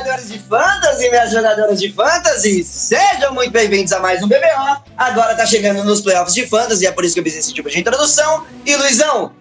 [0.00, 4.82] jogadores de fantasy e minhas jogadoras de fantasy, sejam muito bem-vindos a mais um BBO.
[4.96, 7.68] Agora tá chegando nos playoffs de fantasy, é por isso que eu fiz esse tipo
[7.68, 8.46] de introdução.
[8.64, 9.32] E Luizão,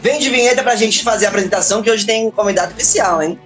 [0.00, 3.38] vem de vinheta pra gente fazer a apresentação, que hoje tem um convidado especial, hein?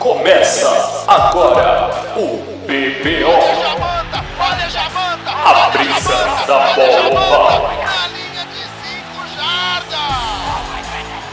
[0.00, 3.30] Começa agora o BBO.
[5.44, 7.83] A brisa da bola.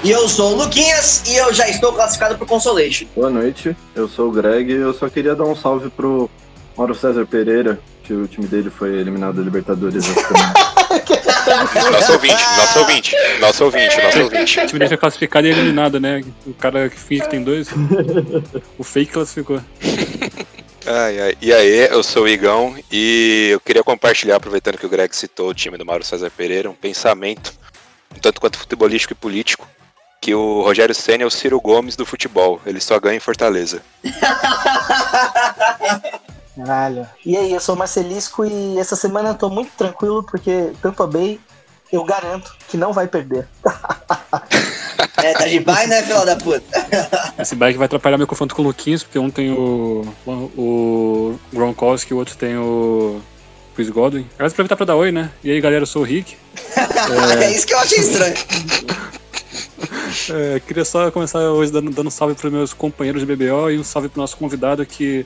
[0.04, 3.06] E eu sou o Luquinhas e eu já estou classificado pro Consolation.
[3.16, 6.28] Boa noite, eu sou o Greg e eu só queria dar um salve pro
[6.76, 10.54] Mauro César Pereira, que o time dele foi eliminado da Libertadores essa semana.
[11.92, 14.60] Nosso ouvinte, nosso ouvinte, nosso ouvinte, nosso ouvinte.
[14.60, 16.24] O time dele foi classificado e eliminado, né?
[16.48, 17.68] O cara que finge que tem dois.
[18.80, 19.62] o fake classificou.
[20.86, 21.38] Ai, ai.
[21.40, 25.50] E aí, eu sou o Igão e eu queria compartilhar, aproveitando que o Greg citou
[25.50, 27.54] o time do Mauro César Pereira, um pensamento,
[28.16, 29.68] um tanto quanto futebolístico e político,
[30.22, 32.62] que o Rogério Senna é o Ciro Gomes do futebol.
[32.64, 33.82] Ele só ganha em Fortaleza.
[36.56, 37.08] Caralho.
[37.26, 41.08] E aí, eu sou o Marcelisco e essa semana eu tô muito tranquilo porque Tampa
[41.08, 41.40] Bay,
[41.92, 43.48] eu garanto que não vai perder.
[45.18, 46.64] É, tá de pai, né, filha da puta?
[47.38, 52.12] Esse bike vai atrapalhar meu confronto com o Luquinhas, porque um tem o, o Gronkowski
[52.12, 53.22] e o outro tem o
[53.76, 54.28] Chris Godwin.
[54.40, 55.30] Aliás, aproveitar pra dar oi, né?
[55.44, 56.36] E aí, galera, eu sou o Rick.
[57.40, 58.36] É, isso que eu achei estranho.
[60.30, 63.80] É, queria só começar hoje dando, dando um salve para meus companheiros de BBO e
[63.80, 65.26] um salve pro nosso convidado que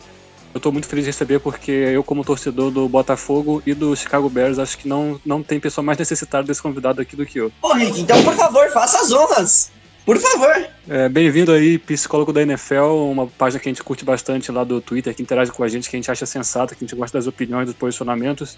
[0.54, 4.30] eu tô muito feliz de receber porque eu, como torcedor do Botafogo e do Chicago
[4.30, 7.52] Bears, acho que não, não tem pessoa mais necessitada desse convidado aqui do que eu.
[7.62, 9.72] Ô, Rick, então, por favor, faça as honras.
[10.06, 10.68] Por favor.
[10.88, 14.80] É, Bem-vindo aí, psicólogo da NFL, uma página que a gente curte bastante lá do
[14.80, 17.18] Twitter, que interage com a gente, que a gente acha sensata, que a gente gosta
[17.18, 18.58] das opiniões, dos posicionamentos,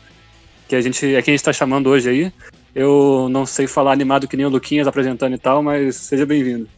[0.67, 2.33] que a gente é quem a gente está chamando hoje aí.
[2.77, 6.69] Eu não sei falar animado que nem o Luquinhas apresentando e tal, mas seja bem-vindo.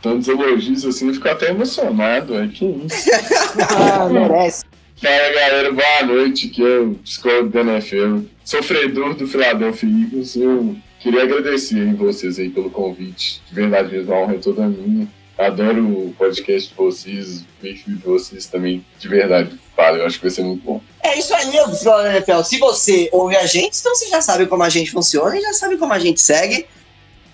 [0.00, 3.10] Tantos elogios assim, eu fico até emocionado, é que isso.
[3.76, 4.64] ah, merece.
[5.02, 10.36] Fala galera, boa noite, que é o psicólogo da NFL, sofredor do Philadelphia Eagles.
[10.36, 14.68] Eu queria agradecer em vocês aí pelo convite, de verdade mesmo, a honra é toda
[14.68, 15.08] minha.
[15.38, 20.16] Adoro o podcast de vocês, o perfil de vocês também, de verdade, fala, eu acho
[20.16, 20.80] que vai ser muito bom.
[21.00, 22.42] É isso aí, Psicólogo da NFL.
[22.42, 25.52] Se você ouve a gente, então você já sabe como a gente funciona e já
[25.52, 26.66] sabe como a gente segue.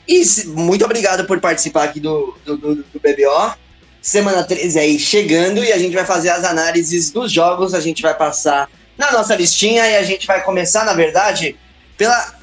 [0.06, 3.54] E muito obrigado por participar aqui do, do, do, do BBO.
[4.02, 7.72] Semana 13 aí chegando e a gente vai fazer as análises dos jogos.
[7.72, 11.56] A gente vai passar na nossa listinha e a gente vai começar, na verdade,
[11.96, 12.34] pela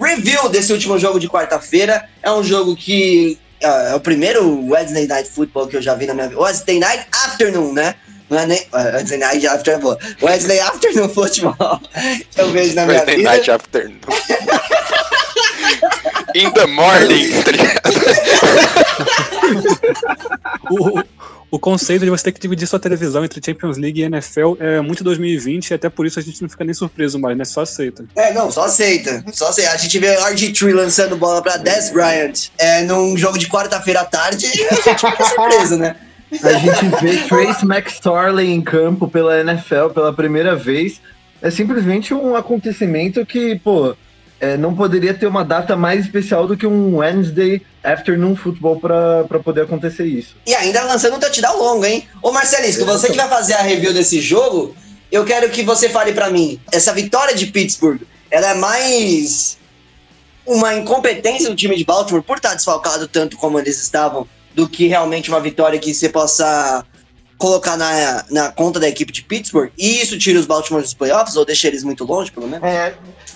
[0.00, 2.08] review desse último jogo de quarta-feira.
[2.22, 6.14] É um jogo que é o primeiro Wednesday Night Football que eu já vi na
[6.14, 6.40] minha vida.
[6.40, 7.94] Wednesday Night Afternoon, né?
[8.30, 8.66] Não é nem.
[8.72, 9.96] ah, Wednesday Night Afternoon.
[10.22, 11.80] Wednesday Afternoon Football
[12.30, 13.30] que eu vejo na minha Wednesday vida.
[13.30, 14.00] Night Afternoon.
[16.34, 17.82] In the morning, tá ligado?
[21.52, 24.80] O, conceito de você ter que dividir sua televisão entre Champions League e NFL é
[24.80, 27.44] muito 2020 e até por isso a gente não fica nem surpreso mais, né?
[27.44, 28.06] Só aceita.
[28.16, 29.22] É, não, só aceita.
[29.32, 29.72] Só aceita.
[29.72, 34.04] A gente vê RG3 lançando bola pra Des Bryant é, num jogo de quarta-feira à
[34.06, 35.96] tarde, a gente fica surpreso, né?
[36.42, 41.02] A gente vê Trace McSorley em campo pela NFL pela primeira vez.
[41.42, 43.94] É simplesmente um acontecimento que, pô,
[44.42, 49.38] é, não poderia ter uma data mais especial do que um Wednesday Afternoon Football pra
[49.38, 50.34] poder acontecer isso.
[50.44, 52.08] E ainda lançando um touchdown longo, hein?
[52.20, 54.74] Ô Marcelisco, você que vai fazer a review desse jogo,
[55.12, 58.00] eu quero que você fale pra mim, essa vitória de Pittsburgh,
[58.32, 59.58] ela é mais
[60.44, 64.26] uma incompetência do time de Baltimore por estar desfalcado tanto como eles estavam,
[64.56, 66.84] do que realmente uma vitória que você possa
[67.38, 71.36] colocar na, na conta da equipe de Pittsburgh, e isso tira os Baltimore dos playoffs,
[71.36, 72.66] ou deixa eles muito longe, pelo menos?
[72.66, 72.94] É,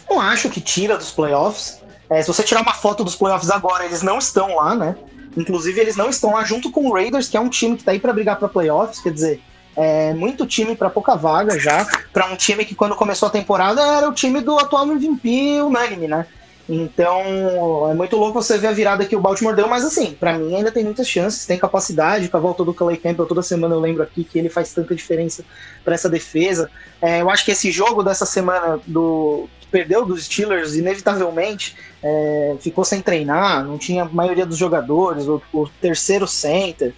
[0.09, 1.81] não acho que tira dos playoffs.
[2.09, 4.97] É, se você tirar uma foto dos playoffs agora, eles não estão lá, né?
[5.37, 7.91] Inclusive, eles não estão lá junto com o Raiders, que é um time que tá
[7.91, 9.43] aí pra brigar pra playoffs, quer dizer,
[9.77, 13.83] é muito time pra pouca vaga já, pra um time que quando começou a temporada
[13.83, 16.27] era o time do atual MVP, o Magni, né?
[16.69, 20.37] Então, é muito louco você ver a virada que o Baltimore deu, mas assim, pra
[20.37, 23.75] mim ainda tem muitas chances, tem capacidade, com a volta do Clay Campbell, toda semana
[23.75, 25.45] eu lembro aqui que ele faz tanta diferença
[25.85, 26.69] pra essa defesa.
[27.01, 32.57] É, eu acho que esse jogo dessa semana do que perdeu dos Steelers, inevitavelmente, é,
[32.61, 36.93] ficou sem treinar, não tinha a maioria dos jogadores, o, o terceiro center.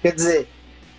[0.00, 0.48] Quer dizer,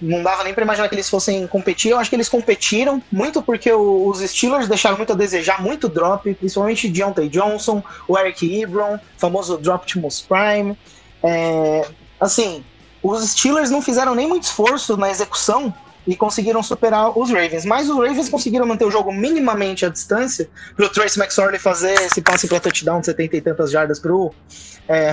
[0.02, 1.92] não dava nem pra imaginar que eles fossem competir.
[1.92, 6.34] Eu acho que eles competiram muito porque os Steelers deixaram muito a desejar, muito drop,
[6.34, 10.78] principalmente Deontay Johnson, o Eric Ebron, famoso drop Optimus Prime.
[11.24, 11.88] É,
[12.20, 12.64] assim,
[13.04, 15.74] os Steelers não fizeram nem muito esforço na execução
[16.08, 17.66] e conseguiram superar os Ravens.
[17.66, 21.94] Mas os Ravens conseguiram manter o jogo minimamente à distância para o Trace McSorley fazer
[22.02, 24.34] esse passe para touchdown de 70 e tantas jardas para o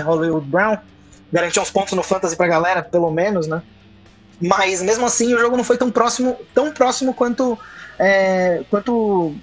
[0.05, 0.79] Hollywood Brown.
[1.31, 3.63] garantir uns pontos no Fantasy pra galera, pelo menos, né?
[4.41, 7.59] Mas mesmo assim o jogo não foi tão próximo, tão próximo quanto,
[7.99, 9.35] é, quanto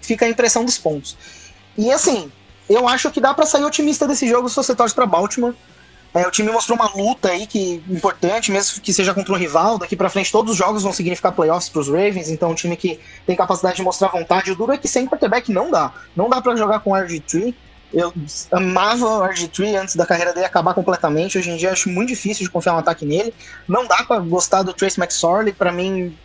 [0.00, 1.16] fica a impressão dos pontos.
[1.76, 2.30] E assim,
[2.68, 5.54] eu acho que dá para sair otimista desse jogo se você torce pra Baltimore.
[6.14, 9.78] É, o time mostrou uma luta aí que importante, mesmo que seja contra um rival.
[9.78, 12.30] Daqui para frente, todos os jogos vão significar playoffs para os Ravens.
[12.30, 14.50] Então, um time que tem capacidade de mostrar vontade.
[14.50, 15.92] O duro é que sem quarterback não dá.
[16.16, 17.54] Não dá para jogar com RG3.
[17.92, 18.12] Eu
[18.52, 21.38] amava o RG3 antes da carreira dele acabar completamente.
[21.38, 23.32] Hoje em dia acho muito difícil de confiar um ataque nele.
[23.66, 25.52] Não dá para gostar do Trace McSorley.
[25.52, 26.16] Para mim,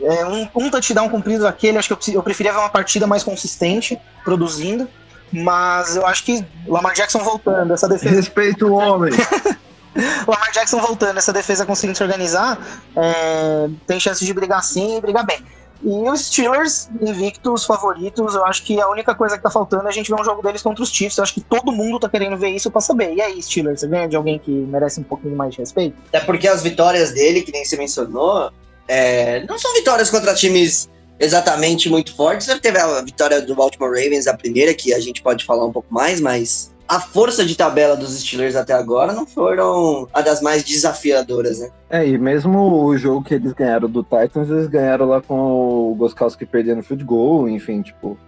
[0.00, 1.76] é um, um touchdown cumprido aquele.
[1.76, 4.88] Acho que eu, eu preferia ver uma partida mais consistente, produzindo.
[5.32, 8.14] Mas eu acho que Lamar Jackson voltando, essa defesa.
[8.14, 9.12] Respeito o homem.
[10.26, 12.58] Lamar Jackson voltando, essa defesa conseguindo se organizar,
[12.94, 15.38] é, tem chance de brigar sim e brigar bem.
[15.82, 19.88] E os Steelers, invictos, favoritos, eu acho que a única coisa que tá faltando é
[19.88, 21.18] a gente ver um jogo deles contra os Chiefs.
[21.18, 23.14] Eu acho que todo mundo tá querendo ver isso pra saber.
[23.14, 25.96] E aí, Steelers, você ganha de alguém que merece um pouquinho mais de respeito?
[26.08, 28.50] Até porque as vitórias dele, que nem você mencionou,
[28.88, 30.88] é, não são vitórias contra times
[31.18, 32.46] exatamente muito fortes.
[32.60, 35.92] Teve a vitória do Baltimore Ravens, a primeira, que a gente pode falar um pouco
[35.92, 40.62] mais, mas a força de tabela dos Steelers até agora não foram a das mais
[40.62, 41.70] desafiadoras, né?
[41.90, 45.94] É, e mesmo o jogo que eles ganharam do Titans, eles ganharam lá com o
[45.94, 48.18] Goskowski perdendo field goal, enfim, tipo,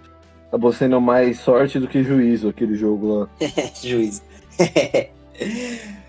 [0.49, 3.29] acabou sendo mais sorte do que juízo aquele jogo lá.
[3.83, 4.23] Juízo.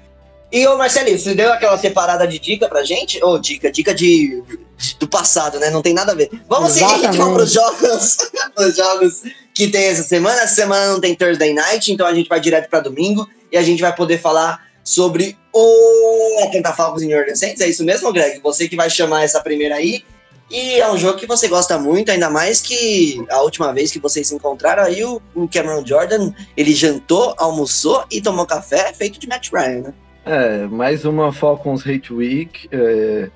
[0.51, 3.23] e ô Marcelinho, você deu aquela separada de dica pra gente?
[3.23, 4.41] Ou dica, dica de,
[4.77, 5.69] de- do passado, né?
[5.69, 6.29] Não tem nada a ver.
[6.47, 7.33] Vamos seguir então Exatamente.
[7.35, 8.17] pros jogos,
[8.57, 9.21] os jogos
[9.53, 10.41] que tem essa semana.
[10.41, 13.61] Essa semana não tem Thursday Night, então a gente vai direto pra domingo e a
[13.61, 17.61] gente vai poder falar sobre o Atlanta Falcons e New Orleans Saints.
[17.61, 18.39] É isso mesmo, Greg?
[18.41, 20.03] Você que vai chamar essa primeira aí.
[20.49, 23.99] E é um jogo que você gosta muito, ainda mais que a última vez que
[23.99, 25.21] vocês se encontraram aí, o
[25.53, 29.93] Cameron Jordan, ele jantou, almoçou e tomou café feito de Matt Ryan, né?
[30.25, 32.67] É, mais uma Falcons Hate Week.
[32.71, 33.29] é,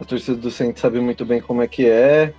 [0.00, 2.32] a torcida do Saints sabe muito bem como é que é.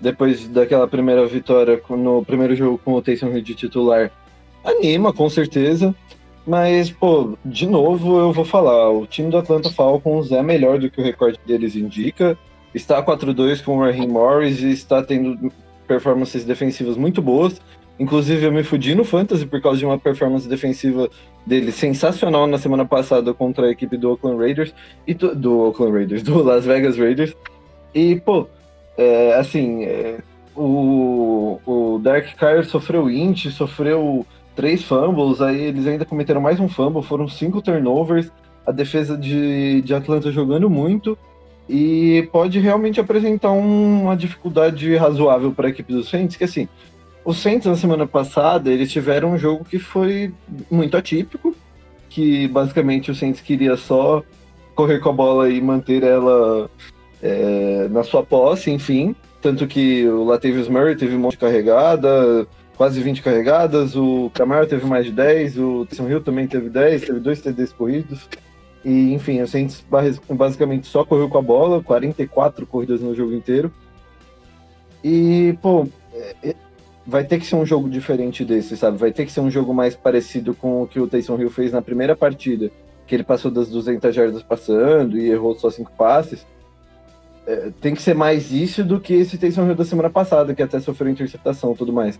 [0.00, 4.10] Depois daquela primeira vitória no primeiro jogo com o Taysom Hill de titular,
[4.64, 5.94] anima, com certeza.
[6.46, 10.90] Mas, pô, de novo eu vou falar, o time do Atlanta Falcons é melhor do
[10.90, 12.36] que o recorde deles indica.
[12.74, 15.50] Está 4-2 com o Raheem Morris e está tendo
[15.86, 17.60] performances defensivas muito boas.
[17.98, 21.08] Inclusive, eu me fudi no Fantasy por causa de uma performance defensiva
[21.46, 24.74] dele sensacional na semana passada contra a equipe do Oakland Raiders
[25.06, 27.34] e do, do Oakland Raiders, do Las Vegas Raiders.
[27.94, 28.48] E, pô,
[28.98, 30.18] é, assim, é,
[30.56, 34.26] o, o Derek Carr sofreu int, sofreu
[34.56, 38.30] três fumbles, aí eles ainda cometeram mais um fumble, foram cinco turnovers,
[38.66, 41.18] a defesa de, de Atlanta jogando muito
[41.68, 46.68] e pode realmente apresentar um- uma dificuldade razoável para a equipe dos Saints, que assim,
[47.24, 50.32] os Saints na semana passada, eles tiveram um jogo que foi
[50.70, 51.54] muito atípico,
[52.10, 54.22] que basicamente o Saints queria só
[54.74, 56.70] correr com a bola e manter ela
[57.22, 59.14] é, na sua posse, enfim.
[59.40, 64.66] Tanto que o Latavius Murray teve um monte de carregada, quase 20 carregadas, o Camaro
[64.66, 68.28] teve mais de 10, o Taysom Hill também teve 10, teve dois TDs corridos.
[68.84, 73.32] E, enfim, o Saints bas- basicamente só correu com a bola, 44 corridas no jogo
[73.32, 73.72] inteiro.
[75.02, 76.56] E, pô, é- é-
[77.06, 78.96] vai ter que ser um jogo diferente desse, sabe?
[78.96, 81.72] Vai ter que ser um jogo mais parecido com o que o Taysom Hill fez
[81.72, 82.70] na primeira partida,
[83.06, 86.46] que ele passou das 200 jardas passando e errou só cinco passes.
[87.46, 90.62] É, tem que ser mais isso do que esse Taysom Hill da semana passada, que
[90.62, 92.18] até sofreu interceptação e tudo mais.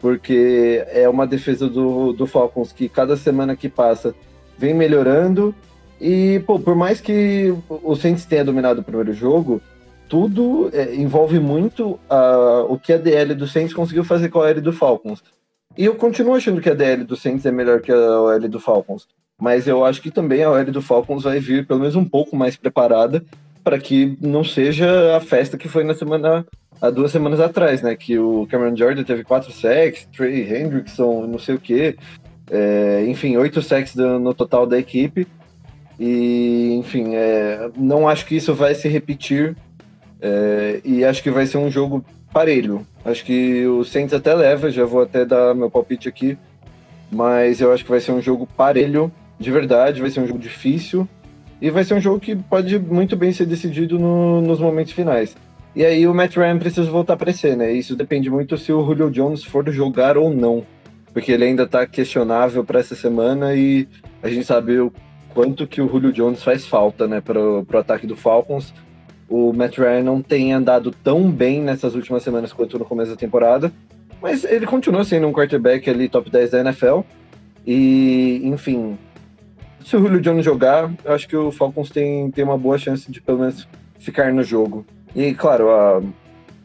[0.00, 4.14] Porque é uma defesa do, do Falcons que cada semana que passa
[4.58, 5.54] vem melhorando.
[5.98, 9.62] E, pô, por mais que o Saints tenha dominado o primeiro jogo,
[10.08, 14.50] tudo é, envolve muito ah, o que a DL do Saints conseguiu fazer com a
[14.50, 15.22] L do Falcons.
[15.76, 18.58] E eu continuo achando que a DL do Saints é melhor que a OL do
[18.58, 19.06] Falcons.
[19.38, 22.34] Mas eu acho que também a OL do Falcons vai vir pelo menos um pouco
[22.34, 23.22] mais preparada
[23.62, 26.46] para que não seja a festa que foi na semana
[26.80, 27.94] há duas semanas atrás, né?
[27.94, 31.96] Que o Cameron Jordan teve quatro sacks, Trey Hendrickson, não sei o quê.
[32.50, 35.26] É, enfim, oito sacks no total da equipe.
[35.98, 39.56] E, enfim, é, não acho que isso vai se repetir.
[40.20, 42.86] É, e acho que vai ser um jogo parelho.
[43.04, 46.36] Acho que o Saints até leva, já vou até dar meu palpite aqui.
[47.10, 50.38] Mas eu acho que vai ser um jogo parelho, de verdade, vai ser um jogo
[50.38, 51.08] difícil.
[51.60, 55.36] E vai ser um jogo que pode muito bem ser decidido no- nos momentos finais.
[55.74, 57.72] E aí o Matt Ryan precisa voltar para ser, né?
[57.72, 60.64] Isso depende muito se o Julio Jones for jogar ou não.
[61.12, 63.88] Porque ele ainda tá questionável para essa semana e
[64.22, 64.92] a gente sabe o
[65.32, 68.74] quanto que o Julio Jones faz falta, né, pro, pro ataque do Falcons.
[69.28, 73.16] O Matt Ryan não tem andado tão bem nessas últimas semanas quanto no começo da
[73.16, 73.72] temporada,
[74.22, 77.00] mas ele continua sendo um quarterback ali top 10 da NFL.
[77.66, 78.96] E, enfim,
[79.84, 83.10] se o Julio Jones jogar, eu acho que o Falcons tem, tem uma boa chance
[83.10, 83.68] de pelo menos
[83.98, 84.86] ficar no jogo.
[85.14, 86.02] E claro, a,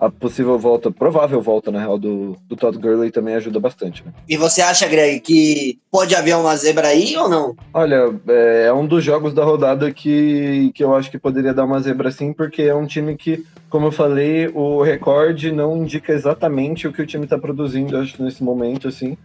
[0.02, 4.04] a possível volta, provável volta, na real, do, do Todd Gurley também ajuda bastante.
[4.04, 4.12] Né?
[4.28, 7.56] E você acha, Greg, que pode haver uma zebra aí ou não?
[7.72, 11.66] Olha, é, é um dos jogos da rodada que, que eu acho que poderia dar
[11.66, 16.12] uma zebra sim, porque é um time que, como eu falei, o recorde não indica
[16.12, 19.16] exatamente o que o time está produzindo, acho, nesse momento, assim.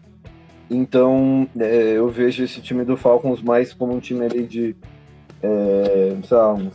[0.69, 4.77] Então, é, eu vejo esse time do Falcons mais como um time ali de,
[5.43, 6.75] é, sei lá, uns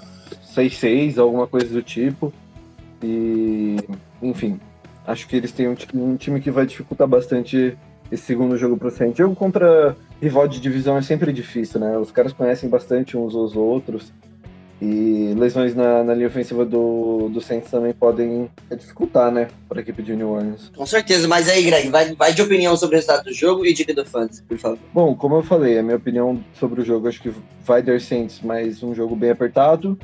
[0.55, 2.33] 6-6, alguma coisa do tipo.
[3.03, 3.77] E,
[4.21, 4.59] enfim,
[5.05, 7.77] acho que eles têm um, um time que vai dificultar bastante
[8.11, 9.17] esse segundo jogo pro Saints.
[9.17, 11.97] Jogo contra rival de divisão é sempre difícil, né?
[11.97, 14.11] Os caras conhecem bastante uns aos outros.
[14.81, 19.81] E lesões na, na linha ofensiva do, do Saints também podem dificultar, né, para a
[19.83, 20.71] equipe de New Orleans.
[20.75, 23.75] Com certeza, mas aí, Greg, vai, vai de opinião sobre o resultado do jogo e
[23.75, 24.79] dica do Fantasy, por favor.
[24.91, 27.31] Bom, como eu falei, a minha opinião sobre o jogo, acho que
[27.63, 29.99] vai dar Saints, mas um jogo bem apertado.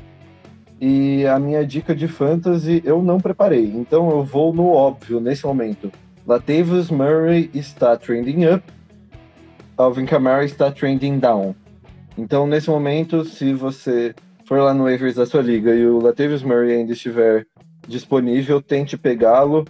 [0.80, 5.44] E a minha dica de fantasy eu não preparei, então eu vou no óbvio nesse
[5.44, 5.90] momento.
[6.26, 8.62] Latavius Murray está trending up,
[9.76, 11.54] Alvin Kamara está trending down.
[12.16, 16.42] Então, nesse momento, se você for lá no waivers da sua liga e o Latavius
[16.42, 17.46] Murray ainda estiver
[17.86, 19.64] disponível, tente pegá-lo,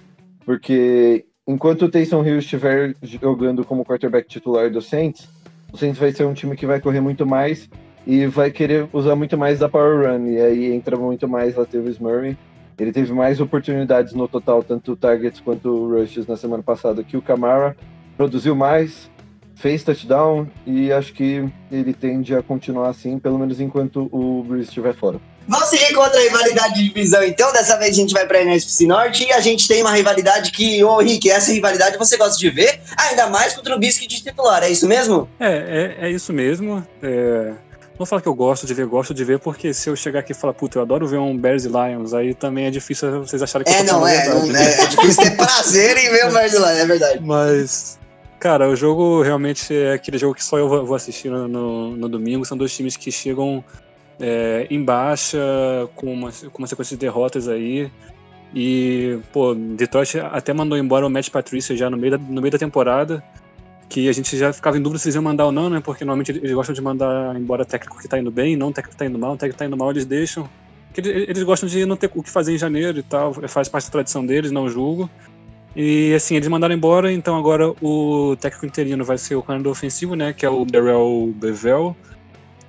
[0.44, 5.28] porque enquanto o Taysom Hill estiver jogando como quarterback titular do Saints,
[5.72, 7.68] o Saints vai ser um time que vai correr muito mais
[8.08, 11.98] e vai querer usar muito mais da Power Run, e aí entra muito mais Latavius
[11.98, 12.38] Murray.
[12.78, 17.22] Ele teve mais oportunidades no total, tanto targets quanto rushes na semana passada que o
[17.22, 17.76] Camara,
[18.16, 19.10] produziu mais,
[19.54, 24.68] fez touchdown e acho que ele tende a continuar assim, pelo menos enquanto o Breeze
[24.68, 25.20] estiver fora.
[25.46, 27.52] Vamos seguir contra a rivalidade de divisão, então.
[27.52, 30.50] Dessa vez a gente vai para a NFC Norte e a gente tem uma rivalidade
[30.50, 34.22] que, ô Rick, essa rivalidade você gosta de ver, ainda mais contra o Biscuit de
[34.22, 35.28] titular, é isso mesmo?
[35.38, 36.86] É, é, é isso mesmo.
[37.02, 37.67] É...
[37.98, 40.30] Não falar que eu gosto de ver, gosto de ver, porque se eu chegar aqui
[40.30, 43.42] e falar, puta, eu adoro ver um Bears e Lions, aí também é difícil vocês
[43.42, 44.62] acharem que é, eu tô não, é, não, né?
[44.62, 47.20] é, é difícil ter prazer em ver o Bears e Lions, é verdade.
[47.20, 47.98] Mas,
[48.38, 52.08] cara, o jogo realmente é aquele jogo que só eu vou assistir no, no, no
[52.08, 52.44] domingo.
[52.44, 53.64] São dois times que chegam
[54.20, 55.38] é, em baixa,
[55.96, 57.90] com uma, com uma sequência de derrotas aí.
[58.54, 62.52] E, pô, Detroit até mandou embora o Matt Patricia já no meio da, no meio
[62.52, 63.22] da temporada
[63.88, 65.80] que a gente já ficava em dúvida se eles iam mandar ou não, né?
[65.80, 68.98] Porque normalmente eles gostam de mandar embora técnico que tá indo bem, não técnico que
[68.98, 70.48] tá indo mal, técnico que tá indo mal eles deixam.
[70.92, 73.86] Porque eles gostam de não ter o que fazer em janeiro e tal, faz parte
[73.86, 75.08] da tradição deles, não julgo.
[75.74, 80.14] E assim, eles mandaram embora, então agora o técnico interino vai ser o coordenador ofensivo,
[80.14, 80.32] né?
[80.32, 81.96] Que é o Darrell Bevel.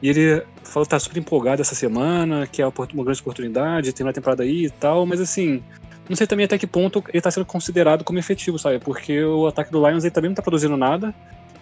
[0.01, 4.05] E ele falou que tá super empolgado essa semana, que é uma grande oportunidade, tem
[4.05, 5.61] uma temporada aí e tal, mas assim,
[6.09, 8.79] não sei também até que ponto ele está sendo considerado como efetivo, sabe?
[8.79, 11.13] Porque o ataque do Lions ele também não está produzindo nada.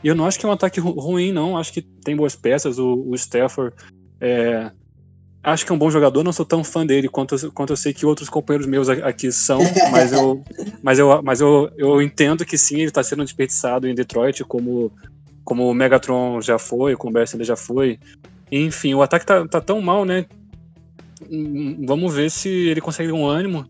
[0.04, 1.58] E eu não acho que é um ataque ru ruim, não.
[1.58, 2.80] Acho que tem boas peças.
[2.80, 3.76] O, o Stafford
[4.22, 4.72] é,
[5.44, 6.24] acho que é um bom jogador.
[6.24, 9.60] Não sou tão fã dele quanto, quanto eu sei que outros companheiros meus aqui são.
[9.92, 10.44] Mas eu,
[10.82, 14.92] mas eu, mas eu, eu entendo que sim, ele está sendo desperdiçado em Detroit, como,
[15.44, 18.00] como o Megatron já foi, como o BSL já foi.
[18.52, 20.26] Enfim, o ataque tá, tá tão mal, né?
[21.30, 23.68] Hum, vamos ver se ele consegue um ânimo.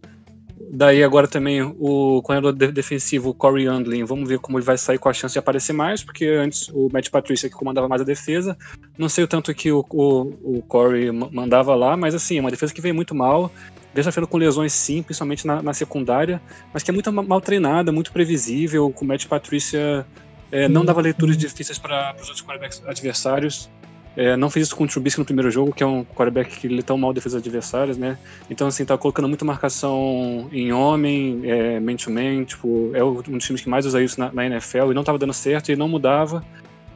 [0.69, 5.07] Daí agora também o corredor defensivo Corey Andlin, vamos ver como ele vai sair com
[5.07, 8.57] a chance de aparecer mais, porque antes o Matt Patrícia que comandava mais a defesa.
[8.97, 12.73] Não sei o tanto que o, o, o Corey mandava lá, mas assim, uma defesa
[12.73, 13.49] que veio muito mal,
[13.93, 16.41] deixa feira com lesões sim, principalmente na, na, secundária,
[16.73, 20.05] mas que é muito mal treinada, muito previsível, com o Matt Patrícia
[20.51, 23.69] é, não dava leituras difíceis para os outros quarterbacks adversários.
[24.17, 26.65] É, não fez isso com o Trubisky no primeiro jogo, que é um quarterback que
[26.65, 28.17] ele tão mal defesa adversários, né?
[28.49, 33.61] Então, assim, tá colocando muita marcação em homem, é, man-to-man, tipo, é um dos times
[33.61, 36.43] que mais usa isso na, na, NFL e não tava dando certo e não mudava.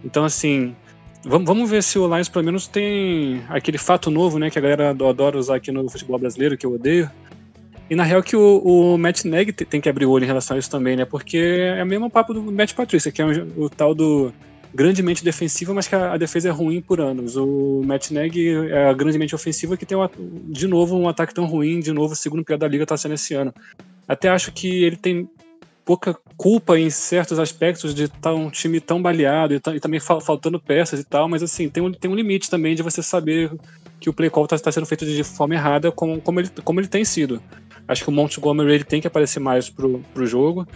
[0.03, 0.75] Então, assim,
[1.23, 4.61] vamos, vamos ver se o Lions pelo menos tem aquele fato novo, né, que a
[4.61, 7.07] galera adora usar aqui no futebol brasileiro, que eu odeio.
[7.87, 10.55] E na real que o, o Matt Neg tem que abrir o olho em relação
[10.55, 11.05] a isso também, né?
[11.05, 11.37] Porque
[11.77, 14.33] é o mesmo papo do Matt Patrícia, que é o, o tal do
[14.73, 17.35] grandemente defensiva, mas que a, a, defesa é ruim por anos.
[17.35, 21.79] O Matt Nagy é grandemente ofensiva que tem uma, de novo um ataque tão ruim,
[21.79, 23.53] de novo o segundo pior da liga está sendo esse ano.
[24.07, 25.29] Até acho que ele tem
[25.83, 29.99] pouca culpa em certos aspectos de estar tá um time tão baleado e, e também
[29.99, 33.01] fal, faltando peças e tal, mas assim, tem um, tem um limite também de você
[33.03, 33.51] saber
[33.99, 36.79] que o play call está tá sendo feito de forma errada, como, como, ele, como
[36.79, 37.41] ele tem sido.
[37.87, 40.67] Acho que o Montgomery ele tem que aparecer mais pro, pro jogo.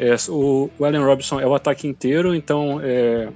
[0.00, 3.28] É, o, o Allen Robinson é o ataque inteiro, então é,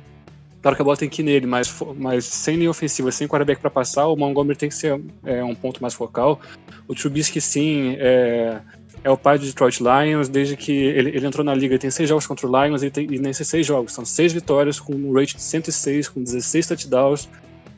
[0.62, 3.60] claro que a bola tem que ir nele, mas, mas sem linha ofensiva, sem quarterback
[3.60, 6.40] para passar, o Montgomery tem que ser é, um ponto mais focal.
[6.88, 8.62] O Trubisky, sim, é,
[9.04, 11.90] é o pai do Detroit Lions, desde que ele, ele entrou na liga, ele tem
[11.90, 14.94] seis jogos contra o Lions, e, tem, e nesses seis jogos, são seis vitórias, com
[14.94, 17.28] um rate de 106, com 16 touchdowns,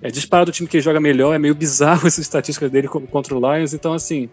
[0.00, 3.34] é disparado o time que joga melhor, é meio bizarro essas estatísticas dele co- contra
[3.36, 4.30] o Lions, então assim.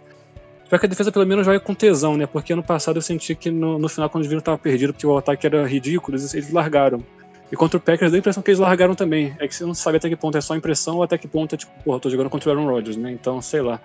[0.63, 2.25] Espero que a defesa pelo menos jogue com tesão, né?
[2.25, 4.93] Porque ano passado eu senti que no, no final, quando eles viram que tava perdido,
[4.93, 7.03] porque o ataque era ridículo, eles, eles largaram.
[7.51, 9.35] E contra o Packers dá a impressão que eles largaram também.
[9.39, 11.53] É que você não sabe até que ponto é só impressão ou até que ponto
[11.53, 13.11] é tipo, porra, eu tô jogando contra o Aaron Rodgers, né?
[13.11, 13.79] Então, sei lá.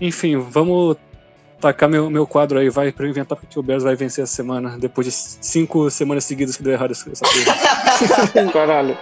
[0.00, 0.96] Enfim, vamos
[1.60, 4.34] tacar meu, meu quadro aí, vai, pra eu inventar porque o Bears vai vencer essa
[4.34, 8.48] semana, depois de cinco semanas seguidas que deu errado essa porra.
[8.52, 8.96] Caralho.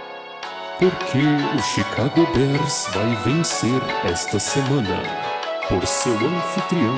[0.77, 5.28] Porque o Chicago Bears vai vencer esta semana.
[5.69, 6.95] Por seu anfitrião,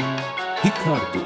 [0.63, 1.25] Ricardo.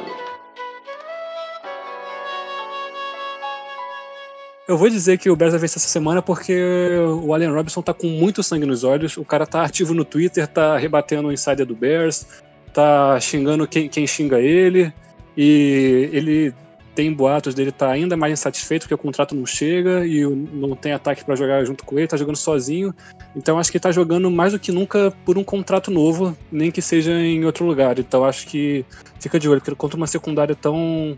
[4.68, 6.90] Eu vou dizer que o Bears vai vencer essa semana porque
[7.22, 9.16] o Allen Robinson tá com muito sangue nos olhos.
[9.16, 12.25] O cara tá ativo no Twitter, tá rebatendo o insider do Bears,
[12.74, 14.92] tá xingando quem, quem xinga ele.
[15.38, 16.56] E ele
[16.96, 20.94] tem boatos dele tá ainda mais insatisfeito porque o contrato não chega e não tem
[20.94, 22.96] ataque pra jogar junto com ele, tá jogando sozinho.
[23.36, 26.72] Então acho que ele tá jogando mais do que nunca por um contrato novo, nem
[26.72, 28.00] que seja em outro lugar.
[28.00, 28.86] Então acho que
[29.20, 31.18] fica de olho, porque contra uma secundária tão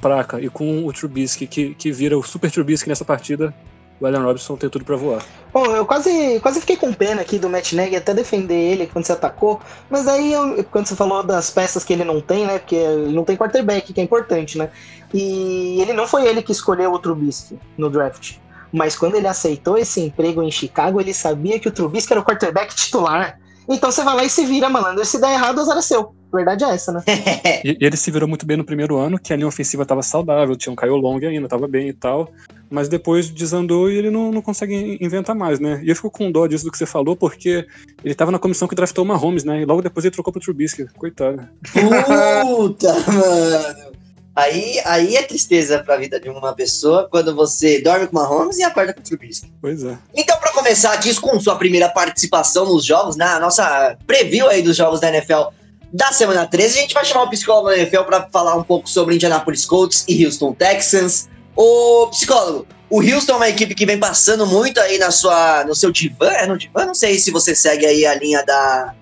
[0.00, 3.54] fraca e com o Trubisky que, que vira o Super Trubisky nessa partida,
[4.00, 5.24] o Allen Robinson tem tudo pra voar.
[5.52, 9.04] Bom, eu quase, quase fiquei com pena aqui do Matt Nagy até defender ele quando
[9.04, 12.58] você atacou, mas aí eu- quando você falou das peças que ele não tem, né?
[12.58, 14.70] Porque ele não tem quarterback, que é importante, né?
[15.12, 18.36] E ele não foi ele que escolheu o Trubisky no draft.
[18.72, 22.24] Mas quando ele aceitou esse emprego em Chicago, ele sabia que o Trubisky era o
[22.24, 23.38] quarterback titular.
[23.68, 25.04] Então você vai lá e se vira, malandro.
[25.04, 26.14] Se der errado, azar é seu.
[26.32, 27.02] Verdade é essa, né?
[27.64, 30.56] E ele se virou muito bem no primeiro ano, que a linha ofensiva tava saudável,
[30.56, 32.30] tinha um Kyle Long ainda, tava bem e tal.
[32.70, 35.80] Mas depois desandou e ele não, não consegue inventar mais, né?
[35.82, 37.66] E eu fico com dó disso do que você falou, porque
[38.04, 39.62] ele tava na comissão que draftou o Mahomes, né?
[39.62, 40.86] E logo depois ele trocou pro Trubisky.
[40.96, 41.48] Coitado.
[41.72, 43.97] Puta, mano.
[44.38, 48.56] Aí, aí é tristeza pra vida de uma pessoa quando você dorme com uma Holmes
[48.58, 49.52] e acorda com o Trubisky.
[49.60, 49.98] Pois é.
[50.14, 54.76] Então, pra começar aqui com sua primeira participação nos jogos, na nossa preview aí dos
[54.76, 55.48] jogos da NFL
[55.92, 58.88] da semana 13, a gente vai chamar o psicólogo da NFL pra falar um pouco
[58.88, 61.28] sobre Indianapolis Colts e Houston Texans.
[61.56, 65.74] Ô, psicólogo, o Houston é uma equipe que vem passando muito aí na sua, no
[65.74, 66.86] seu divã, é no divã?
[66.86, 68.94] Não sei se você segue aí a linha da...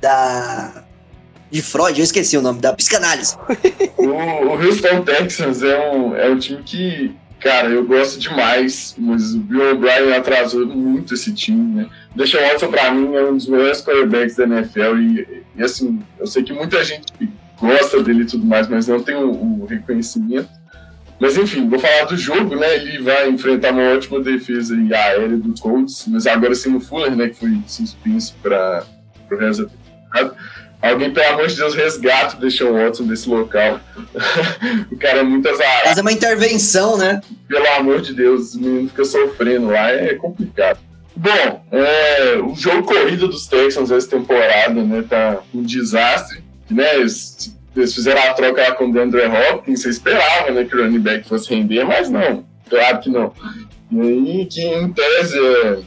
[0.00, 0.84] da...
[1.50, 3.36] de Freud, eu esqueci o nome, da psicanálise.
[3.96, 9.34] O, o Houston Texans é um, é um time que, cara, eu gosto demais, mas
[9.34, 11.90] o Bill O'Brien atrasou muito esse time, né?
[12.16, 16.26] Deixa Watson, pra mim, é um dos melhores quarterbacks da NFL e, e, assim, eu
[16.26, 17.12] sei que muita gente
[17.58, 20.48] gosta dele e tudo mais, mas não tem o, o reconhecimento.
[21.20, 22.76] Mas enfim, vou falar do jogo, né?
[22.76, 27.14] Ele vai enfrentar uma ótima defesa e aérea do Colts, mas agora sem o Fuller,
[27.14, 27.28] né?
[27.28, 28.84] Que foi suspenso para
[29.30, 30.36] o resto da temporada.
[30.82, 33.80] Alguém, pelo amor de Deus, resgata o Deshaun Watson desse local.
[34.90, 35.88] o cara é muito azarado.
[35.88, 37.20] Fazer uma intervenção, né?
[37.46, 40.78] Pelo amor de Deus, o menino fica sofrendo lá, é complicado.
[41.14, 46.42] Bom, é, o jogo corrido dos Texans essa temporada, né, tá um desastre.
[46.70, 50.74] Né, eles, eles fizeram a troca lá com o DeAndre Hopkins, você esperava, né, que
[50.74, 53.34] o running back fosse render, mas não, claro que não.
[53.92, 55.78] E que em tese é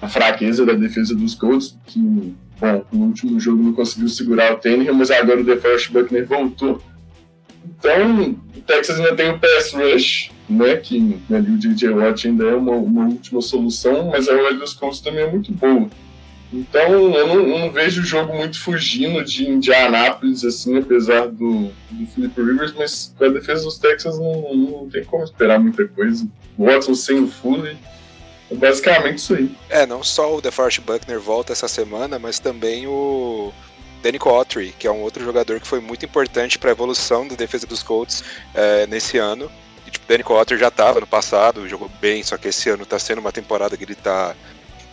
[0.00, 4.56] a fraqueza da defesa dos Colts, que, bom, no último jogo não conseguiu segurar o
[4.58, 6.82] Tannehill, mas agora o DeForest Buckner voltou.
[7.64, 12.44] Então, o Texas ainda tem o pass rush, né, que ali o DJ Watt ainda
[12.44, 15.88] é uma, uma última solução, mas a OL dos Colts também é muito boa.
[16.52, 21.70] Então, eu não, eu não vejo o jogo muito fugindo de Indianápolis, assim, apesar do,
[21.90, 25.86] do Philip Rivers, mas com a defesa dos Texas não, não tem como esperar muita
[25.86, 26.26] coisa.
[26.58, 27.76] Watson sem o Fuller,
[28.50, 29.50] é basicamente isso aí.
[29.68, 33.52] É, não só o DeForest Buckner volta essa semana, mas também o
[34.02, 37.36] Danico Autry, que é um outro jogador que foi muito importante para a evolução da
[37.36, 39.50] defesa dos Colts é, nesse ano.
[39.86, 42.98] E, tipo, Danico Autry já estava no passado, jogou bem, só que esse ano está
[42.98, 44.34] sendo uma temporada que ele está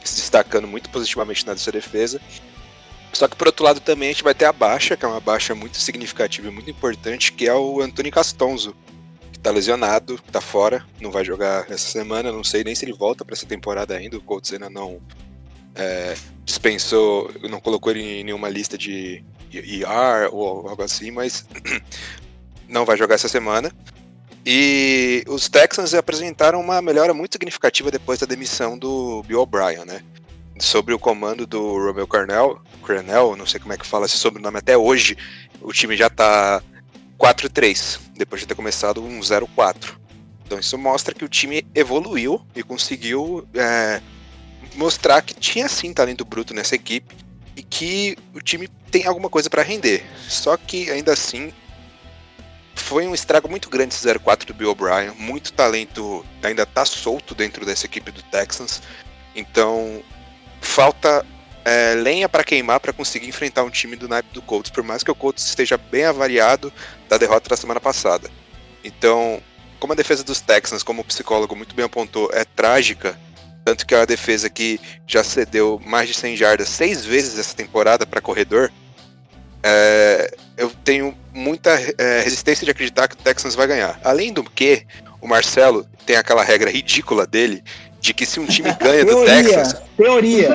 [0.04, 2.22] se destacando muito positivamente na sua defesa.
[3.12, 5.20] Só que por outro lado também a gente vai ter a baixa, que é uma
[5.20, 8.76] baixa muito significativa e muito importante, que é o Antônio Castonzo,
[9.47, 13.23] tá lesionado, tá fora, não vai jogar essa semana, não sei nem se ele volta
[13.23, 14.99] para essa temporada ainda, o Colts ainda não
[15.73, 21.47] é, dispensou, não colocou ele em nenhuma lista de ER ou algo assim, mas
[22.67, 23.71] não vai jogar essa semana.
[24.45, 30.01] E os Texans apresentaram uma melhora muito significativa depois da demissão do Bill O'Brien, né?
[30.60, 34.57] Sobre o comando do Romeo Cornell, Cornell, não sei como é que fala esse sobrenome
[34.57, 35.17] até hoje,
[35.62, 36.62] o time já tá
[37.17, 39.95] 4-3, depois de ter começado um 0-4.
[40.45, 44.01] Então isso mostra que o time evoluiu e conseguiu é,
[44.75, 47.15] mostrar que tinha sim talento bruto nessa equipe
[47.56, 50.06] e que o time tem alguma coisa para render.
[50.27, 51.51] Só que ainda assim
[52.75, 55.12] foi um estrago muito grande esse 0-4 do Bill O'Brien.
[55.17, 58.82] Muito talento ainda tá solto dentro dessa equipe do Texans.
[59.36, 60.01] Então
[60.62, 61.25] falta
[61.67, 65.03] é, lenha pra queimar pra conseguir enfrentar um time do naipe do Colts, por mais
[65.03, 66.71] que o Colts esteja bem avariado
[67.10, 68.30] da derrota da semana passada.
[68.86, 69.41] Então,
[69.77, 73.19] como a defesa dos Texans, como o psicólogo muito bem apontou, é trágica,
[73.65, 77.53] tanto que é uma defesa que já cedeu mais de 100 jardas seis vezes essa
[77.53, 78.71] temporada para corredor,
[79.62, 83.99] é, eu tenho muita é, resistência de acreditar que o Texans vai ganhar.
[84.06, 84.88] Além do que,
[85.19, 87.62] o Marcelo tem aquela regra ridícula dele
[88.08, 90.50] de que se um time ganha do Teoria, Texas, teoria.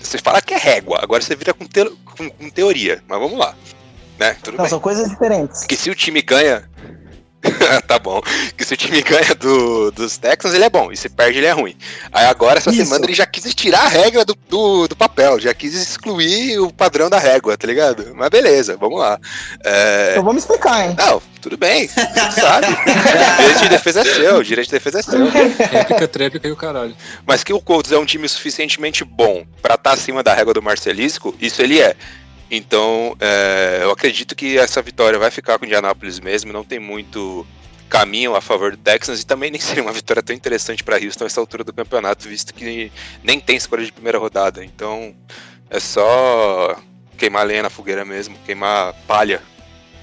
[0.00, 3.38] você fala que é régua, agora você vira com, te- com- com teoria, mas vamos
[3.38, 3.54] lá.
[4.18, 4.36] Né?
[4.42, 4.70] Tudo Não, bem.
[4.70, 5.64] são coisas diferentes.
[5.64, 6.68] Que se o time ganha.
[7.86, 8.20] tá bom.
[8.56, 10.92] Que se o time ganha do, dos Texans, ele é bom.
[10.92, 11.76] E se perde, ele é ruim.
[12.12, 12.84] Aí agora, essa Isso.
[12.84, 15.40] semana, ele já quis tirar a regra do, do, do papel.
[15.40, 18.12] Já quis excluir o padrão da régua, tá ligado?
[18.14, 19.18] Mas beleza, vamos lá.
[19.64, 20.94] É, Então vamos explicar, hein?
[20.96, 21.88] Não, tudo bem.
[21.88, 22.00] Você
[22.40, 22.66] sabe.
[22.68, 22.76] O
[23.42, 24.36] direito de defesa é seu.
[24.36, 25.28] O direito de defesa é seu.
[25.28, 26.94] Réplica, tréplica e o caralho.
[27.26, 30.62] Mas que o Colts é um time suficientemente bom pra estar acima da régua do
[30.62, 31.96] Marcelisco, isso ele é.
[32.54, 36.78] Então, é, eu acredito que essa vitória vai ficar com o Indianapolis mesmo, não tem
[36.78, 37.46] muito
[37.88, 41.24] caminho a favor do Texans e também nem seria uma vitória tão interessante pra Houston
[41.24, 42.92] nessa altura do campeonato, visto que
[43.24, 44.62] nem tem escolha de primeira rodada.
[44.62, 45.14] Então,
[45.70, 46.76] é só
[47.16, 49.40] queimar lenha na fogueira mesmo, queimar palha.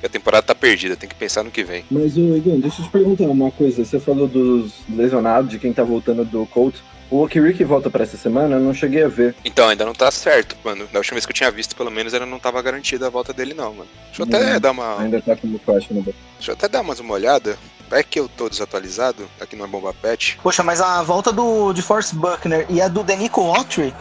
[0.03, 1.83] A temporada tá perdida, tem que pensar no que vem.
[1.91, 3.85] Mas, Igor, deixa eu te perguntar uma coisa.
[3.85, 6.81] Você falou dos lesionados, de quem tá voltando do Colts.
[7.12, 8.56] O Okiriki volta pra essa semana?
[8.56, 9.36] Eu não cheguei a ver.
[9.43, 10.88] Então, ainda não tá certo, mano.
[10.93, 13.34] Da última vez que eu tinha visto, pelo menos, ainda não tava garantida a volta
[13.34, 13.89] dele, não, mano.
[14.08, 15.00] Deixa eu até Hum, dar uma.
[15.02, 16.13] Ainda tá como questionable.
[16.38, 17.58] Deixa eu até dar mais uma olhada.
[17.89, 20.38] Vai que eu tô desatualizado, aqui no Bomba Pet.
[20.43, 23.91] Poxa, mas a volta do de Force Buckner e a do Denico Autry,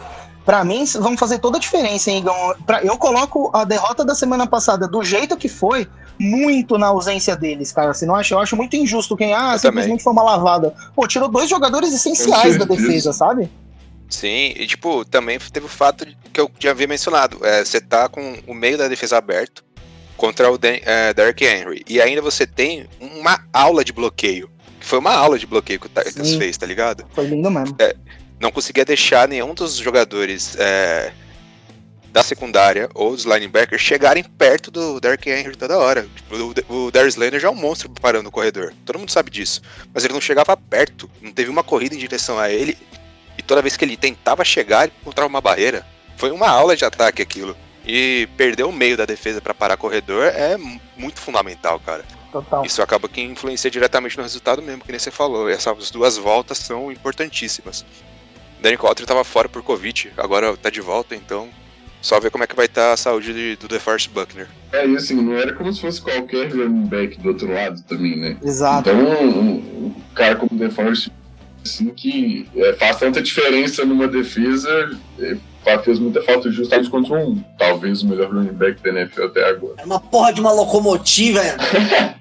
[0.45, 2.55] pra mim, vão fazer toda a diferença, hein, Igor?
[2.67, 5.87] Pra- Eu coloco a derrota da semana passada do jeito que foi,
[6.19, 7.93] muito na ausência deles, cara.
[7.93, 8.35] Você não acha?
[8.35, 10.73] Eu acho muito injusto quem, ah, Eu simplesmente foi uma lavada.
[10.95, 13.49] Pô, tirou dois jogadores essenciais da defesa, sabe?
[14.09, 17.45] Sim, e tipo, também teve o fato que eu já havia mencionado.
[17.45, 19.63] É, você tá com o meio da defesa aberto
[20.17, 21.83] contra o Den é, Derrick Henry.
[21.87, 24.49] E ainda você tem uma aula de bloqueio.
[24.79, 26.37] Que foi uma aula de bloqueio que o Titans Sim.
[26.37, 27.05] fez, tá ligado?
[27.13, 27.75] Foi lindo mesmo.
[28.39, 31.13] não conseguia deixar nenhum dos jogadores é,
[32.11, 36.07] da secundária ou dos linebackers chegarem perto do Derrick Henry toda hora.
[36.15, 36.35] Tipo,
[36.69, 38.73] o, o Darius Leonard já é um monstro parando o corredor.
[38.85, 39.61] Todo mundo sabe disso.
[39.93, 41.09] Mas ele não chegava perto.
[41.21, 42.77] Não teve uma corrida em direção a ele.
[43.37, 45.85] E toda vez que ele tentava chegar, ele encontrava uma barreira.
[46.17, 47.55] Foi uma aula de ataque aquilo.
[47.85, 52.03] E perder o meio da defesa para parar corredor é mu- muito fundamental, cara.
[52.31, 52.63] Total.
[52.65, 55.49] Isso acaba que influencia diretamente no resultado mesmo, que nem você falou.
[55.49, 57.85] Essas duas voltas são importantíssimas.
[58.61, 61.49] Danny Coulter estava fora por Covid, agora tá de volta, então
[62.01, 64.47] só ver como é que vai estar a saúde de- do DeForest Buckner.
[64.71, 68.17] É, e assim, não era como se fosse qualquer running back do outro lado também,
[68.17, 68.37] né?
[68.43, 68.89] Exato.
[68.89, 69.51] Então, um,
[69.87, 71.09] um cara como o DeForest,
[71.65, 75.37] assim, que é, faz tanta diferença numa defesa, é,
[75.83, 79.73] fez muita falta justamente contra um, talvez o melhor running back da NFL até agora.
[79.77, 81.41] Era uma porra de uma locomotiva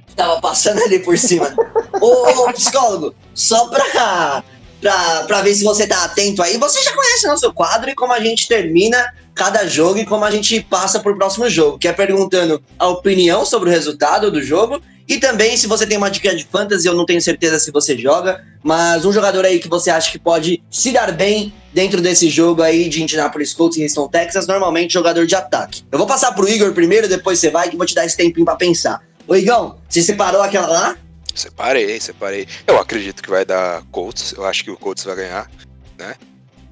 [0.09, 1.55] que tava passando ali por cima.
[2.01, 4.43] ô, ô, psicólogo, só pra,
[4.81, 8.21] pra ver se você tá atento aí, você já conhece nosso quadro e como a
[8.21, 12.63] gente termina cada jogo e como a gente passa pro próximo jogo, que é perguntando
[12.79, 16.45] a opinião sobre o resultado do jogo e também se você tem uma dica de
[16.45, 20.13] fantasy, eu não tenho certeza se você joga, mas um jogador aí que você acha
[20.13, 24.47] que pode se dar bem dentro desse jogo aí de Indianapolis Colts e Houston, Texas,
[24.47, 25.83] normalmente jogador de ataque.
[25.91, 28.45] Eu vou passar pro Igor primeiro, depois você vai, que vou te dar esse tempinho
[28.45, 29.03] pra pensar.
[29.27, 30.97] Ô Igão, você separou aquela lá?
[31.39, 32.47] Separei, separei.
[32.67, 35.51] Eu acredito que vai dar Colts, eu acho que o Colts vai ganhar,
[35.99, 36.15] né?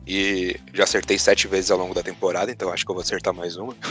[0.09, 3.35] E já acertei sete vezes ao longo da temporada, então acho que eu vou acertar
[3.35, 3.75] mais uma.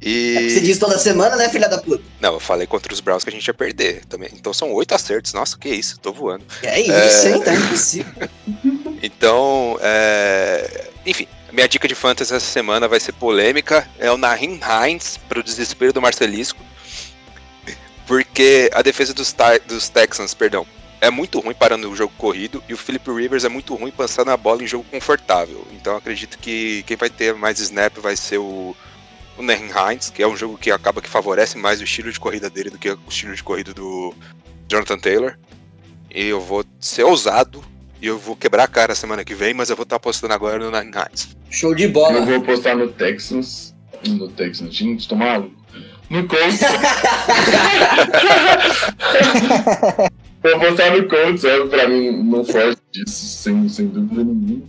[0.00, 0.62] É que você e.
[0.62, 2.02] diz toda semana, né, filha da puta?
[2.20, 4.30] Não, eu falei contra os Browns que a gente ia perder também.
[4.32, 5.32] Então são oito acertos.
[5.34, 6.44] Nossa, que isso, tô voando.
[6.62, 7.32] É isso, É.
[7.32, 7.42] hein?
[7.42, 8.12] Tá impossível.
[9.00, 10.88] Então, é...
[11.06, 13.88] enfim, minha dica de fantasy essa semana vai ser polêmica.
[13.96, 16.60] É o Nahin Hines, pro desespero do Marcelisco.
[18.08, 20.66] Porque a defesa dos, dos Texans, perdão,
[21.00, 24.30] é muito ruim parando o jogo corrido e o Philip Rivers é muito ruim passando
[24.30, 25.64] a bola em jogo confortável.
[25.72, 28.74] Então eu acredito que quem vai ter mais snap vai ser o,
[29.36, 32.48] o Hines, que é um jogo que acaba que favorece mais o estilo de corrida
[32.48, 34.14] dele do que o estilo de corrida do
[34.66, 35.38] Jonathan Taylor.
[36.10, 37.62] E eu vou ser ousado
[38.00, 40.58] e eu vou quebrar a cara semana que vem, mas eu vou estar apostando agora
[40.58, 41.36] no Nine Hines.
[41.50, 42.24] Show de Eu bola.
[42.24, 43.74] vou apostar no Texans.
[44.06, 45.57] No Texans, gente, tô maluco.
[46.10, 46.60] No Colts.
[50.42, 54.62] vou apostar no Colts, é, pra mim não foge disso, sem, sem dúvida nenhuma.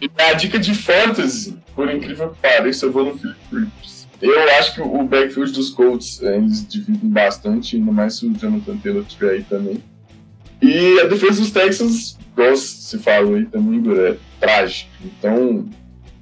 [0.00, 4.06] E a dica de fantasy, por incrível que pareça, eu vou no Philip Rivers.
[4.20, 8.34] Eu acho que o backfield dos Colts, é, eles dividem bastante, ainda mais se o
[8.34, 9.82] Jonathan Taylor estiver aí também.
[10.62, 14.90] E a defesa dos Texans, igual se falou aí também, é trágico.
[15.04, 15.68] Então,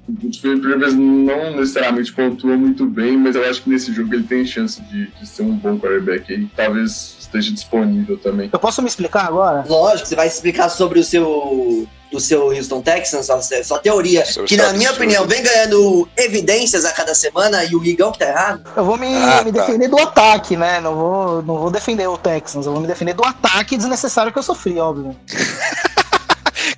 [0.07, 4.23] o Philip Rivers não necessariamente pontua muito bem, mas eu acho que nesse jogo ele
[4.23, 8.49] tem chance de, de ser um bom quarterback aí, talvez esteja disponível também.
[8.51, 9.63] Eu posso me explicar agora?
[9.67, 14.45] Lógico, você vai explicar sobre o seu do seu Houston Texans, sua, sua teoria, Seu
[14.45, 18.27] que na minha opinião vem ganhando evidências a cada semana e o Igão que tá
[18.29, 18.61] errado.
[18.77, 19.61] Eu vou me, Ah, me tá.
[19.65, 20.79] defender do ataque, né?
[20.79, 24.37] Não vou, não vou defender o Texans, eu vou me defender do ataque desnecessário que
[24.37, 25.15] eu sofri, óbvio.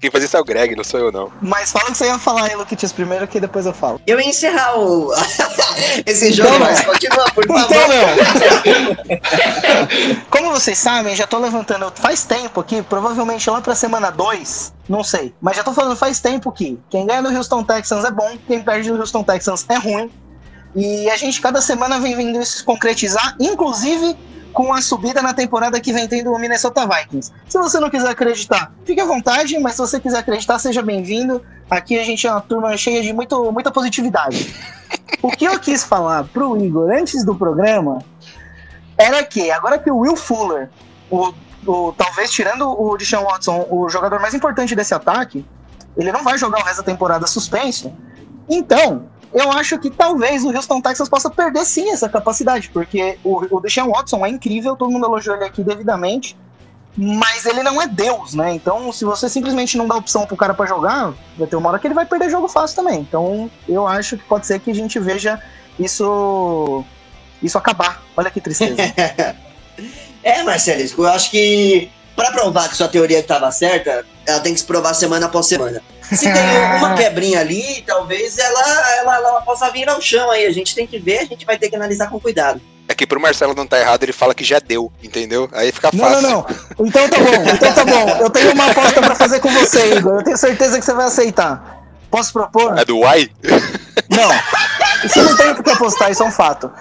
[0.06, 1.32] Quem faz isso é o Greg, não sou eu, não.
[1.41, 4.00] Mas fala o que você ia falar aí, Luquitis, primeiro, que depois eu falo.
[4.06, 5.12] Eu ia encerrar o...
[6.06, 6.86] esse jogo, Então, mas não.
[6.94, 7.65] continua, por favor.
[7.65, 8.06] Então, meu.
[10.30, 15.04] Como vocês sabem, já tô levantando faz tempo aqui, provavelmente lá pra semana 2, não
[15.04, 15.34] sei.
[15.41, 18.62] Mas já tô falando faz tempo que quem ganha do Houston Texans é bom, quem
[18.62, 20.12] perde do Houston Texans é ruim.
[20.76, 24.15] E a gente cada semana vem vendo isso se concretizar, inclusive
[24.56, 27.30] com a subida na temporada que vem tendo o Minnesota Vikings.
[27.50, 31.41] Se você não quiser acreditar, fique à vontade, mas se você quiser acreditar, seja bem-vindo.
[31.70, 34.56] Aqui a gente é uma turma cheia de muito, muita positividade.
[35.22, 38.00] O que eu quis falar pro Igor antes do programa
[38.98, 40.70] era que, agora que o Will Fuller,
[41.12, 41.34] o,
[41.68, 45.46] o- talvez tirando o Deshaun Watson, o jogador mais importante desse ataque,
[45.98, 47.91] ele não vai jogar o resto da temporada suspenso.
[48.48, 53.58] Então, eu acho que talvez o Houston Texans possa perder sim essa capacidade, porque o,
[53.58, 56.38] o Deshaun Watson é incrível, todo mundo elogiou ele aqui devidamente,
[56.95, 58.54] mas ele não é Deus, né?
[58.54, 61.78] Então, se você simplesmente não dá opção pro cara pra jogar, vai ter uma hora
[61.78, 63.02] que ele vai perder jogo fácil também.
[63.02, 65.38] Então, eu acho que pode ser que a gente veja
[65.78, 66.86] isso
[67.43, 68.02] isso acabar.
[68.15, 68.76] Olha que tristeza.
[70.24, 74.60] É, Marcelisco, eu acho que pra provar que sua teoria estava certa, ela tem que
[74.60, 75.82] se provar semana após semana.
[76.02, 76.44] Se tem
[76.78, 78.62] uma quebrinha ali, talvez ela,
[78.98, 80.46] ela, ela possa vir ao chão aí.
[80.46, 82.62] A gente tem que ver, a gente vai ter que analisar com cuidado.
[82.88, 85.50] É que pro Marcelo não tá errado, ele fala que já deu, entendeu?
[85.54, 86.22] Aí fica Não, fácil.
[86.22, 86.32] não,
[86.78, 86.86] não.
[86.86, 88.10] Então tá bom, então tá bom.
[88.20, 90.18] Eu tenho uma aposta pra fazer com você, Igor.
[90.18, 91.82] Eu tenho certeza que você vai aceitar.
[92.12, 92.78] Posso propor?
[92.78, 93.30] É do Y?
[94.10, 94.30] Não.
[95.04, 96.72] Isso não tem por que apostar, isso é um fato.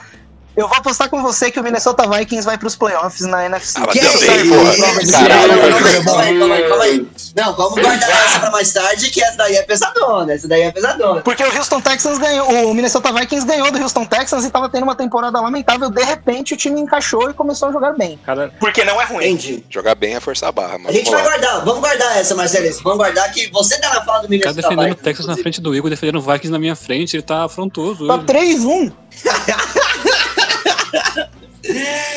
[0.57, 3.79] Eu vou apostar com você que o Minnesota Vikings vai pros playoffs na NFC.
[3.81, 4.55] Ah, Que também, isso?
[4.55, 7.07] Calma Caralho, aí, calma aí, calma aí, calma.
[7.37, 10.71] Não, vamos guardar essa pra mais tarde, que essa daí é pesadona, essa daí é
[10.71, 11.21] pesadona.
[11.23, 14.85] Porque o Houston Texans ganhou, o Minnesota Vikings ganhou do Houston Texans e tava tendo
[14.85, 15.91] uma temporada lamentável.
[15.91, 18.17] De repente o time encaixou e começou a jogar bem.
[18.25, 19.25] Cara, Porque não é ruim.
[19.27, 19.65] Entendi.
[19.69, 21.29] Jogar bem é forçar a barra, A gente vai lá.
[21.31, 22.85] guardar, vamos guardar essa, Marcelisco.
[22.85, 25.33] Vamos guardar que você tá na fala do o cara Minnesota defendendo o Texas na
[25.33, 25.43] inclusive.
[25.43, 28.07] frente do Igor, defendendo o Vikings na minha frente, ele tá afrontoso.
[28.07, 28.25] Tá hoje.
[28.25, 28.93] 3-1.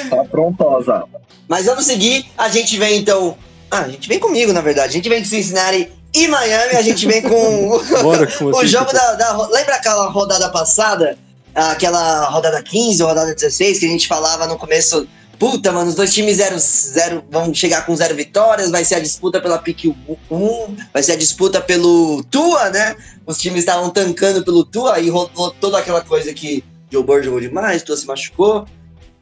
[0.10, 1.03] Tá prontosa.
[1.47, 2.25] Mas vamos seguir.
[2.38, 3.38] A gente vem então.
[3.69, 4.89] Ah, a gente vem comigo, na verdade.
[4.89, 6.75] A gente vem de Cincinnati e Miami.
[6.75, 7.79] A gente vem com o
[8.65, 9.47] jogo da, da.
[9.47, 11.17] Lembra aquela rodada passada?
[11.55, 15.07] Aquela rodada 15 ou rodada 16 que a gente falava no começo.
[15.39, 18.71] Puta, mano, os dois times zero, zero, vão chegar com zero vitórias.
[18.71, 19.86] Vai ser a disputa pela pick
[20.31, 20.75] 1.
[20.91, 22.95] Vai ser a disputa pelo Tua, né?
[23.25, 27.39] Os times estavam tancando pelo Tua e rolou toda aquela coisa que Joe Burrow jogou
[27.39, 28.65] demais, Tua se machucou.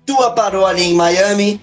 [0.05, 1.59] Tua parou ali em Miami,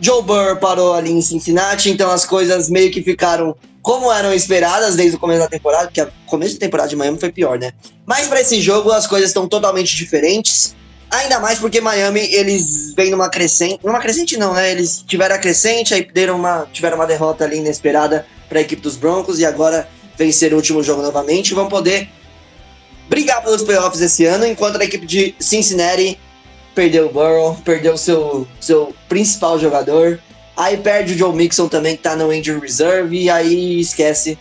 [0.00, 4.96] Joe Burrow parou ali em Cincinnati, então as coisas meio que ficaram como eram esperadas
[4.96, 7.72] desde o começo da temporada, porque o começo da temporada de Miami foi pior, né?
[8.06, 10.74] Mas para esse jogo as coisas estão totalmente diferentes,
[11.10, 14.70] ainda mais porque Miami eles vêm numa crescente, numa crescente não, né?
[14.70, 18.82] Eles tiveram a crescente, aí deram uma, tiveram uma derrota ali inesperada para a equipe
[18.82, 22.08] dos Broncos e agora venceram o último jogo novamente vão poder
[23.08, 26.18] brigar pelos playoffs esse ano, enquanto a equipe de Cincinnati
[26.74, 30.20] perdeu o Burrow, perdeu seu, seu principal jogador.
[30.56, 34.38] Aí perde o Joe Mixon também, que tá no injury reserve, e aí esquece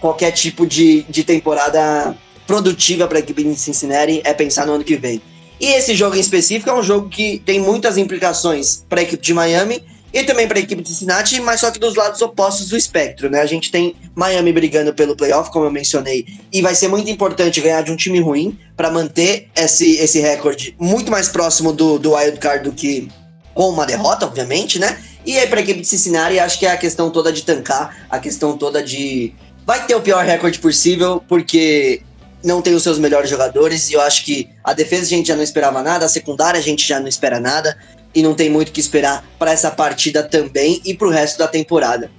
[0.00, 2.14] qualquer tipo de, de temporada
[2.46, 5.20] produtiva para a equipe de Cincinnati, é pensar no ano que vem.
[5.58, 9.22] E esse jogo em específico é um jogo que tem muitas implicações para a equipe
[9.22, 9.82] de Miami
[10.16, 13.28] e também para a equipe de Cincinnati, mas só que dos lados opostos do espectro,
[13.28, 13.42] né?
[13.42, 17.60] A gente tem Miami brigando pelo playoff, como eu mencionei, e vai ser muito importante
[17.60, 22.14] ganhar de um time ruim para manter esse, esse recorde muito mais próximo do, do
[22.14, 23.10] wild card do que
[23.52, 24.98] com uma derrota, obviamente, né?
[25.26, 28.06] E aí para a equipe de Cincinnati, acho que é a questão toda de tancar,
[28.08, 29.34] a questão toda de
[29.66, 32.00] vai ter o pior recorde possível, porque
[32.42, 35.36] não tem os seus melhores jogadores, e eu acho que a defesa a gente já
[35.36, 37.76] não esperava nada, a secundária a gente já não espera nada,
[38.16, 41.38] e não tem muito o que esperar para essa partida também e para o resto
[41.38, 42.10] da temporada.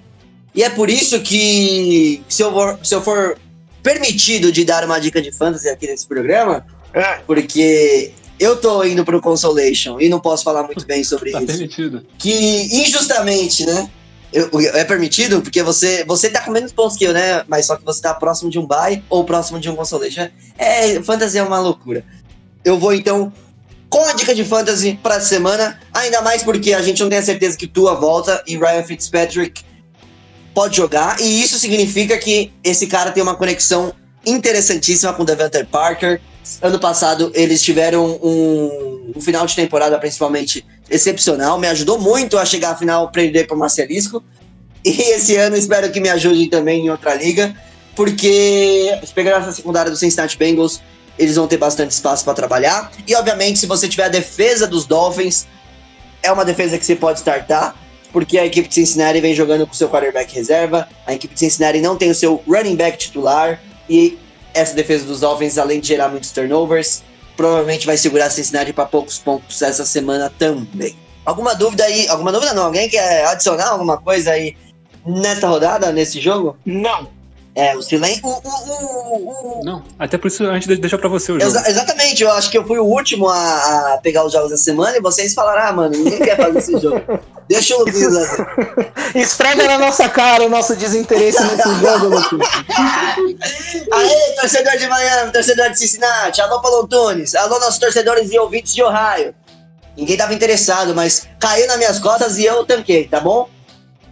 [0.55, 3.38] E é por isso que, se eu, for, se eu for
[3.83, 7.19] permitido de dar uma dica de fantasy aqui nesse programa, É.
[7.25, 11.47] porque eu tô indo pro Consolation e não posso falar muito bem sobre Tá isso
[11.47, 12.05] permitido.
[12.19, 13.89] que injustamente, né?
[14.33, 17.43] eu- é permitido porque você você tá com menos pontos que eu, né?
[17.47, 20.27] Mas só que você tá próximo de um bye ou próximo de um consolation.
[20.57, 22.03] É, fantasy é uma loucura.
[22.65, 23.31] Eu vou então
[23.89, 27.23] com a dica de fantasy pra semana, ainda mais porque a gente não tem a
[27.23, 29.63] certeza que Tua volta e Ryan Fitzpatrick
[30.54, 33.93] pode jogar, e isso significa que esse cara tem uma conexão
[34.26, 36.19] interessantíssima com o Devante Parker.
[36.62, 42.45] Ano passado eles tiveram um, um final de temporada principalmente excepcional, me ajudou muito a
[42.45, 44.23] chegar à final perder para Marcelisco.
[44.84, 47.54] E esse ano espero que me ajudem também em outra liga,
[47.95, 50.82] porque pegar essa secundária do Cincinnati Bengals,
[51.17, 52.91] eles vão ter bastante espaço para trabalhar.
[53.08, 55.47] E obviamente, se você tiver a defesa dos Dolphins,
[56.21, 57.75] é uma defesa que você pode startar,
[58.12, 61.80] porque a equipe de Cincinnati vem jogando com seu quarterback reserva, a equipe de Cincinnati
[61.82, 64.17] não tem o seu running back titular, e
[64.53, 67.03] essa defesa dos Dolphins, além de gerar muitos turnovers,
[67.36, 70.95] provavelmente vai segurar Cincinnati para poucos pontos essa semana também.
[71.25, 72.08] Alguma dúvida aí?
[72.08, 72.65] Alguma dúvida não?
[72.65, 74.56] Alguém quer adicionar alguma coisa aí
[75.06, 76.58] nessa rodada, nesse jogo?
[76.65, 77.16] Não.
[77.58, 78.22] É, o silêncio.
[78.24, 81.46] O, o, o, o, Não, até por isso a gente deixa pra você o jogo.
[81.52, 84.58] Exa- exatamente, eu acho que eu fui o último a, a pegar os jogos da
[84.58, 87.02] semana e vocês falaram, ah, mano, ninguém quer fazer esse jogo.
[87.50, 88.48] Deixa o Luiz fazer.
[89.15, 92.48] Esfrega na nossa cara o nosso desinteresse nesse jogo, Lucas.
[93.91, 98.74] Aê, torcedor de Miami, torcedor de Cincinnati, alô Paulo Tunes, alô nossos torcedores e ouvintes
[98.74, 99.34] de Ohio.
[99.96, 103.50] Ninguém tava interessado, mas caiu nas minhas costas e eu tanquei, tá bom?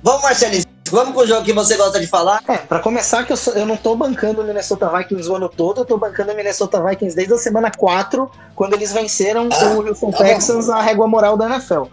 [0.01, 0.63] Vamos, Marcelinho,
[0.95, 2.41] vamos com o jogo que você gosta de falar.
[2.47, 5.49] É, pra começar, que eu, sou- eu não tô bancando o Minnesota Vikings o ano
[5.49, 9.87] todo, eu tô bancando o Minnesota Vikings desde a semana 4, quando eles venceram o
[9.87, 10.19] Houston tá.
[10.23, 11.83] Texans na régua moral da NFL.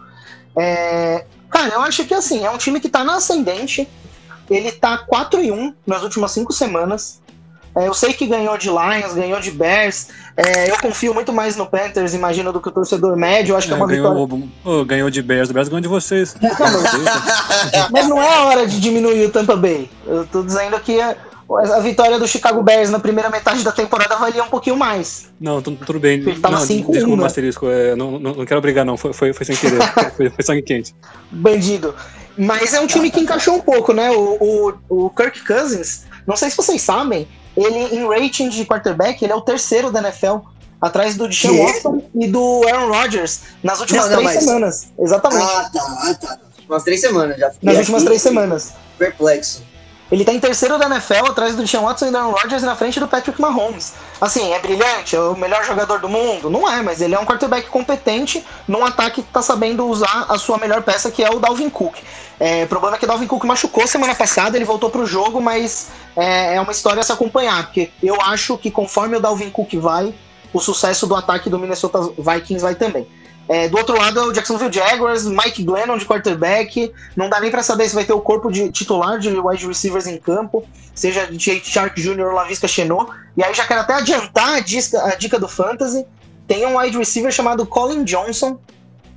[0.57, 3.88] É, cara, eu acho que assim, é um time que tá na ascendente,
[4.51, 7.22] ele tá 4 e 1 nas últimas 5 semanas.
[7.75, 10.09] É, eu sei que ganhou de Lions, ganhou de Bears.
[10.37, 13.53] É, eu confio muito mais no Panthers, imagino, do que o torcedor médio.
[13.53, 14.27] Eu acho que é É, uma vitória.
[14.27, 16.35] ganhou, ô, ganhou de Bears, o Bears ganhou de vocês.
[17.91, 19.89] Mas não é a hora de diminuir o Tampa Bay.
[20.07, 21.17] Eu tô dizendo que a,
[21.81, 25.29] vitória do Chicago Bears na primeira metade da temporada valia um pouquinho mais.
[25.41, 26.15] Não, tu- tudo bem.
[26.21, 27.23] Ele tava não, 5-1, desculpa, né?
[27.23, 28.97] Masterisco, é, não, não, não quero brigar, não.
[28.97, 29.79] Foi, foi, foi sem querer.
[30.17, 30.95] foi, foi sangue quente.
[31.31, 31.95] Bandido.
[32.39, 34.11] Mas é um time que encaixou um pouco, né?
[34.11, 39.23] O, o, o Kirk Cousins, não sei se vocês sabem, ele em rating de quarterback,
[39.23, 40.37] ele é o terceiro da NFL.
[40.81, 41.62] Atrás do Deshaun Quê?
[41.65, 44.88] Watson e do Aaron Rodgers nas últimas Não, não, três mas- semanas.
[44.99, 45.43] Exatamente.
[45.45, 46.38] Ah, tá, ah, tá.
[46.69, 47.53] Umas três semanas já.
[47.62, 48.73] nas últimas três semanas.
[48.99, 49.62] Perplexo.
[50.11, 52.75] Ele tá em terceiro da NFL, atrás do Deshaun Watson e do Aaron Rodgers, na
[52.75, 53.93] frente do Patrick Mahomes.
[54.23, 56.49] Assim, é brilhante, é o melhor jogador do mundo?
[56.49, 60.39] Não é, mas ele é um quarterback competente num ataque que tá sabendo usar a
[60.39, 61.97] sua melhor peça, que é o Dalvin Cook.
[62.39, 65.41] É, o problema é que o Dalvin Cook machucou semana passada, ele voltou pro jogo,
[65.41, 69.51] mas é, é uma história a se acompanhar, porque eu acho que conforme o Dalvin
[69.51, 70.15] Cook vai,
[70.53, 73.09] o sucesso do ataque do Minnesota Vikings vai também.
[73.48, 76.92] É, do outro lado é o Jacksonville Jaguars, Mike Glennon de quarterback.
[77.16, 80.07] Não dá nem pra saber se vai ter o corpo de titular de wide receivers
[80.07, 82.26] em campo, seja Jake Shark Jr.
[82.26, 83.11] ou Lavisca Chenot.
[83.37, 86.07] E aí já quero até adiantar a dica, a dica do Fantasy.
[86.46, 88.59] Tem um wide receiver chamado Colin Johnson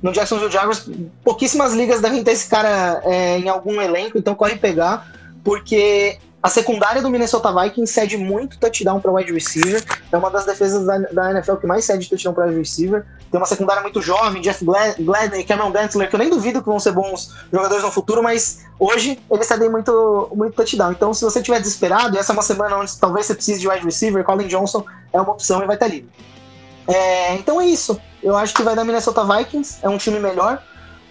[0.02, 0.88] no Jacksonville Jaguars.
[1.24, 5.06] Pouquíssimas ligas devem ter esse cara é, em algum elenco, então corre pegar,
[5.44, 9.82] porque a secundária do Minnesota Vikings cede muito touchdown para wide receiver.
[10.12, 13.04] É uma das defesas da, da NFL que mais cede touchdown para wide receiver.
[13.32, 16.68] Tem uma secundária muito jovem, Jeff Gla- Gladney, Cameron Dentler, que eu nem duvido que
[16.68, 20.92] vão ser bons jogadores no futuro, mas hoje eles cedem muito, muito touchdown.
[20.92, 23.68] Então, se você estiver desesperado, e essa é uma semana onde talvez você precise de
[23.68, 26.08] wide receiver, Colin Johnson é uma opção e vai estar livre.
[26.86, 28.00] É, então é isso.
[28.22, 30.62] Eu acho que vai dar Minnesota Vikings, é um time melhor.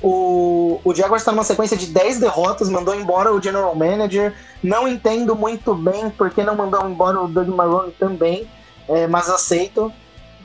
[0.08, 4.36] O, o Jaguars está numa sequência de 10 derrotas, mandou embora o general manager.
[4.62, 8.48] Não entendo muito bem porque não mandou embora o Doug Marrone também,
[8.88, 9.91] é, mas aceito.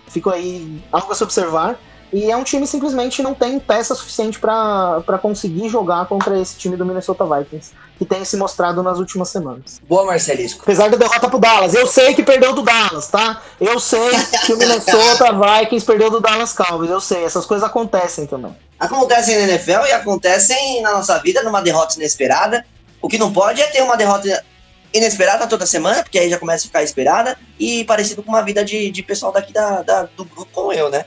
[0.09, 1.79] Fico aí algo a se observar.
[2.13, 6.57] E é um time que simplesmente não tem peça suficiente para conseguir jogar contra esse
[6.57, 9.81] time do Minnesota Vikings, que tem se mostrado nas últimas semanas.
[9.89, 10.63] Boa, Marcelisco.
[10.63, 11.73] Apesar da derrota pro Dallas.
[11.73, 13.41] Eu sei que perdeu do Dallas, tá?
[13.61, 14.11] Eu sei
[14.45, 15.27] que o Minnesota
[15.61, 16.91] Vikings perdeu do Dallas Cowboys.
[16.91, 18.57] Eu sei, essas coisas acontecem também.
[18.79, 22.67] Acontecem na NFL e acontecem na nossa vida numa derrota inesperada.
[23.01, 24.45] O que não pode é ter uma derrota
[24.93, 28.65] inesperada toda semana, porque aí já começa a ficar esperada e parecido com uma vida
[28.65, 31.05] de, de pessoal daqui da, da- do grupo como eu, né?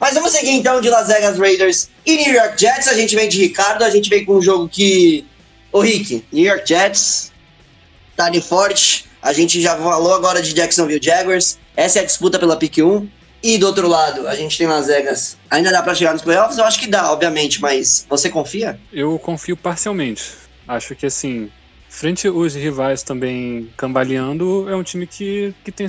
[0.00, 2.88] Mas vamos seguir então de Las Vegas Raiders e New York Jets.
[2.88, 5.26] A gente vem de Ricardo, a gente vem com um jogo que.
[5.70, 7.30] Ô Rick, New York Jets
[8.16, 9.04] tá ali forte.
[9.22, 11.58] A gente já falou agora de Jacksonville Jaguars.
[11.76, 13.06] Essa é a disputa pela pick 1.
[13.42, 15.36] E do outro lado, a gente tem Las Vegas.
[15.50, 16.58] Ainda dá pra chegar nos playoffs?
[16.58, 18.78] Eu acho que dá, obviamente, mas você confia?
[18.92, 20.22] Eu confio parcialmente.
[20.68, 21.50] Acho que, assim,
[21.88, 25.88] frente os rivais também cambaleando, é um time que, que tem,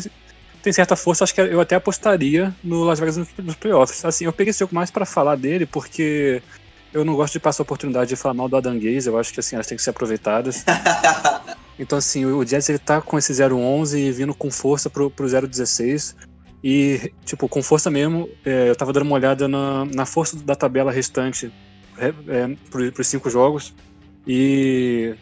[0.62, 1.24] tem certa força.
[1.24, 4.04] Acho que eu até apostaria no Las Vegas nos, playoffs.
[4.06, 6.42] Assim, eu peguei esse jogo mais pra falar dele, porque
[6.94, 9.08] eu não gosto de passar a oportunidade de falar mal do Adam Gaze.
[9.08, 10.64] Eu acho que, assim, elas têm que ser aproveitadas.
[11.80, 15.26] Então, assim, o Jets ele tá com esse 0-11 e vindo com força pro, pro
[15.26, 16.16] 0-16.
[16.64, 20.56] E, tipo, com força mesmo, é, eu tava dando uma olhada na, na força da
[20.56, 21.52] tabela restante
[21.98, 23.74] é, é, pro, pros cinco jogos.
[24.28, 25.16] E,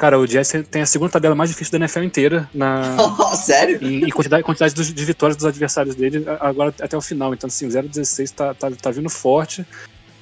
[0.00, 3.78] Cara, o Jets tem a segunda tabela mais difícil da NFL inteira na, Oh, sério?
[3.82, 7.34] em, em quantidade, quantidade dos- de vitórias dos adversários dele agora até o final.
[7.34, 9.62] Então, assim, o 0-16 tá, tá, tá vindo forte.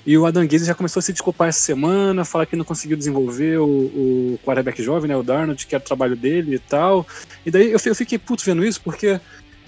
[0.05, 2.97] E o Adam Gaze já começou a se desculpar essa semana, falar que não conseguiu
[2.97, 7.07] desenvolver o, o quarterback jovem, né, o Darnold, que era o trabalho dele e tal.
[7.47, 9.21] E daí eu, eu fiquei puto vendo isso, porque.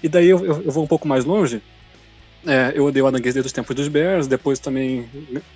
[0.03, 1.61] E daí eu, eu, eu vou um pouco mais longe.
[2.45, 5.07] É, eu odeio o Adam Gaze desde os tempos dos Bears, depois também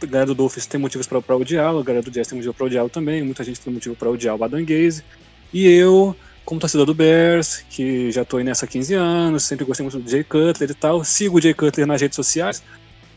[0.01, 2.65] a galera do Dolphins tem motivos pra odiá-lo, a galera do Jazz tem motivo pra
[2.67, 5.03] odiá-lo também, muita gente tem motivo pra odiar o Adam Gaze.
[5.51, 9.65] E eu, como torcedor do Bears, que já tô aí nessa há 15 anos, sempre
[9.65, 12.61] gostei muito do Jay Cutler e tal, sigo o Jay Cutler nas redes sociais.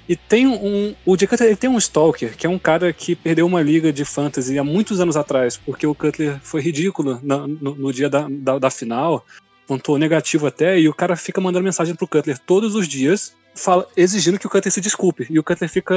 [0.09, 0.95] E tem um.
[1.05, 4.03] O Jay Cutler tem um stalker, que é um cara que perdeu uma liga de
[4.07, 8.27] fantasy há muitos anos atrás, porque o Cutler foi ridículo na- no, no dia da,
[8.31, 9.27] da, da final,
[9.66, 13.87] pontuou negativo até, e o cara fica mandando mensagem pro Cutler todos os dias, fala,
[13.97, 15.27] exigindo que o Cutler se desculpe.
[15.29, 15.95] E o Cutler fica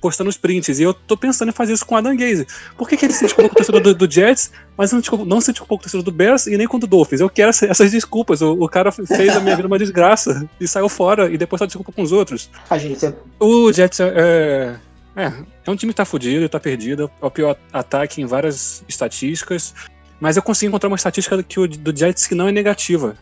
[0.00, 0.78] postando os prints.
[0.78, 2.46] E eu tô pensando em fazer isso com o Adam Gaze.
[2.76, 5.24] Por que, que ele se desculpa com o torcedor do, do Jets, mas não, desculpa-
[5.24, 7.20] não se desculpou com o torcedor do Bears e nem com o do Dolphins?
[7.20, 8.42] Eu quero essa- essas desculpas.
[8.42, 11.66] O, o cara fez a minha vida uma desgraça e saiu fora e depois só
[11.66, 12.50] desculpa com os outros.
[12.68, 14.76] A gente é O Jets é,
[15.16, 15.32] é,
[15.66, 19.74] é um time que tá fudido, tá perdido, é o pior ataque em várias estatísticas,
[20.20, 23.16] mas eu consegui encontrar uma estatística que o do Jets que não é negativa.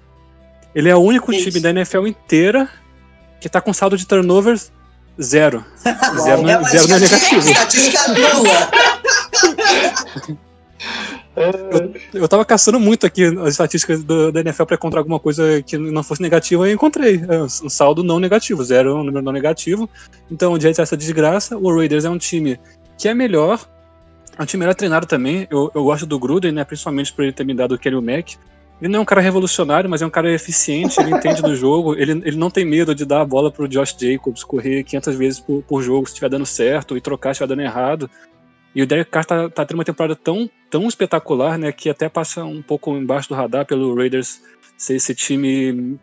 [0.75, 1.45] Ele é o único Isso.
[1.49, 2.69] time da NFL inteira
[3.41, 4.71] que tá com saldo de turnovers
[5.21, 5.65] zero.
[6.23, 7.51] Zero, não, É zero não é estatística- negativo.
[7.51, 8.71] estatística nula.
[12.13, 15.79] Eu tava caçando muito aqui as estatísticas do, da NFL pra encontrar alguma coisa que
[15.79, 17.23] não fosse negativa e encontrei.
[17.29, 19.89] É um saldo não negativo, zero é um número não negativo.
[20.31, 21.57] Então o Jets é essa desgraça.
[21.57, 22.59] O Raiders é um time
[22.97, 23.61] que é melhor.
[24.37, 25.47] É um time melhor treinado também.
[25.51, 26.65] Eu, eu gosto do Gruden, né?
[26.65, 28.37] Principalmente por ele ter me dado o Kenny Mack.
[28.81, 31.95] Ele não é um cara revolucionário, mas é um cara eficiente, ele entende do jogo,
[31.97, 35.41] ele, ele não tem medo de dar a bola pro Josh Jacobs correr 500 vezes
[35.41, 38.09] por, por jogo se estiver dando certo e trocar se estiver dando errado.
[38.75, 42.09] E o Derek Carr tá, tá tendo uma temporada tão, tão espetacular, né, que até
[42.09, 44.41] passa um pouco embaixo do radar pelo Raiders
[44.77, 45.99] ser esse time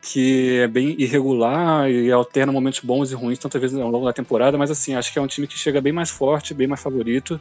[0.00, 4.12] que é bem irregular e alterna momentos bons e ruins tantas vezes ao longo da
[4.12, 6.82] temporada, mas assim, acho que é um time que chega bem mais forte, bem mais
[6.82, 7.40] favorito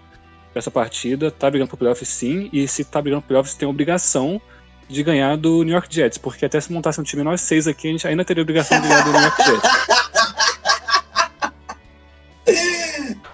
[0.55, 4.41] essa partida, tá brigando pro playoffs sim, e se tá brigando pro playoffs tem obrigação
[4.93, 7.87] de ganhar do New York Jets, porque até se montasse um time nós seis aqui,
[7.87, 9.93] a gente ainda teria a obrigação de ganhar do New York Jets.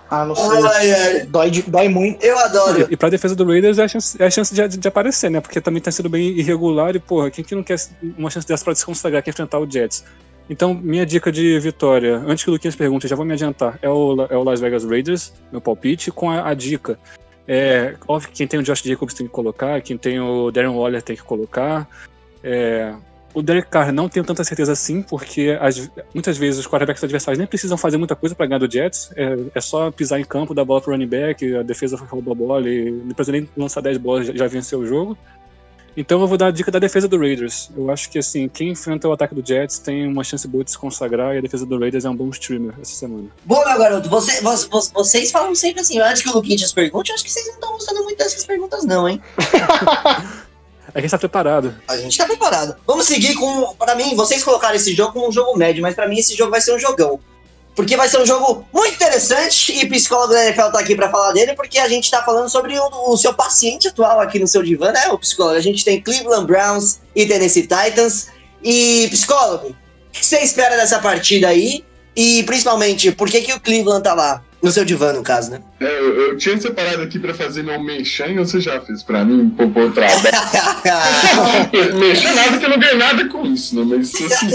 [0.10, 0.46] Ah, não sei.
[0.74, 1.26] Ai, ai.
[1.26, 2.24] Dói, dói muito.
[2.24, 2.88] Eu adoro.
[2.90, 5.40] E pra defesa do Raiders é a chance, é a chance de, de aparecer, né?
[5.40, 7.78] Porque também tá sendo bem irregular e, porra, quem que não quer
[8.18, 10.04] uma chance dessa pra se consagrar que enfrentar o Jets?
[10.50, 13.90] Então, minha dica de vitória, antes que o Luquinhas pergunte, já vou me adiantar, é
[13.90, 16.98] o, é o Las Vegas Raiders, meu palpite, com a, a dica.
[17.52, 20.70] É, óbvio que quem tem o Josh Jacobs tem que colocar, quem tem o Darren
[20.70, 21.90] Waller tem que colocar.
[22.44, 22.94] É,
[23.34, 27.40] o Derek Carr não tenho tanta certeza assim, porque as- muitas vezes os quarterbacks adversários
[27.40, 29.12] nem precisam fazer muita coisa para ganhar do Jets.
[29.16, 32.36] É, é só pisar em campo, dar bola pro running back, a defesa roubou a
[32.36, 35.18] bola e não precisa nem lançar 10 bolas, já, já venceu o jogo.
[35.98, 37.70] Então eu vou dar a dica da defesa do Raiders.
[37.76, 40.72] Eu acho que assim, quem enfrenta o ataque do Jets tem uma chance boa de
[40.72, 43.28] se consagrar e a defesa do Raiders é um bom streamer essa semana.
[43.46, 47.10] Bom, meu garoto, você, vo- vo- vocês falam sempre assim, antes que o Luquinhas pergunte,
[47.10, 49.22] eu acho que vocês não estão gostando muito dessas perguntas, não, hein?
[50.92, 51.76] É a gente tá preparado.
[51.88, 52.76] A gente tá preparado.
[52.88, 53.76] Vamos seguir com.
[53.76, 56.50] Pra mim, vocês colocaram esse jogo como um jogo médio, mas pra mim esse jogo
[56.50, 57.20] vai ser um jogão.
[57.80, 61.08] Porque vai ser um jogo muito interessante e o psicólogo da NFL tá aqui pra
[61.08, 64.46] falar dele, porque a gente tá falando sobre o, o seu paciente atual aqui no
[64.46, 65.56] seu divã, né, o psicólogo?
[65.56, 68.28] A gente tem Cleveland Browns e Tennessee Titans.
[68.62, 71.86] E, psicólogo, o que você espera dessa partida aí?
[72.14, 74.44] E, principalmente, por que, que o Cleveland tá lá?
[74.62, 75.62] No seu divã, no caso, né?
[75.80, 79.52] É, eu, eu tinha separado aqui pra fazer meu mexão, você já fez pra mim,
[79.52, 80.20] pô, pô, trabalho.
[81.98, 83.86] Mexer nada que eu não ganhei nada com isso, né?
[83.86, 84.50] Mas assim,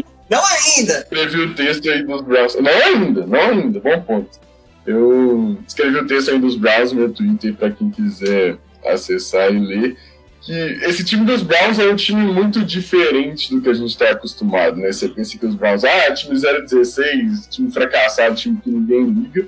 [0.32, 1.00] Não ainda!
[1.00, 2.54] escrevi o texto aí dos Browns.
[2.54, 4.40] Não ainda, não ainda, bom ponto.
[4.86, 9.58] Eu escrevi o texto aí dos Browns no meu Twitter pra quem quiser acessar e
[9.58, 9.96] ler.
[10.40, 10.52] Que
[10.84, 14.76] esse time dos Browns é um time muito diferente do que a gente está acostumado,
[14.78, 14.90] né?
[14.90, 19.46] Você pensa que os Browns, ah, time 016, time fracassado, time que ninguém liga.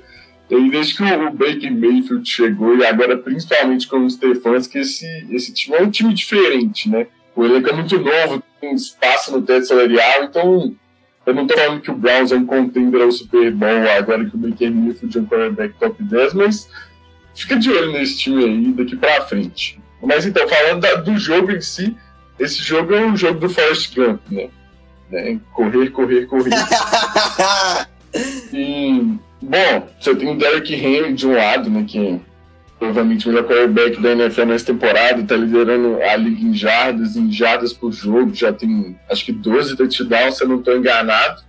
[0.51, 5.27] E aí, desde que o Baker Mayfield chegou, e agora principalmente com o Stefanski, esse,
[5.31, 7.07] esse time é um time diferente, né?
[7.35, 10.73] O elenco é muito novo, tem espaço no teto salarial, então
[11.25, 14.35] eu não tô falando que o Browns é um contender ao Super Bowl agora que
[14.35, 16.69] o Baker Mayfield é um quarterback top 10, mas
[17.33, 19.79] fica de olho nesse time aí daqui pra frente.
[20.01, 21.95] Mas então, falando da- do jogo em si,
[22.39, 24.49] esse jogo é um jogo do Forrest Gump, né?
[25.09, 25.39] né?
[25.53, 26.51] Correr, correr, correr.
[28.53, 31.83] E, bom, você tem o Derrick Henry de um lado, né?
[31.85, 32.19] Que é
[32.77, 37.31] provavelmente o melhor quarterback da NFL nessa temporada, tá liderando a liga em jardas, em
[37.31, 41.41] jardas por jogo, já tem acho que 12 touchdowns, se eu não tô enganado.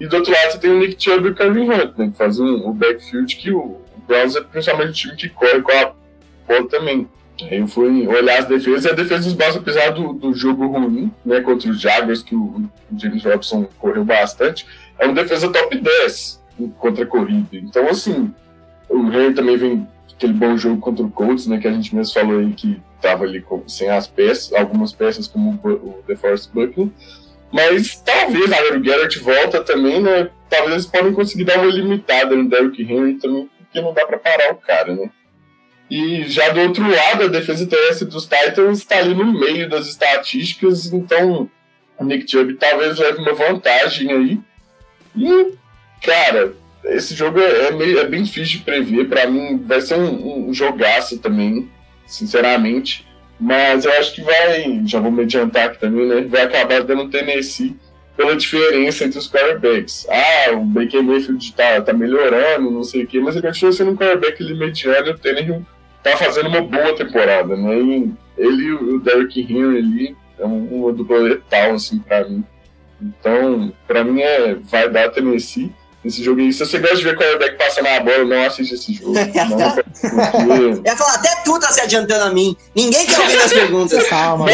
[0.00, 2.08] E do outro lado você tem o Nick Chubb e o Kevin Hunt, né?
[2.10, 5.60] Que fazem um, o backfield que o, o Browns é principalmente o time que corre
[5.60, 5.92] com a
[6.46, 7.08] bola também.
[7.42, 10.66] Aí eu fui olhar as defesas e a defesa dos Browns, apesar do, do jogo
[10.66, 14.66] ruim, né, contra os Jaguars, que o, o James Robson correu bastante,
[14.98, 16.42] é uma defesa top 10
[16.78, 17.48] contra a corrida.
[17.52, 18.32] Então, assim,
[18.88, 22.12] o Henry também vem aquele bom jogo contra o Colts, né, que a gente mesmo
[22.12, 26.50] falou aí que tava ali com, sem as peças, algumas peças como o, o DeForest
[26.52, 26.88] Buckner,
[27.52, 32.34] mas talvez agora o Garrett volta também, né, talvez eles podem conseguir dar uma limitada
[32.34, 35.08] no Derrick Henry também, porque não dá para parar o cara, né.
[35.88, 39.86] E já do outro lado, a defesa terrestre dos Titans está ali no meio das
[39.86, 41.48] estatísticas, então
[41.96, 44.40] o Nick Chubb talvez leve uma vantagem aí.
[45.16, 45.54] E,
[46.02, 46.52] cara,
[46.88, 49.08] esse jogo é, meio, é bem difícil de prever.
[49.08, 51.68] Para mim, vai ser um, um jogaço também,
[52.06, 53.06] sinceramente.
[53.38, 56.22] Mas eu acho que vai, já vou me adiantar aqui também, né?
[56.22, 57.76] Vai acabar dando Tennessee
[58.16, 60.06] pela diferença entre os quarterbacks.
[60.10, 63.92] Ah, o Baker Mayfield tá, tá melhorando, não sei o quê, mas ele continua sendo
[63.92, 65.64] um quarterback ali mediano e o Tannehill
[66.02, 67.78] tá fazendo uma boa temporada, né?
[67.78, 72.42] E ele e o Derrick Henry ali é uma dupla letal, assim, pra mim.
[73.00, 75.72] Então, pra mim, é, vai dar Tennessee
[76.04, 76.52] esse jogo aí.
[76.52, 79.14] Se você gosta de ver quarterback passar na bola, não assiste esse jogo.
[79.48, 80.88] Não, porque...
[80.88, 82.56] ia falar, até tu tá se adiantando a mim.
[82.74, 84.06] Ninguém quer ouvir as perguntas.
[84.08, 84.46] Calma,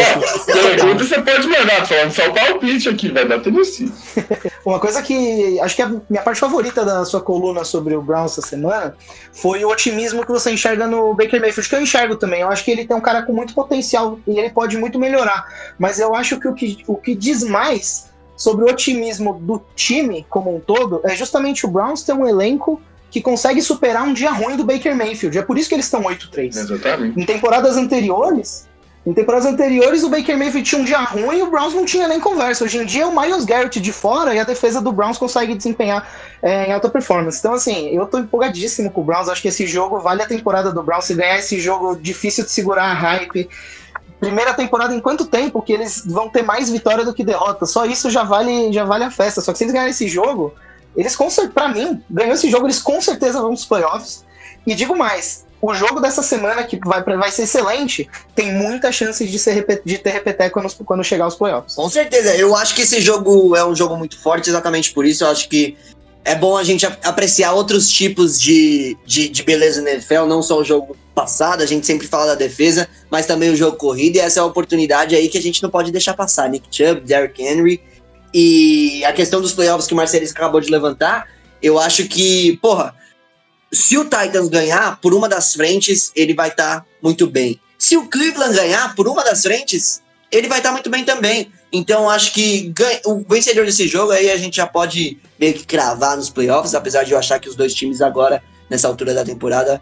[0.45, 3.91] pergunta você pode mandar, tô falando só o palpite aqui, vai dar Tennessee.
[4.65, 8.25] Uma coisa que acho que a minha parte favorita da sua coluna sobre o Brown
[8.25, 8.95] essa semana
[9.31, 12.41] foi o otimismo que você enxerga no Baker Mayfield, que eu enxergo também.
[12.41, 15.45] Eu acho que ele tem um cara com muito potencial e ele pode muito melhorar.
[15.77, 20.25] Mas eu acho que o que, o que diz mais sobre o otimismo do time
[20.29, 24.31] como um todo é justamente o Browns ter um elenco que consegue superar um dia
[24.31, 25.37] ruim do Baker Mayfield.
[25.37, 26.47] É por isso que eles estão 8-3.
[26.47, 27.19] Exatamente.
[27.19, 28.67] Em temporadas anteriores,
[29.05, 32.07] em temporadas anteriores o Baker Mayfield tinha um dia ruim e o Browns não tinha
[32.07, 32.65] nem conversa.
[32.65, 35.53] Hoje em dia é o Miles Garrett de fora e a defesa do Browns consegue
[35.53, 36.09] desempenhar
[36.41, 37.37] é, em alta performance.
[37.37, 39.29] Então assim, eu tô empolgadíssimo com o Browns.
[39.29, 41.05] Acho que esse jogo vale a temporada do Browns.
[41.05, 43.47] Se ganhar esse jogo, difícil de segurar a hype
[44.19, 47.65] primeira temporada em quanto tempo que eles vão ter mais vitória do que derrota.
[47.65, 49.41] Só isso já vale, já vale a festa.
[49.41, 50.53] Só que se eles ganharem esse jogo,
[50.95, 54.23] eles com para mim, ganhou esse jogo, eles com certeza vão pros playoffs.
[54.65, 59.25] E digo mais, o jogo dessa semana, que vai, vai ser excelente, tem muita chance
[59.25, 61.75] de, ser, de ter repeteco quando, quando chegar aos playoffs.
[61.75, 65.23] Com certeza, eu acho que esse jogo é um jogo muito forte, exatamente por isso.
[65.23, 65.77] Eu acho que
[66.25, 70.59] é bom a gente apreciar outros tipos de, de, de beleza no NFL, não só
[70.59, 74.19] o jogo passado, a gente sempre fala da defesa, mas também o jogo corrido, e
[74.19, 76.49] essa é a oportunidade aí que a gente não pode deixar passar.
[76.49, 77.79] Nick Chubb, Derrick Henry,
[78.33, 81.29] e a questão dos playoffs que o Marcelis acabou de levantar,
[81.61, 82.95] eu acho que, porra,
[83.71, 87.59] se o Titans ganhar por uma das frentes, ele vai estar tá muito bem.
[87.77, 90.01] Se o Cleveland ganhar por uma das frentes,
[90.35, 91.51] ele vai estar muito bem também.
[91.71, 92.73] Então acho que
[93.05, 97.03] o vencedor desse jogo aí a gente já pode meio que cravar nos playoffs, apesar
[97.03, 99.81] de eu achar que os dois times agora, nessa altura da temporada,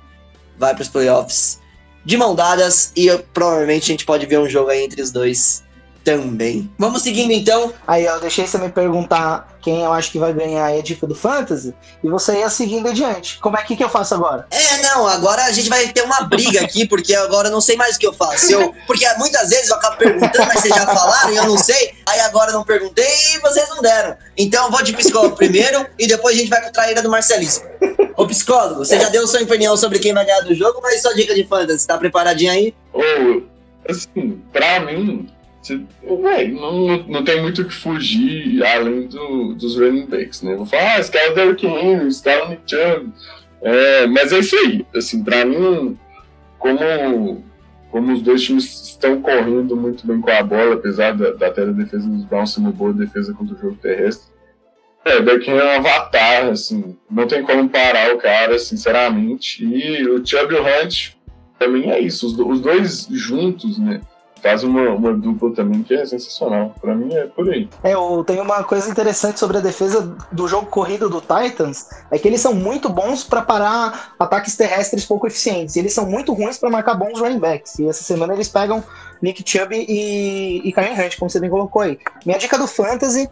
[0.57, 1.59] vai para os playoffs
[2.05, 5.63] de mão dadas e provavelmente a gente pode ver um jogo aí entre os dois
[6.03, 6.69] também.
[6.77, 7.73] Vamos seguindo então.
[7.87, 11.15] Aí eu deixei você me perguntar quem eu acho que vai ganhar a dica do
[11.15, 11.73] Fantasy
[12.03, 13.39] e você ia seguindo adiante.
[13.39, 14.45] Como é que, que eu faço agora?
[14.51, 17.77] É, não, agora a gente vai ter uma briga aqui, porque agora eu não sei
[17.77, 18.51] mais o que eu faço.
[18.51, 21.93] Eu, porque muitas vezes eu acabo perguntando, mas vocês já falaram e eu não sei.
[22.05, 24.17] Aí agora eu não perguntei e vocês não deram.
[24.37, 27.09] Então eu vou de psicólogo primeiro e depois a gente vai com a traíra do
[27.09, 27.63] Marcelismo.
[28.17, 31.13] Ô psicólogo, você já deu sua opinião sobre quem vai ganhar do jogo, mas só
[31.13, 32.73] dica de Fantasy, tá preparadinho aí?
[32.93, 33.41] Ô,
[33.89, 35.29] assim, pra mim,
[35.67, 40.55] Véi, não, não, tem muito o que fugir além do, dos running backs, né?
[40.55, 43.13] Vou falar, ah, esse cara é o Derrick Henry, esse cara é o Nick Chubb.
[43.61, 44.85] É, mas é isso aí.
[44.93, 45.97] Assim, pra mim,
[46.59, 47.43] como,
[47.89, 51.65] como os dois times estão correndo muito bem com a bola, apesar da, da até
[51.67, 54.33] defesa dos Browns ser uma boa defesa contra o jogo terrestre,
[55.05, 59.63] é, Derrick Henry é um avatar, assim, não tem como parar o cara, sinceramente.
[59.63, 61.11] E o Chubb e o Hunt,
[61.59, 62.25] também é isso.
[62.25, 64.01] Os, os dois juntos, né?
[64.43, 66.75] Faz uma, uma dupla também que é sensacional.
[66.79, 67.69] Para mim é por aí.
[67.81, 72.19] É, eu tenho uma coisa interessante sobre a defesa do jogo corrido do Titans, é
[72.19, 75.77] que eles são muito bons para parar ataques terrestres pouco eficientes.
[75.77, 77.79] Eles são muito ruins para marcar bons running backs.
[77.79, 78.83] E essa semana eles pegam
[79.21, 81.97] Nick Chubb e, e Karen Hunt, como você bem colocou aí.
[82.25, 83.29] Minha dica do Fantasy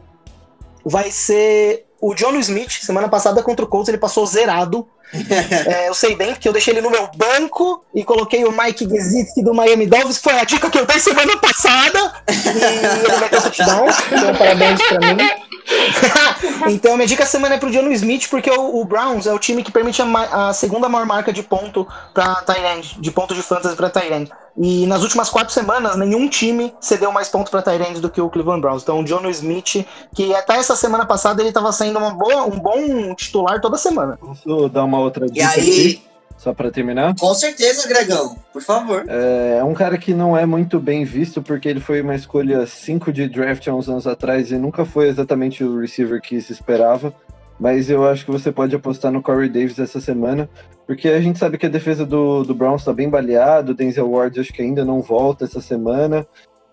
[0.85, 4.87] vai ser o John Smith, semana passada contra o Colts, ele passou zerado.
[5.13, 8.89] é, eu sei bem, porque eu deixei ele no meu banco e coloquei o Mike
[8.89, 12.13] Gesicki do Miami Dolphins, que foi a dica que eu dei semana passada.
[12.27, 15.51] E ele meteu touchdown, então parabéns pra mim.
[16.69, 19.63] então, minha dica semana é pro John Smith, porque o, o, Browns é o time
[19.63, 23.75] que permite a, a segunda maior marca de ponto pra Tyrande, de ponto de fantasy
[23.75, 24.31] pra Tyrande.
[24.57, 28.29] E nas últimas quatro semanas, nenhum time cedeu mais pontos para Tyrande do que o
[28.29, 28.83] Cleveland Browns.
[28.83, 32.59] Então, o John Smith, que até essa semana passada ele estava sendo uma boa, um
[32.59, 34.17] bom titular toda semana.
[34.17, 35.39] Posso dar uma outra dica?
[35.39, 36.01] E aí,
[36.37, 37.15] Só pra terminar.
[37.19, 39.05] Com certeza, Gregão, por favor.
[39.07, 42.65] É é um cara que não é muito bem visto porque ele foi uma escolha
[42.65, 46.51] 5 de draft há uns anos atrás e nunca foi exatamente o receiver que se
[46.51, 47.13] esperava.
[47.59, 50.49] Mas eu acho que você pode apostar no Corey Davis essa semana,
[50.87, 54.09] porque a gente sabe que a defesa do, do Browns está bem baleada, o Denzel
[54.09, 56.25] Ward acho que ainda não volta essa semana.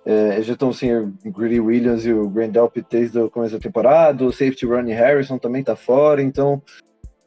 [0.09, 4.25] É, já estão sem o Greedy Williams e o Grandel Pitt do começo da temporada,
[4.25, 6.63] o safety Ronnie Harrison também tá fora, então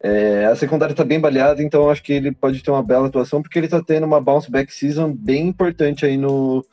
[0.02, 3.40] é, a secundária tá bem baleada, então acho que ele pode ter uma bela atuação,
[3.40, 6.66] porque ele tá tendo uma bounce back season bem importante aí no,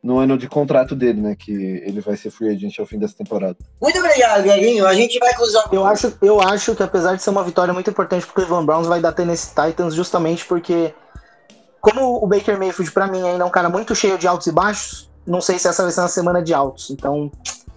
[0.00, 1.34] no ano de contrato dele, né?
[1.36, 3.56] Que ele vai ser free agent ao fim dessa temporada.
[3.82, 4.86] Muito obrigado, Greginho.
[4.86, 5.72] A gente vai jogos.
[5.72, 8.86] Eu acho, eu acho que apesar de ser uma vitória muito importante pro Cleveland Browns,
[8.86, 10.94] vai dar Tennessee Titans justamente porque,
[11.80, 14.52] como o Baker Mayfield pra mim ainda é um cara muito cheio de altos e
[14.52, 16.90] baixos, não sei se essa vai ser uma semana de altos.
[16.90, 17.30] Então,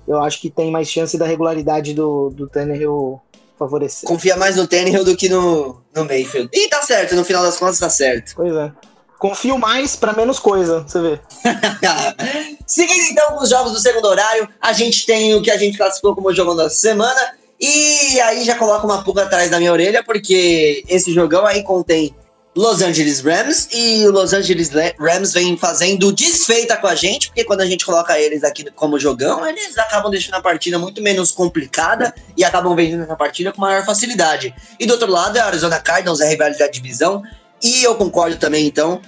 [0.07, 3.19] eu acho que tem mais chance da regularidade do, do Tannehill
[3.57, 4.07] favorecer.
[4.07, 6.49] Confia mais no Tannehill do que no, no Mayfield.
[6.53, 8.33] E tá certo, no final das contas tá certo.
[8.35, 8.71] Pois é.
[9.19, 11.19] Confio mais pra menos coisa, você vê.
[12.65, 15.77] Seguindo então com os jogos do segundo horário, a gente tem o que a gente
[15.77, 17.33] classificou como jogão da semana.
[17.59, 22.15] E aí já coloca uma pulga atrás da minha orelha, porque esse jogão aí contém
[22.55, 27.27] Los Angeles Rams e o Los Angeles Le- Rams vem fazendo desfeita com a gente,
[27.27, 31.01] porque quando a gente coloca eles aqui como jogão, eles acabam deixando a partida muito
[31.01, 34.53] menos complicada e acabam vencendo essa partida com maior facilidade.
[34.79, 37.21] E do outro lado é a Arizona Cardinals, é a rivalidade de divisão,
[37.61, 38.99] e eu concordo também então.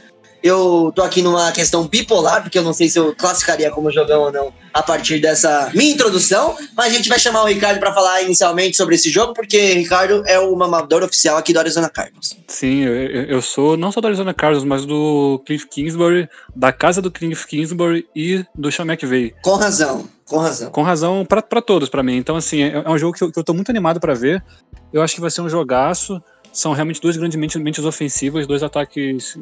[0.43, 4.23] Eu tô aqui numa questão bipolar, porque eu não sei se eu classificaria como jogão
[4.23, 7.93] ou não a partir dessa minha introdução, mas a gente vai chamar o Ricardo para
[7.93, 12.37] falar inicialmente sobre esse jogo, porque Ricardo é o mamador oficial aqui do Arizona Cardinals.
[12.47, 17.01] Sim, eu, eu sou não só do Arizona Cardinals, mas do Cliff Kingsbury, da casa
[17.01, 19.33] do Cliff Kingsbury e do Sean McVay.
[19.43, 20.71] Com razão, com razão.
[20.71, 22.15] Com razão pra pra todos, pra mim.
[22.15, 24.43] Então, assim, é, é um jogo que eu, que eu tô muito animado pra ver.
[24.91, 26.21] Eu acho que vai ser um jogaço.
[26.53, 29.37] São realmente duas grandes mentes, ofensivas, dois ataques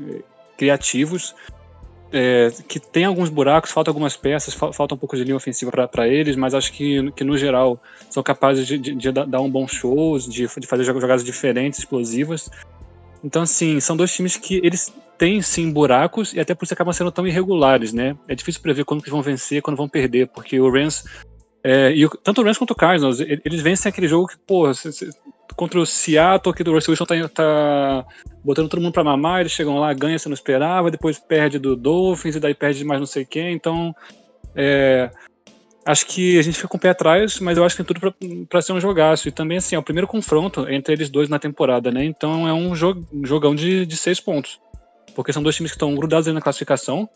[0.60, 1.34] criativos.
[2.12, 5.72] é, que tem alguns buracos, faltam algumas peças, fal- falta um pouco de linha ofensiva
[5.88, 7.80] para eles, mas acho que, que no geral
[8.10, 11.78] são capazes de, de- de dar um bom show, de, de fazer jog- jogadas diferentes,
[11.78, 12.50] explosivas.
[13.24, 16.94] Então, assim, são dois times que eles têm sim buracos e até por isso acabam
[16.94, 18.18] sendo tão irregulares, né?
[18.28, 21.04] É difícil prever quando que vão vencer, quando vão perder, porque o Rams
[21.64, 24.64] é, e o- tanto o Rams quanto o Cardinals, eles vencem aquele jogo que, pô,
[25.60, 28.06] contra o Seattle, que do Russell Wilson tá, tá
[28.42, 31.76] botando todo mundo pra mamar, eles chegam lá, ganha, você não esperava, depois perde do
[31.76, 33.94] Dolphins e daí perde de mais não sei quem, então
[34.56, 35.12] é,
[35.86, 38.46] acho que a gente fica com o pé atrás, mas eu acho que tem tudo
[38.48, 41.38] pra ser um jogaço, e também assim, é o primeiro confronto entre eles dois na
[41.38, 44.62] temporada, né, então é um jo- jogão de, de seis pontos,
[45.14, 47.10] porque são dois times que estão grudados aí na classificação,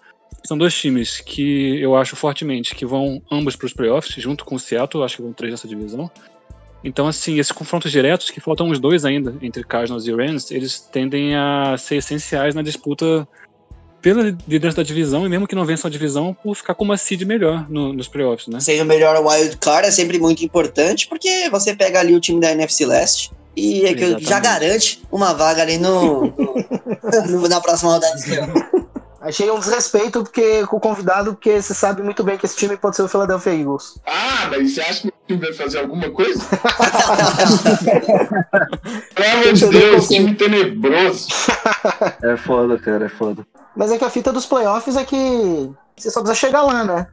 [0.43, 4.55] são dois times que eu acho fortemente que vão ambos para os playoffs, junto com
[4.55, 6.11] o Seattle, acho que vão três nessa divisão.
[6.84, 10.79] Então, assim, esses confrontos diretos, que faltam os dois ainda, entre Cardinals e Rams, eles
[10.79, 13.27] tendem a ser essenciais na disputa
[14.01, 16.97] pela liderança da divisão, e mesmo que não vençam a divisão, por ficar com uma
[16.97, 18.59] seed melhor no- nos playoffs, né?
[18.59, 22.41] Seja o melhor wild card é sempre muito importante, porque você pega ali o time
[22.41, 26.53] da NFC Leste e é já garante uma vaga ali no, no-
[27.47, 28.13] na próxima rodada.
[29.24, 32.76] Achei um desrespeito porque, com o convidado, porque você sabe muito bem que esse time
[32.76, 33.97] pode ser o Philadelphia Eagles.
[34.05, 36.43] Ah, mas você acha que o time vai fazer alguma coisa?
[39.15, 41.30] Pelo amor de Deus, time tenebroso.
[42.21, 43.47] É foda, cara, é foda.
[43.74, 47.07] Mas é que a fita dos playoffs é que você só precisa chegar lá, né?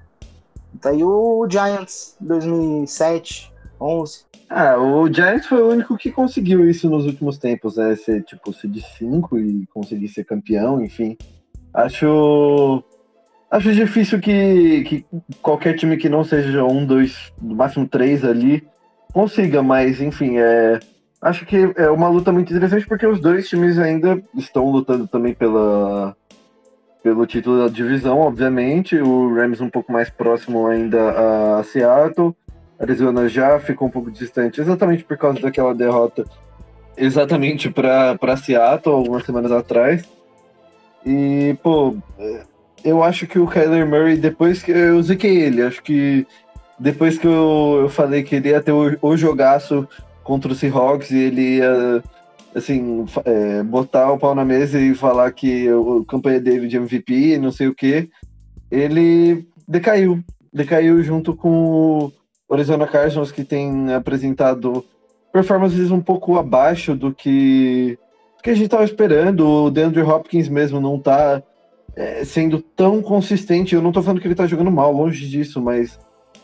[0.81, 4.25] Tá aí o Giants 2007, 11.
[4.49, 7.95] Ah, o Giants foi o único que conseguiu isso nos últimos tempos, né?
[7.95, 11.17] Ser tipo seed 5 e conseguir ser campeão, enfim.
[11.73, 12.83] Acho.
[13.51, 15.07] Acho difícil que, que
[15.43, 18.65] qualquer time que não seja um, dois, no máximo três ali,
[19.13, 20.79] consiga, mas enfim, é.
[21.21, 25.35] Acho que é uma luta muito interessante porque os dois times ainda estão lutando também
[25.35, 26.17] pela,
[27.03, 28.97] pelo título da divisão, obviamente.
[28.97, 32.35] O Rams um pouco mais próximo ainda a Seattle.
[32.81, 36.25] Arizona já ficou um pouco distante, exatamente por causa daquela derrota,
[36.97, 40.03] exatamente para Seattle algumas semanas atrás.
[41.05, 42.43] E, pô, é,
[42.85, 46.27] eu acho que o Kyler Murray, depois que eu ziquei ele, acho que
[46.79, 49.87] depois que eu, eu falei que ele ia ter o, o jogaço
[50.25, 52.03] contra o Seahawks e ele ia,
[52.55, 57.39] assim, é, botar o pau na mesa e falar que o campanha dele de MVP
[57.39, 58.09] não sei o que,
[58.71, 60.23] ele decaiu.
[60.53, 62.11] Decaiu junto com
[62.49, 64.85] o Arizona Cardinals, que tem apresentado
[65.33, 67.99] performances um pouco abaixo do que,
[68.43, 69.47] que a gente estava esperando.
[69.47, 71.43] O DeAndre Hopkins mesmo não tá
[71.97, 73.75] é, sendo tão consistente.
[73.75, 75.99] Eu não tô falando que ele tá jogando mal, longe disso, mas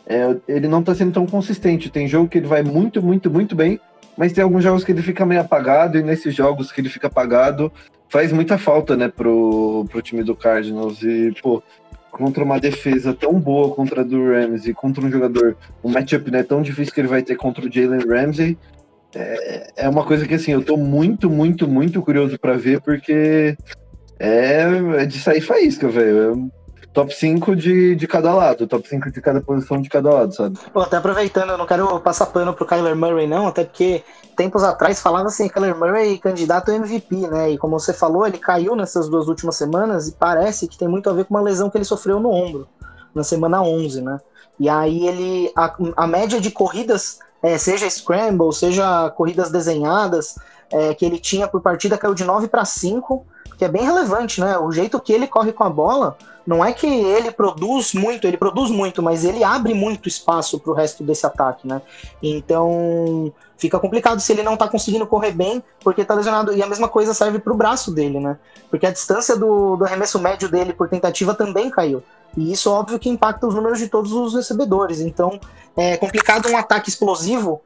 [0.06, 1.90] é, ele não tá sendo tão consistente.
[1.90, 3.80] Tem jogo que ele vai muito, muito, muito bem.
[4.16, 7.06] mas tem alguns jogos que ele fica meio apagado, e nesses jogos que ele fica
[7.06, 7.70] apagado,
[8.08, 11.02] faz muita falta, né, pro, pro time do Cardinals.
[11.02, 11.62] E, pô,
[12.10, 16.42] contra uma defesa tão boa contra a do Ramsey, contra um jogador, um matchup né,
[16.42, 18.56] tão difícil que ele vai ter contra o Jalen Ramsey,
[19.16, 23.56] é, é uma coisa que, assim, eu tô muito, muito, muito curioso para ver, porque
[24.18, 24.62] é,
[24.98, 26.50] é de sair faísca, velho.
[26.52, 26.56] É
[26.96, 30.58] top 5 de, de cada lado, top 5 de cada posição de cada lado, sabe?
[30.72, 34.02] Pô, até aproveitando, eu não quero passar pano pro Kyler Murray, não, até porque
[34.34, 37.50] tempos atrás falava assim, Kyler Murray candidato a MVP, né?
[37.50, 41.10] E como você falou, ele caiu nessas duas últimas semanas e parece que tem muito
[41.10, 42.66] a ver com uma lesão que ele sofreu no ombro,
[43.14, 44.18] na semana 11, né?
[44.58, 50.36] E aí ele, a, a média de corridas, é, seja scramble, seja corridas desenhadas,
[50.70, 53.24] é, que ele tinha por partida caiu de 9 para 5,
[53.56, 54.58] que é bem relevante, né?
[54.58, 56.16] O jeito que ele corre com a bola
[56.46, 60.70] não é que ele produz muito, ele produz muito, mas ele abre muito espaço para
[60.70, 61.82] o resto desse ataque, né?
[62.22, 66.52] Então fica complicado se ele não tá conseguindo correr bem, porque tá lesionado.
[66.54, 68.38] E a mesma coisa serve para o braço dele, né?
[68.70, 72.02] Porque a distância do, do arremesso médio dele por tentativa também caiu.
[72.36, 75.00] E isso, óbvio, que impacta os números de todos os recebedores.
[75.00, 75.40] Então
[75.76, 77.62] é complicado um ataque explosivo,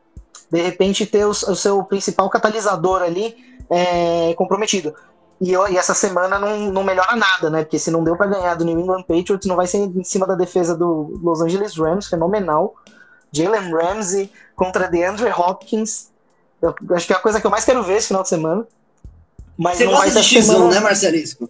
[0.51, 3.37] de repente, ter o, o seu principal catalisador ali
[3.69, 4.95] é, comprometido.
[5.41, 7.63] E, e, essa semana não, não melhora nada, né?
[7.63, 10.27] Porque se não deu para ganhar do New England Patriots, não vai ser em cima
[10.27, 12.75] da defesa do Los Angeles Rams, fenomenal.
[13.33, 14.31] Jalen Ramsey
[14.61, 16.11] contra DeAndre Hopkins.
[16.61, 18.67] Eu, acho que é a coisa que eu mais quero ver esse final de semana.
[19.57, 20.75] Mas Você não gosta vai de X1, semana...
[20.75, 21.49] né, Marcelisco?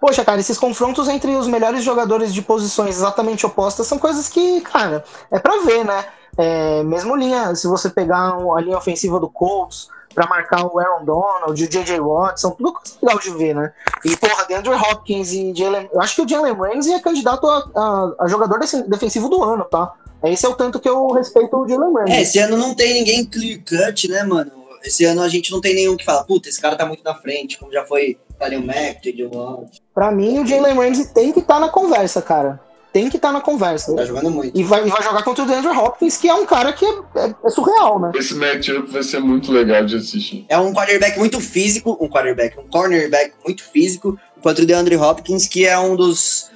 [0.00, 4.60] Poxa, cara, esses confrontos entre os melhores jogadores de posições exatamente opostas são coisas que,
[4.60, 6.04] cara, é para ver, né?
[6.38, 11.04] É, mesmo linha, se você pegar a linha ofensiva do Colts, para marcar o Aaron
[11.04, 11.98] Donald, o J.J.
[12.00, 13.72] Watson, tudo coisa legal de ver, né?
[14.04, 15.88] E, porra, DeAndre Hopkins e Jalen...
[15.92, 19.64] Eu acho que o Jalen Ramsey é candidato a, a, a, jogador defensivo do ano,
[19.64, 19.92] tá?
[20.24, 22.14] Esse é o tanto que eu respeito o Jalen Ramsey.
[22.14, 24.50] É, esse ano não tem ninguém clear cut, né, mano?
[24.84, 27.14] Esse ano a gente não tem nenhum que fala, puta, esse cara tá muito na
[27.14, 29.26] frente, como já foi Kalil Mack, J.J.
[29.26, 29.80] Watt.
[29.94, 32.60] Pra mim, o Jalen Ramsey tem que estar tá na conversa, cara
[32.92, 33.96] tem que estar tá na conversa.
[33.96, 34.56] Tá jogando muito.
[34.56, 36.90] E vai, e vai jogar contra o DeAndre Hopkins, que é um cara que é,
[37.16, 38.12] é, é surreal, né?
[38.14, 40.44] Esse matchup vai ser muito legal de assistir.
[40.48, 45.48] É um quarterback muito físico, um quarterback, um cornerback muito físico, contra o DeAndre Hopkins,
[45.48, 46.50] que é um dos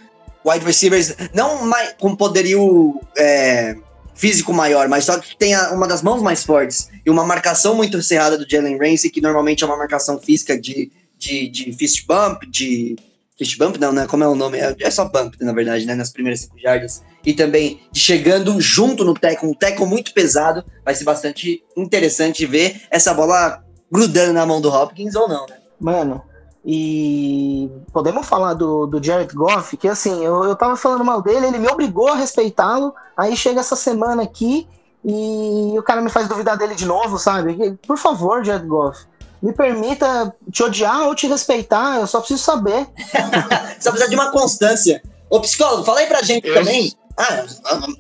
[0.47, 3.76] wide receivers, não mais, com poderio é,
[4.14, 7.74] físico maior, mas só que tem a, uma das mãos mais fortes e uma marcação
[7.74, 12.07] muito cerrada do Jalen Ramsey, que normalmente é uma marcação física de, de, de fist
[12.07, 12.97] bump, de
[13.36, 14.07] fist bump não, né?
[14.07, 14.59] Como é o nome?
[14.59, 15.94] É, é só bump, na verdade, né?
[15.94, 17.03] Nas primeiras cinco jardas.
[17.24, 20.64] E também de chegando junto no teco, um teco muito pesado.
[20.84, 25.57] Vai ser bastante interessante ver essa bola grudando na mão do Hopkins ou não, né?
[25.78, 26.22] Mano,
[26.68, 31.46] e podemos falar do, do Jared Goff, que assim, eu, eu tava falando mal dele,
[31.46, 32.92] ele me obrigou a respeitá-lo.
[33.16, 34.66] Aí chega essa semana aqui
[35.04, 37.78] e o cara me faz duvidar dele de novo, sabe?
[37.86, 39.06] Por favor, Jared Goff
[39.40, 42.86] me permita te odiar ou te respeitar, eu só preciso saber.
[43.78, 45.00] só precisa de uma constância.
[45.30, 46.54] Ô, psicólogo, fala aí pra gente eu...
[46.54, 46.92] também.
[47.18, 47.46] Ah,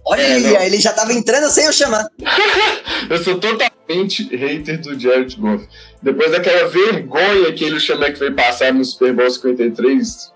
[0.04, 2.06] olha é, aí, ele já tava entrando sem eu chamar.
[3.08, 5.66] eu sou totalmente hater do Jared Goff.
[6.02, 10.32] Depois daquela vergonha que ele chama que veio passar no Super Bowl 53,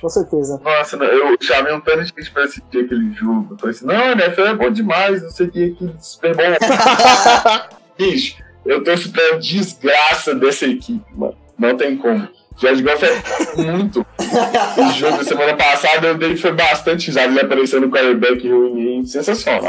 [0.00, 0.60] Com certeza.
[0.62, 3.48] Nossa, eu chamei um tanto de gente pra assistir aquele jogo.
[3.52, 6.46] Eu falei assim, não, né, foi bom demais, não sei o que, aquele Super Bowl.
[7.96, 11.36] Bicho, eu torço pra desgraça dessa equipe, mano.
[11.58, 12.28] Não tem como.
[12.60, 14.00] Jared Goff é muito.
[14.00, 17.32] o jogo da semana passada eu dei foi bastante risado.
[17.32, 19.62] Ele apareceu no quarterback ruim, sensacional.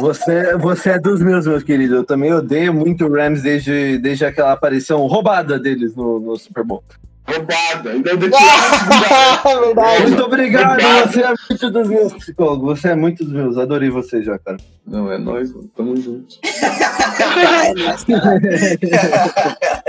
[0.00, 1.96] Você, você é dos meus, meus queridos.
[1.96, 6.64] Eu também odeio muito o Rams desde, desde aquela aparição roubada deles no, no Super
[6.64, 6.82] Bowl.
[7.24, 12.80] Roubada, ainda de tirar Muito obrigado, você é muito dos meus psicólogos.
[12.80, 13.56] Você é muito dos meus.
[13.56, 14.56] Adorei você já, cara.
[14.84, 15.70] Não, é nóis, mano.
[15.76, 16.34] Tamo junto.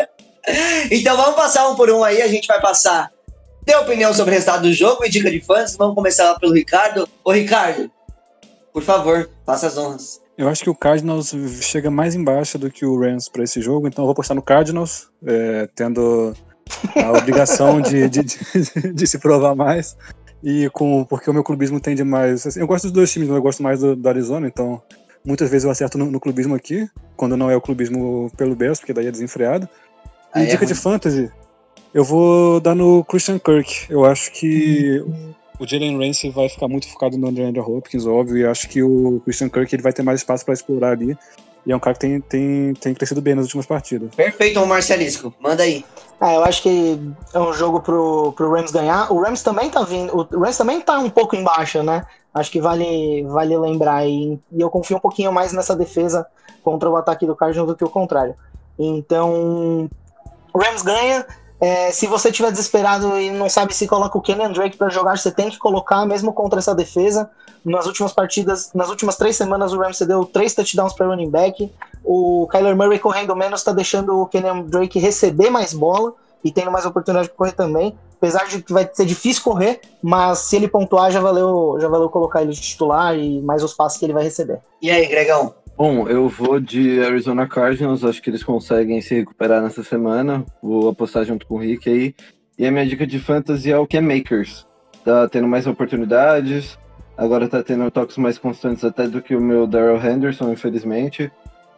[0.92, 2.22] então vamos passar um por um aí.
[2.22, 3.12] A gente vai passar
[3.66, 5.76] ter opinião sobre o resultado do jogo e dica de fãs.
[5.76, 7.08] Vamos começar lá pelo Ricardo.
[7.24, 7.90] Ô, Ricardo,
[8.72, 10.22] por favor, faça as honras.
[10.38, 13.88] Eu acho que o Cardinals chega mais embaixo do que o Rams para esse jogo,
[13.88, 16.34] então eu vou postar no Cardinals, é, tendo
[16.96, 19.96] a obrigação de, de, de, de, se provar mais.
[20.44, 22.48] E com porque o meu clubismo tende mais.
[22.48, 24.82] Assim, eu gosto dos dois times, mas eu gosto mais do, do Arizona, então
[25.24, 28.80] muitas vezes eu acerto no, no, clubismo aqui, quando não é o clubismo pelo Bears,
[28.80, 29.70] porque daí é desenfreado.
[30.36, 31.32] E Aí é dica é de fantasy,
[31.94, 33.86] eu vou dar no Christian Kirk.
[33.88, 35.34] Eu acho que hum.
[35.60, 39.22] o Jalen Ramsey vai ficar muito focado no Andrew Hopkins, óbvio, e acho que o
[39.24, 41.16] Christian Kirk ele vai ter mais espaço para explorar ali.
[41.66, 44.14] E é um cara que tem, tem, tem crescido bem nas últimas partidas.
[44.14, 45.34] Perfeito, Marcelisco.
[45.40, 45.86] Manda aí.
[46.20, 47.00] Ah, eu acho que
[47.34, 49.12] é um jogo pro, pro Rams ganhar.
[49.14, 50.14] O Rams também tá vindo.
[50.14, 52.06] O Rams também tá um pouco embaixo, né?
[52.34, 54.06] Acho que vale, vale lembrar.
[54.06, 56.28] E, e eu confio um pouquinho mais nessa defesa
[56.62, 58.36] contra o ataque do Cardinals do que o contrário.
[58.78, 59.90] Então,
[60.58, 61.26] Rams ganha.
[61.60, 65.18] É, se você estiver desesperado e não sabe se coloca o Kenyan Drake para jogar,
[65.18, 67.30] você tem que colocar, mesmo contra essa defesa.
[67.64, 71.72] Nas últimas partidas, nas últimas três semanas, o Rams deu três touchdowns para running back.
[72.04, 76.70] O Kyler Murray correndo menos está deixando o Kenyan Drake receber mais bola e tendo
[76.70, 77.98] mais oportunidade de correr também.
[78.18, 82.10] Apesar de que vai ser difícil correr, mas se ele pontuar, já valeu, já valeu
[82.10, 84.60] colocar ele de titular e mais os passos que ele vai receber.
[84.82, 85.54] E aí, Gregão?
[85.76, 90.46] Bom, eu vou de Arizona Cardinals, acho que eles conseguem se recuperar nessa semana.
[90.62, 92.16] Vou apostar junto com o Rick aí.
[92.58, 94.68] E a minha dica de fantasy é o é Makers.
[95.04, 96.78] Tá tendo mais oportunidades,
[97.18, 101.32] agora tá tendo toques mais constantes até do que o meu Daryl Henderson, infelizmente.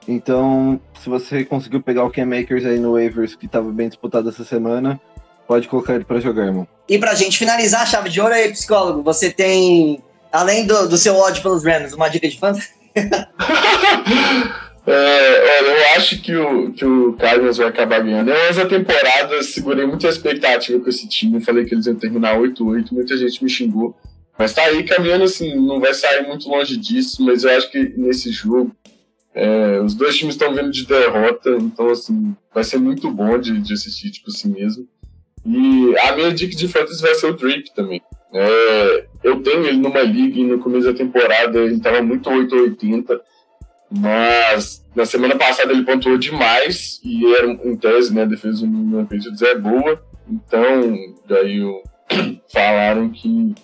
[0.07, 4.29] Então, se você conseguiu pegar o Cam Makers aí no waivers, que estava bem disputado
[4.29, 4.99] essa semana,
[5.47, 6.67] pode colocar ele para jogar, irmão.
[6.87, 11.15] E pra gente finalizar chave de ouro aí, psicólogo, você tem, além do, do seu
[11.15, 12.84] ódio pelos Rams, uma dica de fantasy?
[14.87, 18.29] É, olha, eu acho que o, que o Cardinals vai acabar ganhando.
[18.29, 21.41] Eu, essa temporada, segurei muita expectativa com esse time.
[21.41, 23.97] Falei que eles iam terminar 8-8, muita gente me xingou.
[24.37, 27.23] Mas tá aí caminhando assim, não vai sair muito longe disso.
[27.23, 28.75] Mas eu acho que nesse jogo,
[29.33, 33.59] é, os dois times estão vindo de derrota, então assim, vai ser muito bom de,
[33.59, 34.87] de assistir, tipo assim mesmo.
[35.43, 38.01] E a minha dica de fantasy vai ser o Drake também.
[38.34, 43.21] É, eu tenho ele numa liga e no começo da temporada ele estava muito 880,
[43.89, 48.67] mas na semana passada ele pontuou demais e era em tese, né, a defesa do
[48.67, 51.61] New Patriots é boa, então daí
[52.51, 53.55] falaram que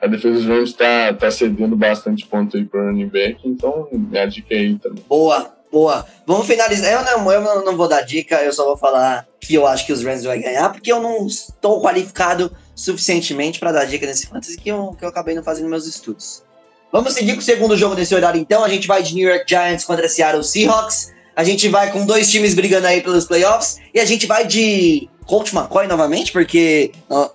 [0.00, 4.26] a defesa dos Rams está tá cedendo bastante ponto aí para running back, então minha
[4.26, 5.02] dica é aí também.
[5.08, 6.06] Boa, boa.
[6.26, 6.92] Vamos finalizar.
[6.92, 9.92] Eu não, eu não vou dar dica, eu só vou falar que eu acho que
[9.92, 14.58] os Rams vai ganhar, porque eu não estou qualificado suficientemente para dar dica nesse fantasy
[14.58, 16.44] que eu, que eu acabei não fazendo meus estudos.
[16.92, 18.62] Vamos seguir com o segundo jogo desse horário então.
[18.62, 21.12] A gente vai de New York Giants contra Seattle Seahawks.
[21.34, 23.78] A gente vai com dois times brigando aí pelos playoffs.
[23.92, 27.30] E a gente vai de Colt McCoy novamente, porque ó,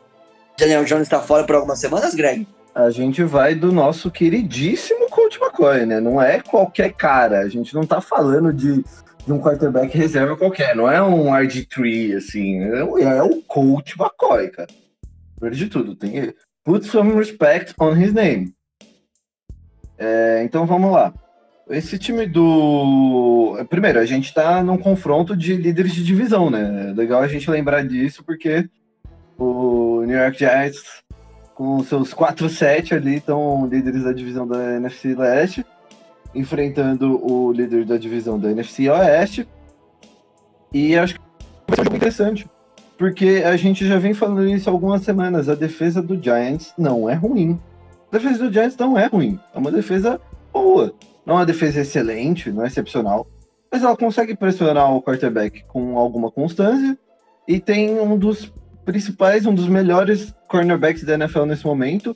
[0.58, 2.48] Daniel Jones está fora por algumas semanas, Greg.
[2.74, 6.00] A gente vai do nosso queridíssimo Colt McCoy, né?
[6.00, 7.40] Não é qualquer cara.
[7.40, 8.84] A gente não tá falando de,
[9.26, 10.76] de um quarterback reserva qualquer.
[10.76, 12.62] Não é um RG3, assim.
[12.62, 14.70] É, é o Colt McCoy, cara.
[15.42, 18.54] Primeiro de tudo, tem put some respect on his name.
[19.98, 21.12] É, então vamos lá.
[21.68, 23.58] Esse time do.
[23.68, 26.90] Primeiro, a gente tá num confronto de líderes de divisão, né?
[26.90, 28.70] É legal a gente lembrar disso, porque
[29.36, 30.84] o New York Giants,
[31.56, 35.66] com seus 4-7 ali, estão líderes da divisão da NFC Leste,
[36.36, 39.48] enfrentando o líder da divisão da NFC Oeste.
[40.72, 41.22] E acho que
[41.68, 42.48] vai ser um jogo interessante,
[43.02, 45.50] porque a gente já vem falando isso algumas semanas.
[45.50, 47.60] A defesa do Giants não é ruim.
[48.12, 49.40] A defesa do Giants não é ruim.
[49.56, 50.22] É uma defesa
[50.54, 50.94] boa.
[51.26, 53.26] Não é uma defesa excelente, não é excepcional.
[53.72, 56.96] Mas ela consegue pressionar o quarterback com alguma constância.
[57.48, 58.54] E tem um dos
[58.86, 62.16] principais, um dos melhores cornerbacks da NFL nesse momento,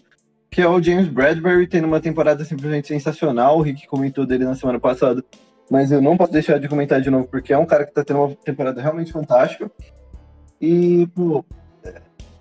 [0.51, 3.57] que é o James Bradbury, tendo uma temporada simplesmente sensacional.
[3.57, 5.25] O Rick comentou dele na semana passada.
[5.67, 8.03] Mas eu não posso deixar de comentar de novo, porque é um cara que tá
[8.03, 9.71] tendo uma temporada realmente fantástica.
[10.61, 11.43] E, pô,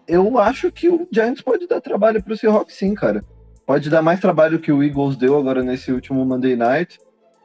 [0.07, 3.23] eu acho que o Giants pode dar trabalho pro Seahawks sim, cara
[3.67, 6.99] pode dar mais trabalho que o Eagles deu agora nesse último Monday Night.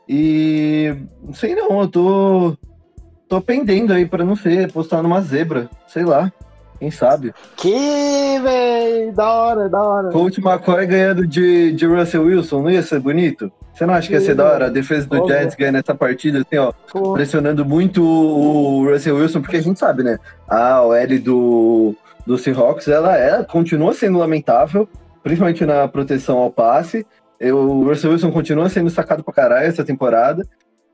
[0.07, 2.57] E não sei não, eu tô
[3.27, 6.31] tô pendendo aí para não ser postar numa zebra, sei lá.
[6.79, 7.33] Quem sabe?
[7.57, 10.09] Que, véi, da hora, da hora.
[10.11, 13.51] Coach McCoy ganhando de, de Russell Wilson, não ia ser bonito?
[13.79, 14.65] Você não acha que ia ser da hora?
[14.65, 17.13] A defesa do Giants ganhando essa partida, assim, ó, Pô.
[17.13, 20.19] pressionando muito o Russell Wilson, porque a gente sabe, né?
[20.49, 21.95] A OL do,
[22.27, 24.85] do Seahawks, ela, ela continua sendo lamentável,
[25.23, 27.07] principalmente na proteção ao passe.
[27.41, 30.45] o Russell Wilson continua sendo sacado pra caralho essa temporada.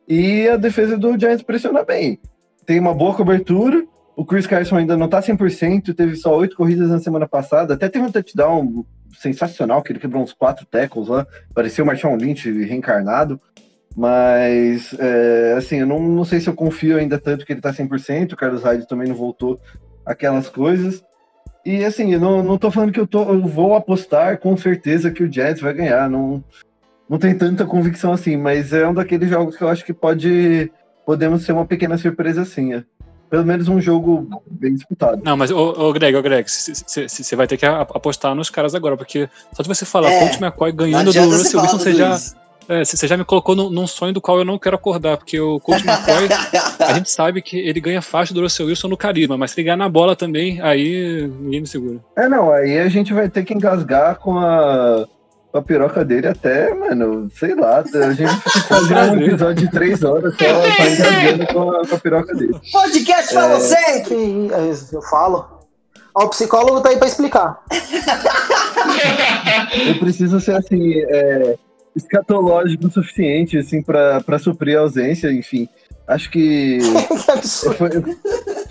[0.07, 2.19] E a defesa do Giants pressiona bem.
[2.67, 3.83] Tem uma boa cobertura.
[4.15, 7.73] O Chris Carson ainda não tá 100%, teve só oito corridas na semana passada.
[7.73, 8.85] Até teve um touchdown
[9.17, 11.25] sensacional, que ele quebrou uns quatro tackles lá.
[11.53, 13.39] Parecia o Marshall Lynch reencarnado.
[13.95, 17.71] Mas, é, assim, eu não, não sei se eu confio ainda tanto que ele tá
[17.71, 18.33] 100%.
[18.33, 19.59] O Carlos Hyde também não voltou
[20.05, 21.03] aquelas coisas.
[21.65, 25.09] E assim, eu não, não tô falando que eu, tô, eu vou apostar com certeza
[25.09, 26.07] que o Jets vai ganhar.
[26.07, 26.43] Não,
[27.09, 30.71] não tem tanta convicção assim, mas é um daqueles jogos que eu acho que pode.
[31.05, 32.75] Podemos ser uma pequena surpresa assim.
[32.75, 32.83] É.
[33.35, 35.21] Pelo menos um jogo bem disputado.
[35.21, 38.95] Não, mas, ô, ô Greg, ô Greg, você vai ter que apostar nos caras agora,
[38.95, 42.17] porque só de você falar É, Colt McCoy ganhando do Russell Wilson, você já,
[42.69, 45.37] é, você já me colocou num, num sonho do qual eu não quero acordar, porque
[45.37, 46.29] o Colt McCoy,
[46.79, 49.65] a gente sabe que ele ganha faixa do Russell Wilson no carisma, mas se ele
[49.65, 51.99] ganhar na bola também, aí ninguém me segura.
[52.15, 55.05] É, não, aí a gente vai ter que engasgar com a,
[55.57, 60.33] a piroca dele até, mano, sei lá, a gente fazer um episódio de três horas
[60.33, 62.59] só tá engasgando com a, com a piroca dele.
[62.71, 63.53] Podcast pra É.
[63.55, 64.01] você!
[64.01, 65.55] Que- é, Eu falo.
[66.17, 67.61] Ó, o psicólogo tá aí pra explicar.
[69.87, 71.55] Eu preciso ser assim, é,
[71.95, 75.67] escatológico o suficiente, assim, pra, pra suprir a ausência, enfim.
[76.07, 76.77] Acho que
[77.25, 77.75] que absurdo.
[77.75, 77.89] foi,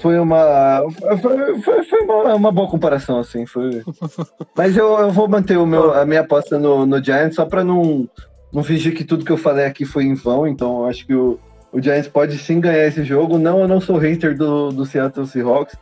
[0.04, 0.82] foi uma.
[1.22, 3.46] Foi, foi, foi uma, uma boa comparação, assim.
[3.46, 3.82] Foi...
[4.54, 7.64] Mas eu, eu vou manter o meu, a minha aposta no, no Giants só pra
[7.64, 8.06] não,
[8.52, 10.46] não fingir que tudo que eu falei aqui foi em vão.
[10.46, 11.38] Então eu acho que o,
[11.72, 13.38] o Giants pode sim ganhar esse jogo.
[13.38, 15.74] Não, eu não sou hater do, do Seattle Seahawks.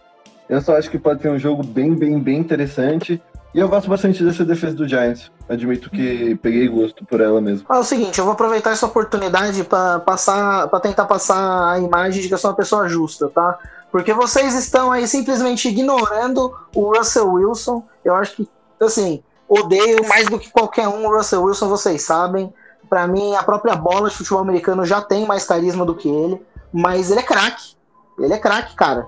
[0.49, 3.20] Eu só acho que pode ter um jogo bem, bem, bem interessante.
[3.53, 5.33] E eu gosto bastante dessa defesa do Giants.
[5.49, 7.66] Admito que peguei gosto por ela mesmo.
[7.68, 11.81] Ah, é o seguinte, eu vou aproveitar essa oportunidade pra passar, para tentar passar a
[11.81, 13.59] imagem de que eu sou uma pessoa justa, tá?
[13.93, 17.84] Porque vocês estão aí simplesmente ignorando o Russell Wilson.
[18.03, 18.49] Eu acho que,
[18.80, 22.53] assim, odeio mais do que qualquer um o Russell Wilson, vocês sabem.
[22.88, 26.40] Pra mim, a própria bola de futebol americano já tem mais carisma do que ele,
[26.72, 27.74] mas ele é craque.
[28.18, 29.07] Ele é craque, cara.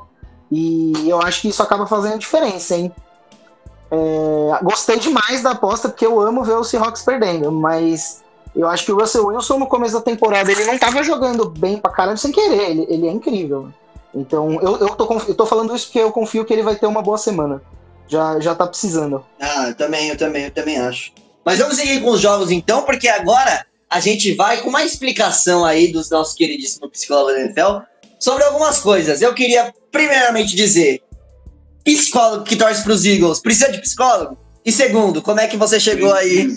[0.52, 2.94] E eu acho que isso acaba fazendo diferença, hein?
[3.90, 8.22] É, gostei demais da aposta porque eu amo ver o Seahawks perdendo, mas
[8.54, 11.78] eu acho que o Russell Wilson no começo da temporada ele não tava jogando bem
[11.78, 13.70] pra caralho sem querer, ele, ele é incrível.
[14.14, 16.86] Então eu, eu, tô, eu tô falando isso porque eu confio que ele vai ter
[16.86, 17.60] uma boa semana.
[18.06, 19.24] Já, já tá precisando.
[19.40, 21.12] Ah, eu também, eu também, eu também acho.
[21.44, 25.64] Mas vamos seguir com os jogos então, porque agora a gente vai com uma explicação
[25.64, 27.78] aí dos nossos queridíssimos psicólogos da NFL
[28.18, 29.20] sobre algumas coisas.
[29.20, 31.02] Eu queria primeiramente dizer,
[31.84, 34.38] psicólogo que torce pros Eagles, precisa de psicólogo?
[34.64, 36.48] E segundo, como é que você chegou aí?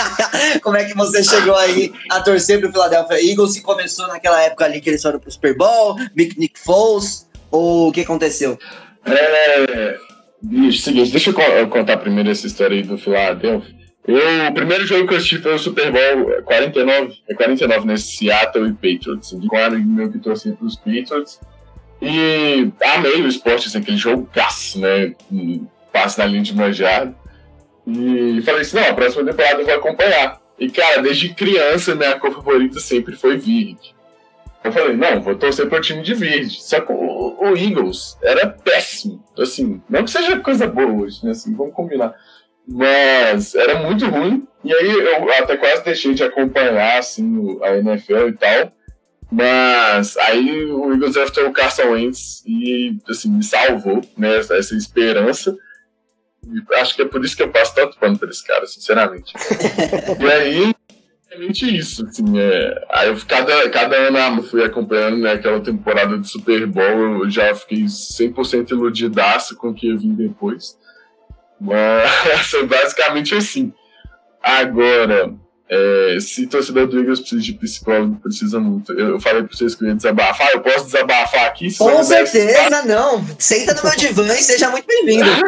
[0.62, 4.64] como é que você chegou aí a torcer pro Philadelphia Eagles e começou naquela época
[4.66, 8.58] ali que eles foram pro Super Bowl, Big Nick Foles, ou o que aconteceu?
[9.06, 9.96] É.
[10.42, 13.74] Bicho, seguinte, deixa eu co- eu contar primeiro essa história aí do Philadelphia.
[14.06, 17.86] Eu, o primeiro jogo que eu assisti foi o Super Bowl é 49, é 49,
[17.86, 17.96] né?
[17.96, 19.32] Seattle e Patriots.
[19.32, 21.40] Um amigo meu que torcia pros Patriots.
[22.00, 25.14] E amei o esporte, assim, aquele jogaço, né?
[25.92, 27.14] Passe na linha de manjado.
[27.88, 30.40] E falei assim: não, a próxima temporada eu vou acompanhar.
[30.58, 33.96] E, cara, desde criança, minha cor favorita sempre foi verde.
[34.62, 36.60] Eu falei, não, vou torcer pro time de verde.
[36.60, 39.24] Só que o, o Eagles era péssimo.
[39.38, 41.30] Assim, não que seja coisa boa hoje, né?
[41.30, 42.12] Assim, vamos combinar.
[42.66, 44.46] Mas era muito ruim.
[44.64, 48.72] E aí eu até quase deixei de acompanhar, assim, a NFL e tal.
[49.30, 54.38] Mas aí o Eagles draftou o Carson Wentz e, assim, me salvou, né?
[54.38, 55.56] Essa esperança.
[56.76, 59.32] Acho que é por isso que eu passo tanto pano pra esse cara, sinceramente.
[60.20, 60.74] e aí,
[61.28, 66.16] basicamente isso, assim, é, aí eu cada, cada ano eu fui acompanhando, né, aquela temporada
[66.16, 70.78] do Super Bowl, eu já fiquei 100% iludidaço com o que ia vir depois,
[71.60, 73.72] mas é basicamente assim.
[74.42, 75.34] Agora,
[75.70, 78.92] é, se torcedor do Eagles precisa de psicólogo, precisa muito.
[78.92, 81.76] Eu, eu falei pra vocês que eu ia desabafar, eu posso desabafar aqui?
[81.76, 83.24] Com certeza, não.
[83.38, 85.28] Senta no meu divã e seja muito bem-vindo.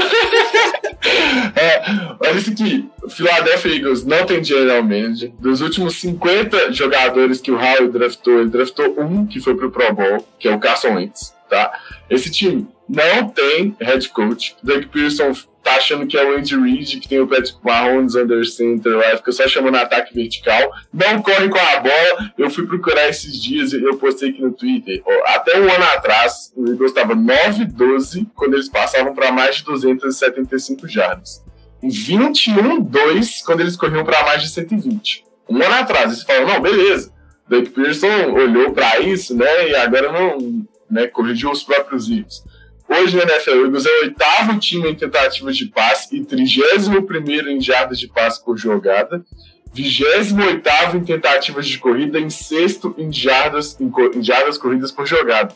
[1.56, 1.82] É,
[2.20, 2.88] olha isso aqui.
[3.02, 5.32] O Philadelphia Eagles não tem general manager.
[5.38, 9.94] Dos últimos 50 jogadores que o Howell draftou, ele draftou um que foi pro Pro
[9.94, 11.72] Bowl, que é o Carson Wentz, tá?
[12.10, 14.56] Esse time não tem head coach.
[14.62, 15.32] Doug Pearson
[15.70, 19.16] tá achando que é o Andy Reid, que tem o Patrick Mahomes under center lá,
[19.16, 20.72] fica só chamando ataque vertical.
[20.92, 22.32] Não corre com a bola.
[22.36, 25.02] Eu fui procurar esses dias e eu postei aqui no Twitter.
[25.26, 30.88] Até um ano atrás, o Eagles estava 9-12 quando eles passavam para mais de 275
[30.88, 31.44] jardas.
[31.82, 35.24] 21-2 quando eles corriam para mais de 120.
[35.48, 37.12] Um ano atrás, eles falaram, não, beleza.
[37.48, 42.44] Doug Pearson olhou para isso, né, e agora não né, corrigiu os próprios erros.
[42.90, 47.48] Hoje na NFL, o Eagles é o oitavo time em tentativas de passe e 31
[47.48, 49.24] em jardas de passe por jogada.
[49.72, 55.54] 28 em tentativas de corrida e sexto em jardas, em, em jardas corridas por jogada.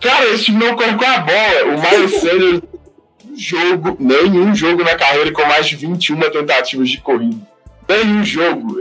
[0.00, 1.64] Cara, esse time não corre com a bola.
[1.64, 2.62] O Miles Sanders,
[3.36, 7.46] jogo, nenhum jogo na carreira com mais de 21 tentativas de corrida.
[7.86, 8.78] Nenhum jogo.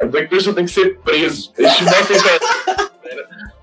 [0.00, 1.52] O Doug Pearson tem que ser preso.
[1.58, 2.18] Esse time não tem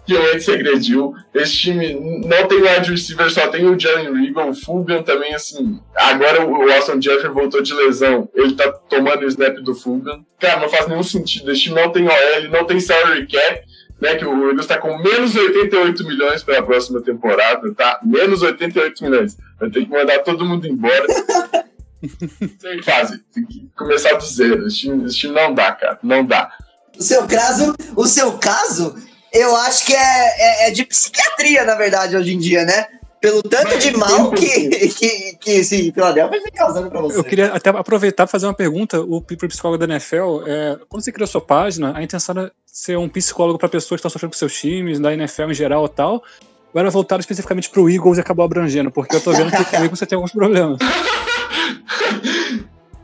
[0.06, 1.14] que o Wentz agrediu.
[1.34, 1.94] Esse time
[2.26, 4.50] não tem wide receiver, só tem o Jalen Regal.
[4.50, 5.80] O Fulgham também, assim.
[5.96, 8.30] Agora o Austin Jeffrey voltou de lesão.
[8.34, 10.26] Ele tá tomando o snap do Fulgham.
[10.40, 11.52] Cara, não faz nenhum sentido.
[11.52, 13.62] Esse time não tem OL, não tem salary cap.
[14.02, 18.02] Né, que o Eagles tá com menos 88 milhões para a próxima temporada, tá?
[18.04, 19.38] Menos 88 milhões.
[19.58, 21.06] Vai ter que mandar todo mundo embora.
[22.60, 23.20] Sem fase.
[23.34, 24.68] Tem que começar do zero.
[24.68, 25.98] Esse time, esse time não dá, cara.
[26.04, 26.52] Não dá.
[26.98, 28.96] O seu caso, o seu caso,
[29.36, 32.88] eu acho que é, é, é de psiquiatria, na verdade, hoje em dia, né?
[33.26, 37.18] pelo tanto de mal que, que, que esse Philadelphia vem causando pra você.
[37.18, 39.02] Eu queria até aproveitar e fazer uma pergunta.
[39.02, 43.00] O pro psicólogo da NFL, é, quando você criou sua página, a intenção era ser
[43.00, 45.90] um psicólogo para pessoas que estão sofrendo com seus times, da NFL em geral e
[45.90, 46.24] tal,
[46.72, 48.92] ou era voltado especificamente pro Eagles e acabou abrangendo?
[48.92, 50.78] Porque eu tô vendo que com o Eagles você tem alguns problemas.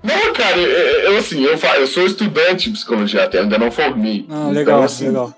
[0.03, 4.25] Não, cara, eu, eu, assim, eu, eu sou estudante de psicologia até, ainda não formei.
[4.31, 5.31] Ah, legal, então, assim, legal.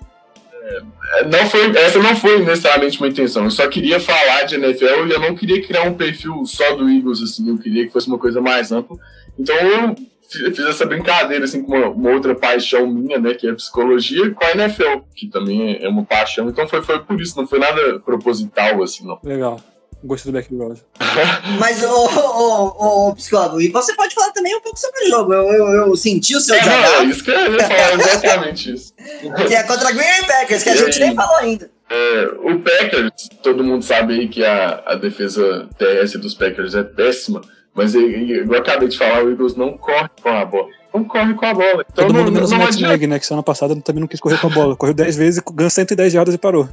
[1.30, 3.44] Não foi, essa não foi necessariamente uma intenção.
[3.44, 6.88] Eu só queria falar de NFL e eu não queria criar um perfil só do
[6.88, 7.48] Eagles, assim.
[7.48, 8.96] Eu queria que fosse uma coisa mais ampla.
[9.38, 9.94] Então eu
[10.28, 13.54] fi- fiz essa brincadeira, assim, com uma, uma outra paixão minha, né, que é a
[13.54, 16.48] psicologia, com a NFL, que também é uma paixão.
[16.48, 19.18] Então foi, foi por isso, não foi nada proposital, assim, não.
[19.22, 19.60] Legal.
[20.04, 20.78] Gostei do background.
[21.58, 25.32] Mas, ô, ô, ô, psicólogo, e você pode falar também um pouco sobre o jogo.
[25.32, 28.92] Eu, eu, eu senti o seu É, é isso que eu ia falar, exatamente isso.
[29.48, 31.70] que é contra Green Bay Packers, que a gente nem falou ainda.
[31.88, 36.82] É, o Packers, todo mundo sabe aí que a, a defesa terrestre dos Packers é
[36.82, 37.40] péssima,
[37.74, 40.68] mas igual eu acabei de falar, o Eagles não corre com a bola.
[40.92, 41.84] Não corre com a bola.
[41.92, 42.92] Então Todo não, mundo menos o não Matt adianta.
[42.92, 43.18] Nagy, né?
[43.18, 44.76] Que semana passada também não quis correr com a bola.
[44.76, 46.68] Correu 10 vezes, ganhou 110 jardas e parou.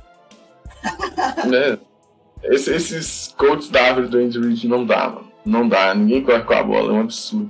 [1.46, 1.78] né?
[2.44, 5.32] Esse- esses coaches da árvore do Andy Reid não dá, mano.
[5.46, 7.50] Não dá, ninguém corre com a bola, é um absurdo.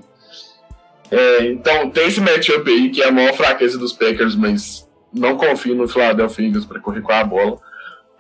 [1.09, 5.35] É, então, tem esse matchup aí que é a maior fraqueza dos Packers, mas não
[5.35, 7.59] confio no Philadelphia Eagles para correr com a bola.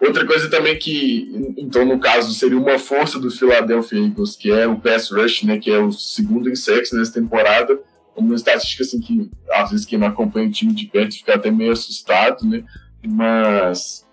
[0.01, 4.67] Outra coisa também que, então, no caso, seria uma força do Philadelphia Eagles, que é
[4.67, 7.79] o pass rush, né, que é o segundo em sexo nessa temporada.
[8.15, 11.49] Uma estatística assim que, às vezes, quem não acompanha o time de perto fica até
[11.49, 12.63] meio assustado, né?
[13.07, 14.05] Mas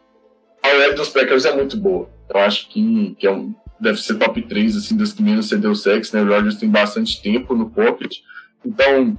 [0.63, 2.09] a web dos Packers é muito boa.
[2.33, 5.75] Eu acho que, que é um, deve ser top 3 assim, das que menos cedeu
[5.75, 6.23] sexo, né?
[6.23, 8.19] O Rodgers tem bastante tempo no pocket.
[8.65, 9.17] Então,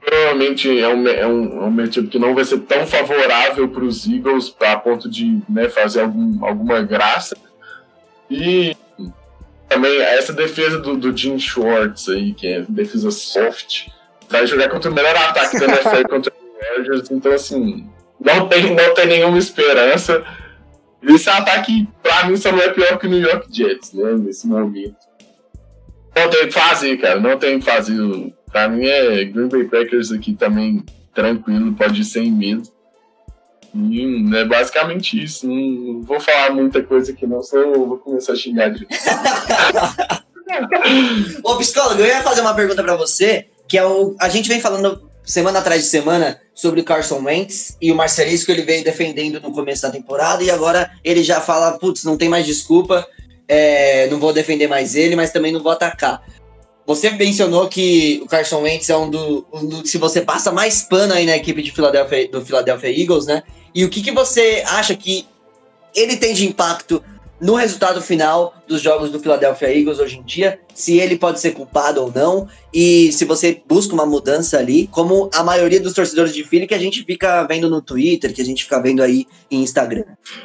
[0.00, 3.84] provavelmente é um, é um, é um matchup que não vai ser tão favorável para
[3.84, 7.36] os Eagles a ponto de né, fazer algum, alguma graça.
[8.30, 8.76] E
[9.68, 13.88] também essa defesa do, do Jim Schwartz aí, que é defesa soft,
[14.28, 17.10] vai jogar contra o melhor ataque da NFL contra o Rodgers.
[17.10, 17.88] Então, assim,
[18.18, 20.24] não tem, não tem nenhuma esperança.
[21.02, 24.14] Esse ataque, pra mim, só não é pior que o New York Jets, né?
[24.14, 24.96] Nesse momento.
[26.16, 27.20] Não tem o que fazer, cara.
[27.20, 27.94] Não tem o que fazer.
[28.50, 30.84] Pra mim é Green Bay Packers aqui também
[31.14, 32.62] tranquilo, pode ir sem medo.
[33.74, 35.46] E é basicamente isso.
[35.46, 38.86] Não, não vou falar muita coisa aqui, não, senão eu vou começar a xingar de.
[41.44, 44.16] Ô, psicólogo, eu ia fazer uma pergunta pra você, que é o.
[44.18, 48.50] A gente vem falando semana atrás de semana sobre o Carson Wentz e o Marcelisco
[48.50, 52.28] ele veio defendendo no começo da temporada e agora ele já fala, putz, não tem
[52.28, 53.06] mais desculpa,
[53.46, 56.22] é, não vou defender mais ele, mas também não vou atacar.
[56.86, 60.82] Você mencionou que o Carson Wentz é um do, um do- se você passa mais
[60.82, 63.42] pano aí na equipe de Philadelphia, do Philadelphia Eagles, né?
[63.74, 65.26] E o que, que você acha que
[65.94, 67.04] ele tem de impacto
[67.40, 71.52] no resultado final dos jogos do Philadelphia Eagles hoje em dia, se ele pode ser
[71.52, 76.34] culpado ou não, e se você busca uma mudança ali, como a maioria dos torcedores
[76.34, 79.26] de Philly que a gente fica vendo no Twitter, que a gente fica vendo aí
[79.50, 80.04] em Instagram.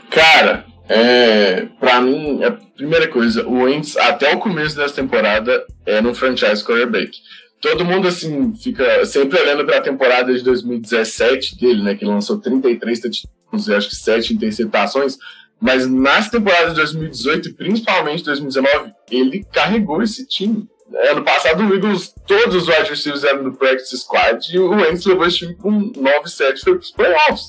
[0.09, 6.07] Cara, é, pra mim, a primeira coisa, o Wentz, até o começo dessa temporada, era
[6.07, 7.17] um franchise quarterback.
[7.61, 12.99] Todo mundo, assim, fica sempre olhando pra temporada de 2017 dele, né, que lançou 33
[12.99, 15.17] touchdowns e acho que 7 interceptações,
[15.63, 20.67] mas nas temporadas de 2018 e principalmente 2019, ele carregou esse time.
[21.09, 25.05] Ano passado, o Eagles, todos os wide receivers eram do practice squad e o Wentz
[25.05, 27.47] levou esse time com 9-7 foi pros playoffs.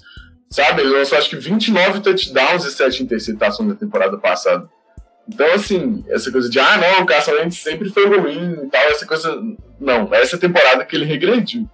[0.48, 0.82] Sabe?
[0.82, 4.70] Ele lançou acho que 29 touchdowns e 7 interceptações na temporada passada.
[5.28, 8.82] Então, assim, essa coisa de, ah, não, o Carson Wentz sempre foi ruim e tal,
[8.90, 9.43] essa coisa.
[9.80, 11.68] Não, essa temporada que ele regrediu.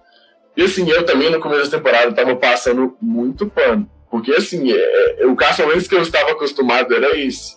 [0.57, 3.87] E assim, eu também no começo da temporada tava passando muito pano.
[4.11, 7.55] Porque, assim, é, é, o Carson que eu estava acostumado era esse.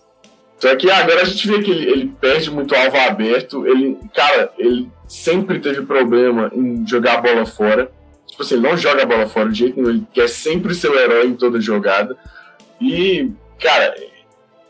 [0.57, 3.67] Só que agora a gente vê que ele, ele perde muito alvo aberto.
[3.67, 7.91] Ele, cara, ele sempre teve problema em jogar a bola fora.
[8.27, 9.91] Tipo assim, ele não joga a bola fora de jeito nenhum.
[9.91, 12.17] Ele quer sempre ser o herói em toda jogada.
[12.81, 13.93] E, cara,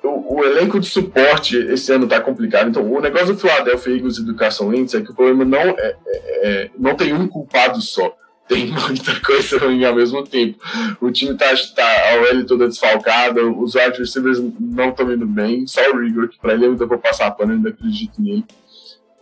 [0.02, 2.70] o, o elenco de suporte esse ano tá complicado.
[2.70, 5.60] Então, o negócio do Philadelphia Eagles e do Carson Wentz é que o problema não
[5.60, 8.16] é, é- é- não tem um culpado só.
[8.48, 10.58] Tem muita coisa ruim ao mesmo tempo.
[11.00, 15.66] O time tá, tá a OL toda desfalcada, os wide receivers não estão indo bem,
[15.66, 18.44] só o Rigor, que pra ele eu ainda vou passar pano, ainda acredito nele.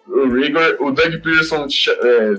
[0.06, 2.38] O Rigor, o Doug Peterson é,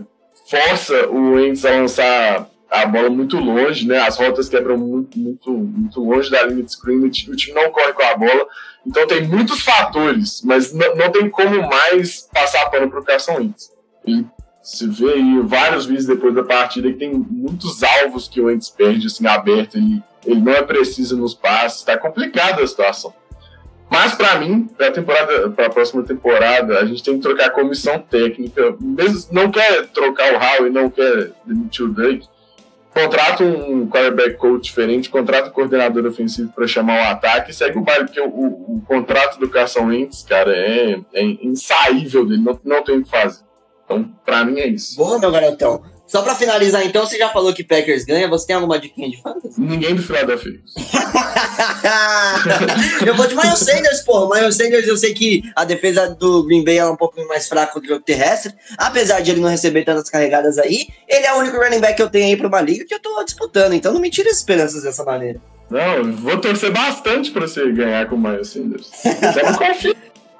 [0.50, 4.00] força o Wentz a lançar a bola muito longe, né?
[4.00, 7.94] As rotas quebram muito, muito, muito longe da linha de scrimmage, o time não corre
[7.94, 8.48] com a bola.
[8.86, 13.72] Então tem muitos fatores, mas não, não tem como mais passar pano pro Carson Wentz.
[14.06, 14.26] Ele
[14.64, 18.70] se vê aí vários vídeos depois da partida que tem muitos alvos que o Wentz
[18.70, 23.14] perde assim aberto, ele, ele não é preciso nos passes, tá complicada a situação.
[23.92, 27.52] Mas para mim, para temporada, para a próxima temporada, a gente tem que trocar a
[27.52, 28.76] comissão técnica.
[28.80, 32.26] Mesmo não quer trocar o Howell e não quer demitir o Drake,
[32.94, 37.78] contrata um quarterback coach diferente, contrata um coordenador ofensivo para chamar o ataque e segue
[37.78, 42.42] o baile, porque o, o, o contrato do Carson Wentz, cara, é, é insaível dele,
[42.42, 43.44] não, não tem o que fazer.
[43.86, 44.96] Então, para mim é isso.
[44.96, 45.84] Boa, meu garotão.
[46.06, 48.28] Só pra finalizar, então, você já falou que Packers ganha.
[48.28, 49.60] Você tem alguma diquinha de fantasy?
[49.60, 50.54] Ninguém do Philadelphia
[53.06, 54.36] eu vou de Miles Sanders, porra.
[54.36, 57.80] Miles Sanders, eu sei que a defesa do Green Bay é um pouco mais fraca
[57.80, 58.54] do jogo terrestre.
[58.78, 62.02] Apesar de ele não receber tantas carregadas aí, ele é o único running back que
[62.02, 63.74] eu tenho aí pra uma liga que eu tô disputando.
[63.74, 65.42] Então não me tire as esperanças dessa maneira.
[65.70, 68.90] Não, eu vou torcer bastante pra você ganhar com o Miles Sanders.
[69.02, 69.96] Você não confia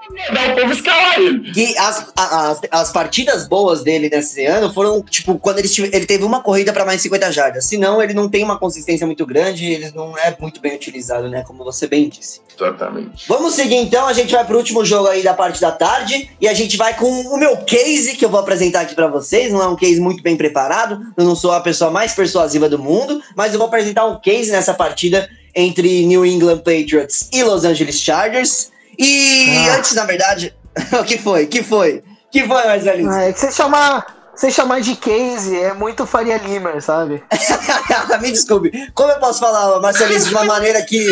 [0.10, 1.52] mandar o povo escalar ele.
[1.52, 6.24] Que as, as, as partidas boas dele nesse ano foram, tipo, quando ele, ele teve
[6.24, 7.66] uma corrida para mais 50 jardas.
[7.66, 11.44] Senão, ele não tem uma consistência muito grande, ele não é muito bem utilizado, né?
[11.46, 12.42] Como você bem disse.
[12.56, 13.28] Exatamente.
[13.28, 16.48] Vamos seguir então, a gente vai pro último jogo aí da parte da tarde e
[16.48, 19.52] a gente vai com o meu case que eu vou apresentar aqui para vocês.
[19.52, 22.78] Não é um case muito bem preparado, eu não sou a pessoa mais persuasiva do
[22.78, 27.64] mundo, mas eu vou apresentar um case nessa partida entre New England Patriots e Los
[27.64, 28.72] Angeles Chargers.
[28.98, 29.76] E ah.
[29.76, 30.54] antes, na verdade,
[31.00, 31.48] o que foi?
[31.48, 32.04] que foi?
[32.32, 33.12] que foi, Marcelinho?
[33.12, 37.24] Ah, é que você chamar, você chamar de case é muito Faria Limer, sabe?
[38.22, 38.72] Me desculpe.
[38.94, 41.08] Como eu posso falar, Marcelinho, de uma maneira que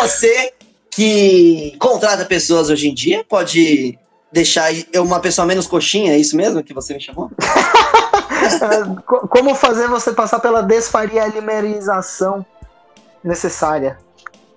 [0.00, 0.52] você
[0.90, 3.98] que contrata pessoas hoje em dia pode
[4.30, 7.30] deixar eu uma pessoa menos coxinha, é isso mesmo que você me chamou?
[9.30, 12.44] Como fazer você passar pela desfarialimerização
[13.22, 13.98] necessária?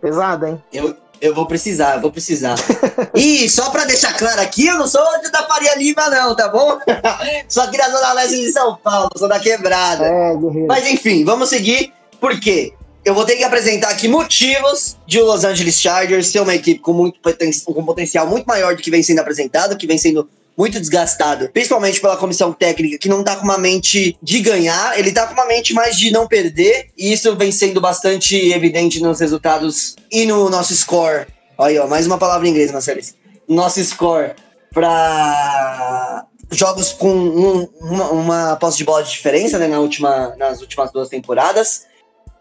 [0.01, 0.63] Pesada, hein?
[0.71, 2.55] Eu, eu vou precisar, eu vou precisar.
[3.15, 5.01] e só pra deixar claro aqui, eu não sou
[5.31, 6.77] da Faria Lima, não, tá bom?
[7.47, 10.05] sou aqui da Zona Leste de São Paulo, sou da quebrada.
[10.05, 10.33] É,
[10.67, 12.73] Mas enfim, vamos seguir, porque
[13.03, 16.79] eu vou ter que apresentar aqui motivos de o Los Angeles Chargers ser uma equipe
[16.79, 20.27] com, muito poten com potencial muito maior do que vem sendo apresentado, que vem sendo
[20.57, 25.11] muito desgastado, principalmente pela comissão técnica, que não tá com uma mente de ganhar, ele
[25.11, 29.19] tá com uma mente mais de não perder, e isso vem sendo bastante evidente nos
[29.19, 31.27] resultados e no nosso score.
[31.57, 33.15] Olha, ó, mais uma palavra em inglês, Marcelis.
[33.47, 34.33] Nosso score
[34.73, 40.61] para jogos com um, uma, uma posse de bola de diferença né, na última, nas
[40.61, 41.85] últimas duas temporadas.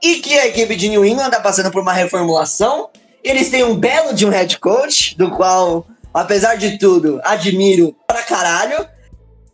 [0.02, 2.90] E que a equipe de New England tá passando por uma reformulação.
[3.22, 8.22] Eles têm um belo de um head coach, do qual apesar de tudo, admiro pra
[8.22, 8.86] caralho.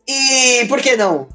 [0.06, 1.28] E por que não?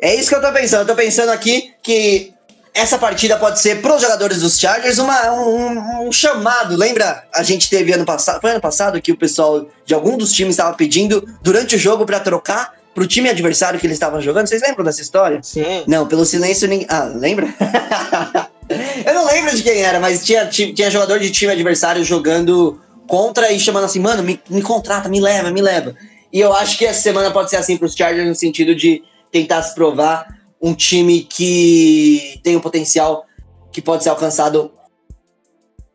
[0.00, 0.80] É isso que eu tô pensando.
[0.82, 2.32] Eu tô pensando aqui que
[2.72, 6.76] essa partida pode ser pros jogadores dos Chargers uma, um, um, chamado.
[6.76, 7.24] Lembra?
[7.34, 8.40] A gente teve ano passado.
[8.40, 12.06] Foi ano passado que o pessoal de algum dos times estava pedindo durante o jogo
[12.06, 14.46] para trocar pro time adversário que eles estavam jogando.
[14.46, 15.40] Vocês lembram dessa história?
[15.42, 15.84] Sim.
[15.86, 16.86] Não, pelo silêncio ninguém.
[16.88, 17.48] Ah, lembra?
[19.04, 22.80] eu não lembro de quem era, mas tinha, tinha jogador de time adversário jogando
[23.10, 25.96] contra e chamando assim, mano, me, me contrata, me leva, me leva.
[26.32, 29.02] E eu acho que essa semana pode ser assim para os Chargers no sentido de
[29.32, 30.28] tentar se provar
[30.62, 33.26] um time que tem um potencial
[33.72, 34.70] que pode ser alcançado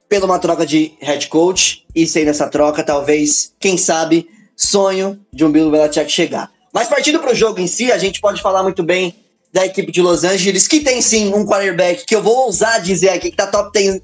[0.10, 5.46] pela uma troca de head coach e sem essa troca, talvez, quem sabe, sonho de
[5.46, 6.52] um Bill Belichick chegar.
[6.74, 9.16] Mas partindo para o jogo em si, a gente pode falar muito bem
[9.54, 13.10] da equipe de Los Angeles, que tem sim um quarterback que eu vou ousar dizer
[13.12, 14.02] aqui que tá top 10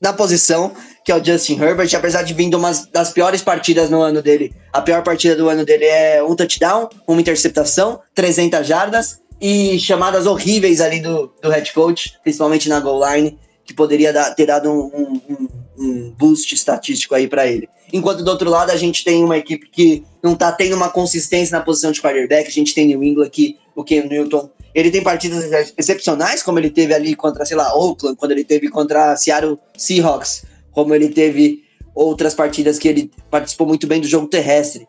[0.00, 0.72] na posição,
[1.04, 4.54] que é o Justin Herbert, apesar de vindo uma das piores partidas no ano dele.
[4.72, 10.26] A pior partida do ano dele é um touchdown, uma interceptação, 300 jardas e chamadas
[10.26, 14.70] horríveis ali do, do head coach, principalmente na goal line, que poderia dar, ter dado
[14.70, 15.48] um, um,
[15.78, 17.68] um boost estatístico aí para ele.
[17.92, 21.58] Enquanto do outro lado a gente tem uma equipe que não tá tendo uma consistência
[21.58, 25.02] na posição de quarterback, a gente tem New England que o Ken Newton ele tem
[25.02, 29.58] partidas excepcionais, como ele teve ali contra, sei lá, Oakland, quando ele teve contra Seattle
[29.76, 31.64] Seahawks, como ele teve
[31.94, 34.86] outras partidas que ele participou muito bem do jogo terrestre.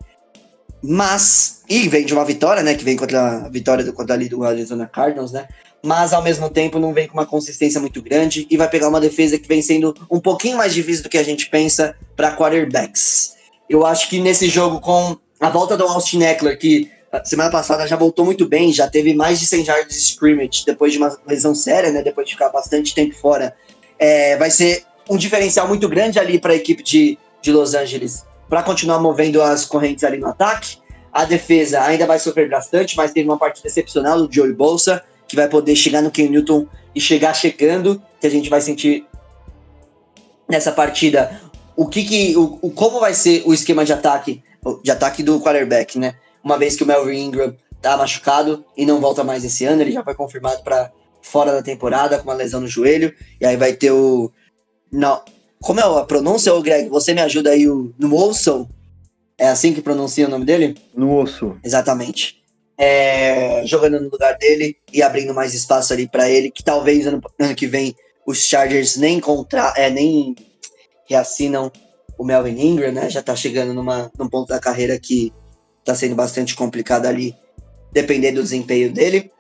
[0.83, 4.29] Mas, e vem de uma vitória, né, que vem contra a vitória do, contra ali
[4.29, 5.47] do Arizona Cardinals, né,
[5.83, 8.99] mas ao mesmo tempo não vem com uma consistência muito grande e vai pegar uma
[8.99, 13.33] defesa que vem sendo um pouquinho mais difícil do que a gente pensa para quarterbacks.
[13.67, 16.91] Eu acho que nesse jogo com a volta do Austin Eckler, que
[17.23, 20.93] semana passada já voltou muito bem, já teve mais de 100 yards de scrimmage depois
[20.93, 22.01] de uma lesão séria, né?
[22.01, 23.55] Depois de ficar bastante tempo fora.
[23.99, 28.25] É, vai ser um diferencial muito grande ali para a equipe de, de Los Angeles
[28.49, 30.77] para continuar movendo as correntes ali no ataque.
[31.11, 35.35] A defesa ainda vai sofrer bastante, mas teve uma partida excepcional do Joey Bolsa, que
[35.35, 36.65] vai poder chegar no Ken Newton
[36.95, 39.05] e chegar chegando, que a gente vai sentir
[40.47, 41.41] nessa partida
[41.75, 44.43] o que, que o, o como vai ser o esquema de ataque
[44.83, 46.15] de ataque do quarterback, né?
[46.43, 49.91] Uma vez que o Melvin Ingram tá machucado e não volta mais esse ano, ele
[49.91, 50.91] já foi confirmado para
[51.21, 54.31] fora da temporada com uma lesão no joelho, e aí vai ter o
[55.61, 56.89] Como é a pronúncia, ô Greg?
[56.89, 58.67] Você me ajuda aí o, no?
[59.37, 60.75] É assim que pronuncia o nome dele?
[60.95, 61.57] No osso.
[61.63, 62.41] Exatamente.
[62.77, 67.21] É, jogando no lugar dele e abrindo mais espaço ali para ele, que talvez ano,
[67.39, 67.95] ano que vem
[68.25, 70.35] os Chargers nem contra, é, nem
[71.07, 71.71] reassinam
[72.17, 73.09] o Melvin Ingram, né?
[73.09, 75.33] Já tá chegando numa, num ponto da carreira que
[75.83, 77.35] tá sendo bastante complicado ali,
[77.91, 79.31] dependendo do desempenho dele.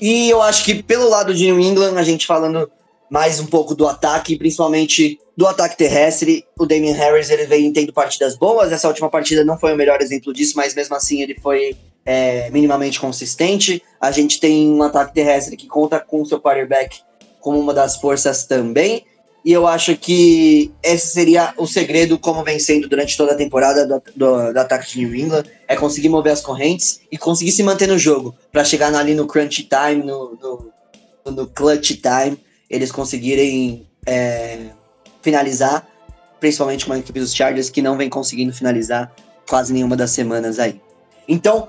[0.00, 2.70] E eu acho que pelo lado de New England, a gente falando
[3.10, 7.92] mais um pouco do ataque, principalmente do ataque terrestre, o Damian Harris ele vem tendo
[7.92, 8.72] partidas boas.
[8.72, 12.50] Essa última partida não foi o melhor exemplo disso, mas mesmo assim ele foi é,
[12.50, 13.82] minimamente consistente.
[14.00, 17.00] A gente tem um ataque terrestre que conta com o seu quarterback
[17.40, 19.04] como uma das forças também.
[19.44, 23.84] E eu acho que esse seria o segredo, como vem sendo durante toda a temporada
[23.86, 27.62] do, do, do ataque de New England, é conseguir mover as correntes e conseguir se
[27.62, 32.38] manter no jogo, para chegar ali no crunch time, no, no, no clutch time,
[32.70, 34.66] eles conseguirem é,
[35.20, 35.86] finalizar,
[36.38, 39.12] principalmente com a equipe dos Chargers, que não vem conseguindo finalizar
[39.48, 40.80] quase nenhuma das semanas aí.
[41.26, 41.68] Então,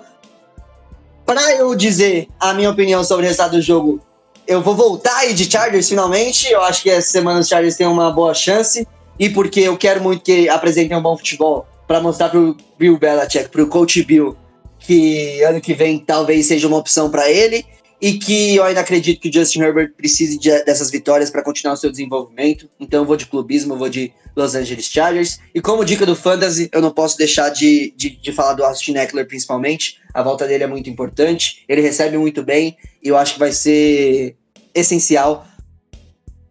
[1.25, 3.99] para eu dizer a minha opinião sobre o resultado do jogo,
[4.47, 6.49] eu vou voltar aí de Chargers finalmente.
[6.49, 8.87] Eu acho que essa semana os Chargers têm uma boa chance.
[9.19, 13.49] E porque eu quero muito que apresentem um bom futebol para mostrar pro Bill Belichick,
[13.49, 14.35] pro Coach Bill,
[14.79, 17.65] que ano que vem talvez seja uma opção para ele.
[18.03, 21.75] E que eu ainda acredito que o Justin Herbert precise de, dessas vitórias para continuar
[21.75, 22.69] o seu desenvolvimento.
[22.77, 25.39] Então eu vou de clubismo, eu vou de Los Angeles Chargers.
[25.55, 28.97] E como dica do Fantasy, eu não posso deixar de, de, de falar do Austin
[28.97, 30.01] Eckler principalmente.
[30.13, 33.53] A volta dele é muito importante, ele recebe muito bem e eu acho que vai
[33.53, 34.35] ser
[34.75, 35.47] essencial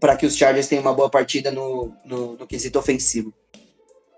[0.00, 3.30] para que os Chargers tenham uma boa partida no, no, no quesito ofensivo.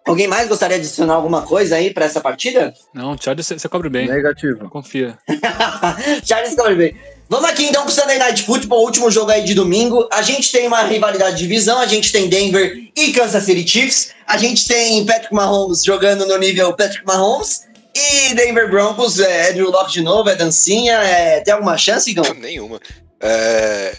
[0.07, 2.75] Alguém mais gostaria de adicionar alguma coisa aí para essa partida?
[2.93, 4.07] Não, Chargers você cobre bem.
[4.07, 4.69] Negativo.
[4.69, 5.19] Confia.
[6.23, 6.97] Chargers cobre bem.
[7.29, 10.07] Vamos aqui então pro Sunday Night Football, último jogo aí de domingo.
[10.13, 14.15] A gente tem uma rivalidade de divisão, a gente tem Denver e Kansas City Chiefs.
[14.27, 17.63] A gente tem Patrick Mahomes jogando no nível Patrick Mahomes.
[17.95, 21.41] E Denver Broncos, é Drew Locke de novo, é dancinha, é...
[21.41, 22.25] tem alguma chance, Igão?
[22.35, 22.81] Nenhuma.
[23.21, 23.95] É,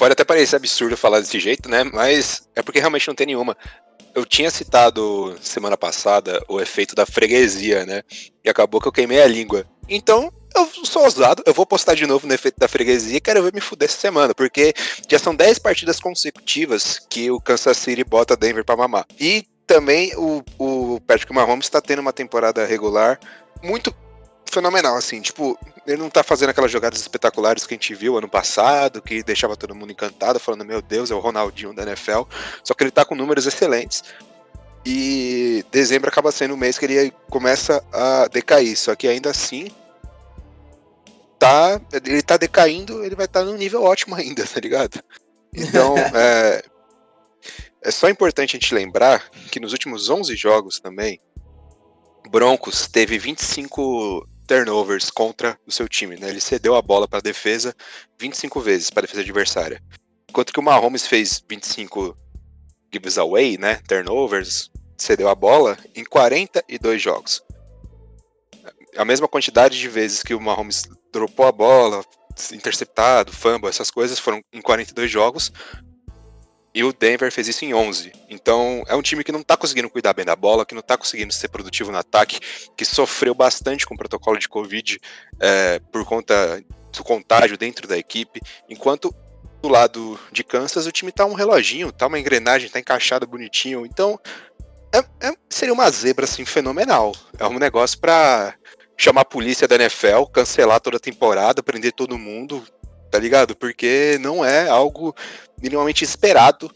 [0.00, 1.84] Pode até parecer absurdo falar desse jeito, né?
[1.84, 3.54] Mas é porque realmente não tem nenhuma.
[4.20, 8.02] Eu tinha citado semana passada o efeito da freguesia, né?
[8.44, 9.64] E acabou que eu queimei a língua.
[9.88, 13.42] Então, eu sou ousado, eu vou postar de novo no efeito da freguesia e quero
[13.42, 14.74] ver me fuder essa semana, porque
[15.08, 19.06] já são 10 partidas consecutivas que o Kansas City bota Denver pra mamar.
[19.18, 23.18] E também o, o Patrick Mahomes está tendo uma temporada regular
[23.62, 23.90] muito
[24.50, 28.28] fenomenal, assim, tipo, ele não tá fazendo aquelas jogadas espetaculares que a gente viu ano
[28.28, 32.22] passado, que deixava todo mundo encantado, falando, meu Deus, é o Ronaldinho da NFL,
[32.62, 34.04] só que ele tá com números excelentes.
[34.84, 39.70] E dezembro acaba sendo o mês que ele começa a decair, só que ainda assim
[41.38, 45.02] tá, ele tá decaindo, ele vai estar tá num nível ótimo ainda, tá ligado?
[45.54, 46.62] Então, é,
[47.82, 51.20] é só importante a gente lembrar que nos últimos 11 jogos também,
[52.30, 56.28] Broncos teve 25 turnovers contra o seu time, né?
[56.28, 57.72] Ele cedeu a bola para a defesa
[58.18, 59.80] 25 vezes para a defesa adversária.
[60.28, 62.16] Enquanto que o Mahomes fez 25
[62.92, 63.76] gives away, né?
[63.86, 67.40] Turnovers, cedeu a bola em 42 jogos.
[68.96, 70.82] A mesma quantidade de vezes que o Mahomes
[71.12, 72.04] dropou a bola,
[72.52, 75.52] interceptado, fumble, essas coisas foram em 42 jogos.
[76.72, 78.12] E o Denver fez isso em 11.
[78.28, 80.96] Então é um time que não tá conseguindo cuidar bem da bola, que não tá
[80.96, 82.38] conseguindo ser produtivo no ataque,
[82.76, 85.00] que sofreu bastante com o protocolo de Covid
[85.40, 88.40] é, por conta do contágio dentro da equipe.
[88.68, 89.14] Enquanto
[89.60, 93.84] do lado de Kansas o time tá um reloginho, tá uma engrenagem, tá encaixada bonitinho.
[93.84, 94.18] Então
[94.92, 94.98] é,
[95.28, 97.12] é, seria uma zebra assim fenomenal.
[97.38, 98.54] É um negócio para
[98.96, 102.62] chamar a polícia da NFL, cancelar toda a temporada, prender todo mundo,
[103.10, 103.56] tá ligado?
[103.56, 105.14] Porque não é algo
[105.60, 106.70] minimamente esperado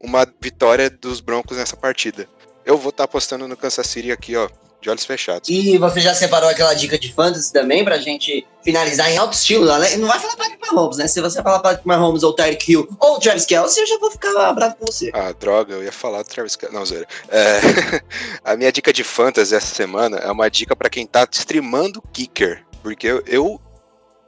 [0.00, 2.28] uma vitória dos Broncos nessa partida.
[2.64, 4.48] Eu vou estar tá apostando no Kansas City aqui, ó,
[4.80, 5.48] de olhos fechados.
[5.48, 9.66] E você já separou aquela dica de fantasy também pra gente finalizar em alto estilo?
[9.78, 9.96] Né?
[9.96, 11.08] Não vai falar Patrick Mahomes, né?
[11.08, 14.52] Se você falar Patrick Mahomes ou Tyreek Hill ou Travis Kelce, eu já vou ficar
[14.52, 15.10] bravo com você.
[15.14, 16.74] Ah, droga, eu ia falar do Travis Kelce.
[16.74, 17.08] Não, zoeira.
[17.28, 17.60] É...
[18.44, 22.64] a minha dica de fantasy essa semana é uma dica para quem tá streamando kicker.
[22.82, 23.60] Porque eu, eu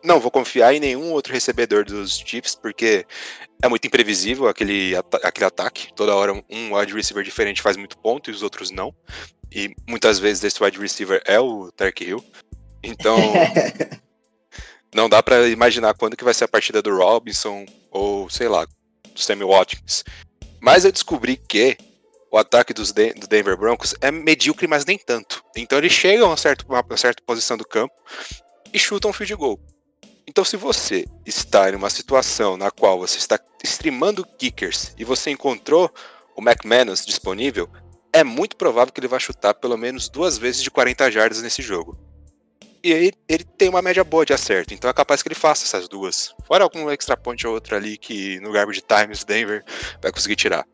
[0.02, 3.06] não vou confiar em nenhum outro recebedor dos Chiefs, porque
[3.62, 5.92] é muito imprevisível aquele, aquele ataque.
[5.94, 8.94] Toda hora um wide receiver diferente faz muito ponto e os outros não.
[9.52, 12.24] E muitas vezes esse wide receiver é o Tark Hill.
[12.82, 13.18] Então,
[14.94, 18.64] não dá para imaginar quando que vai ser a partida do Robinson ou, sei lá,
[18.64, 20.04] do Sammy Watkins.
[20.60, 21.76] Mas eu descobri que
[22.30, 25.42] o ataque dos De do Denver Broncos é medíocre, mas nem tanto.
[25.56, 26.36] Então eles chegam a,
[26.88, 27.94] uma certa posição do campo
[28.72, 29.60] e chutam um field goal.
[30.26, 35.30] Então, se você está em uma situação na qual você está streamando kickers e você
[35.30, 35.90] encontrou
[36.36, 37.68] o McManus disponível,
[38.12, 41.62] é muito provável que ele vai chutar pelo menos duas vezes de 40 jardas nesse
[41.62, 41.98] jogo.
[42.82, 45.64] E aí ele tem uma média boa de acerto, então é capaz que ele faça
[45.64, 46.34] essas duas.
[46.46, 49.62] Fora algum extra point ou outro ali que no Garbage Times Denver
[50.00, 50.66] vai conseguir tirar.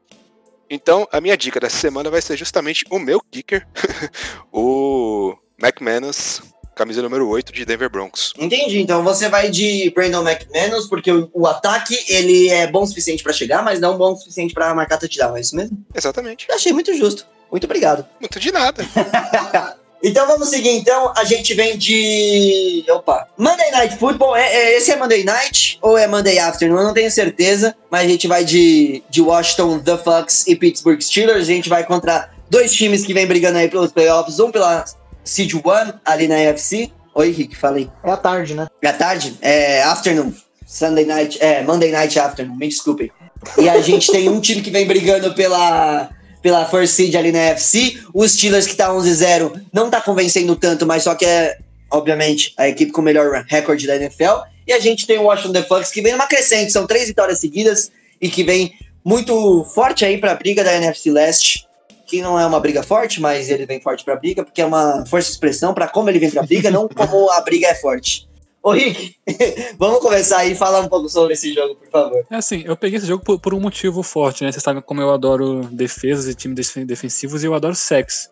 [0.70, 3.66] Então, a minha dica dessa semana vai ser justamente o meu kicker,
[4.52, 6.42] o McManus,
[6.76, 8.32] camisa número 8 de Denver Broncos.
[8.38, 8.80] Entendi.
[8.80, 13.22] Então você vai de Brandon McManus, porque o, o ataque ele é bom o suficiente
[13.22, 15.76] pra chegar, mas não bom o suficiente pra marcar touchdown, é isso mesmo?
[15.94, 16.46] Exatamente.
[16.48, 17.26] Eu achei muito justo.
[17.50, 18.06] Muito obrigado.
[18.20, 18.84] Muito de nada.
[20.02, 21.12] Então vamos seguir, então.
[21.16, 22.84] A gente vem de.
[22.90, 23.26] Opa.
[23.36, 24.36] Monday Night Football.
[24.36, 26.78] É, é- esse é Monday Night ou é Monday Afternoon?
[26.78, 27.74] Eu não tenho certeza.
[27.90, 31.40] Mas a gente vai de, de Washington, The Fox e Pittsburgh Steelers.
[31.40, 34.38] A gente vai contra dois times que vem brigando aí pelos playoffs.
[34.38, 34.84] Um pela
[35.26, 35.60] Seed 1
[36.04, 36.90] ali na AFC.
[37.14, 37.90] Oi, Rick, falei.
[38.04, 38.68] É a tarde, né?
[38.80, 39.36] É tarde?
[39.42, 40.32] É afternoon.
[40.66, 41.38] Sunday night.
[41.42, 42.56] É, Monday night afternoon.
[42.56, 43.10] Me desculpem.
[43.58, 46.10] E a gente tem um time que vem brigando pela,
[46.42, 47.98] pela first seed ali na FC.
[48.14, 51.58] Os Steelers que tá 11-0 não tá convencendo tanto, mas só que é,
[51.90, 54.42] obviamente, a equipe com o melhor recorde da NFL.
[54.66, 56.72] E a gente tem o Washington The Fox que vem numa crescente.
[56.72, 57.90] São três vitórias seguidas
[58.20, 58.72] e que vem
[59.04, 61.66] muito forte aí pra briga da NFC Leste.
[62.06, 65.04] Que não é uma briga forte, mas ele vem forte pra briga, porque é uma
[65.06, 68.28] força de expressão pra como ele vem pra briga, não como a briga é forte.
[68.62, 69.14] Ô Rick,
[69.78, 72.26] vamos começar aí e falar um pouco sobre esse jogo, por favor.
[72.30, 74.50] É assim, eu peguei esse jogo por, por um motivo forte, né?
[74.50, 78.28] Vocês sabem como eu adoro defesas e times def- defensivos e eu adoro sex.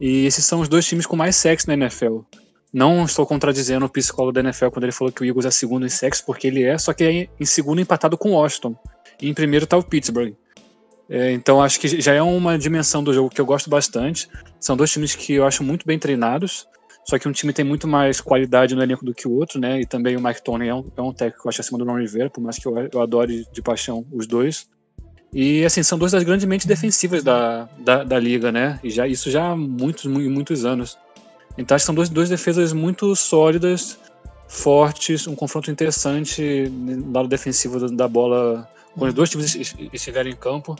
[0.00, 2.20] E esses são os dois times com mais sex na NFL.
[2.72, 5.86] Não estou contradizendo o psicólogo da NFL quando ele falou que o Eagles é segundo
[5.86, 8.74] em sex, porque ele é, só que é em segundo empatado com o Washington.
[9.22, 10.34] E em primeiro tá o Pittsburgh.
[11.08, 14.28] É, então acho que já é uma dimensão do jogo que eu gosto bastante.
[14.58, 16.66] São dois times que eu acho muito bem treinados.
[17.06, 19.78] Só que um time tem muito mais qualidade no elenco do que o outro, né?
[19.80, 21.84] E também o Mike Tony é um, é um técnico que eu acho acima do
[21.84, 24.66] Ron Rivera, por mais que eu, eu adore de paixão os dois.
[25.30, 28.80] E assim, são duas das grandes mentes defensivas da, da, da liga, né?
[28.82, 30.96] E já, isso já há muitos, mu- muitos anos.
[31.58, 33.98] Então acho que são duas, duas defesas muito sólidas,
[34.48, 38.66] fortes, um confronto interessante no lado defensivo da bola
[38.96, 40.76] quando os dois times es- estiverem em campo.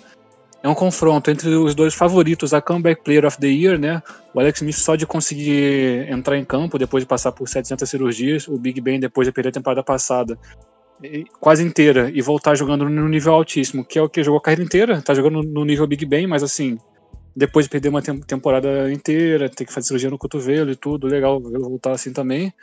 [0.63, 4.03] É um confronto entre os dois favoritos a Comeback Player of the Year, né?
[4.33, 8.49] O Alex Smith só de conseguir entrar em campo depois de passar por 700 cirurgias,
[8.49, 10.39] o Big Ben depois de perder a temporada passada
[11.39, 14.63] quase inteira e voltar jogando no nível altíssimo, que é o que jogou a carreira
[14.65, 16.79] inteira, tá jogando no nível Big Ben, mas assim,
[17.37, 21.07] depois de perder uma tem- temporada inteira, ter que fazer cirurgia no cotovelo e tudo,
[21.07, 22.55] legal voltar assim também.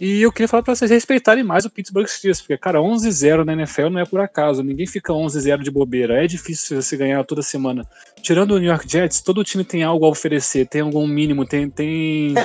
[0.00, 3.54] E eu queria falar pra vocês respeitarem mais o Pittsburgh Steelers, porque, cara, 11-0 na
[3.54, 7.40] NFL não é por acaso, ninguém fica 11-0 de bobeira, é difícil você ganhar toda
[7.42, 7.86] semana.
[8.20, 11.70] Tirando o New York Jets, todo time tem algo a oferecer, tem algum mínimo, tem.
[11.70, 12.34] tem...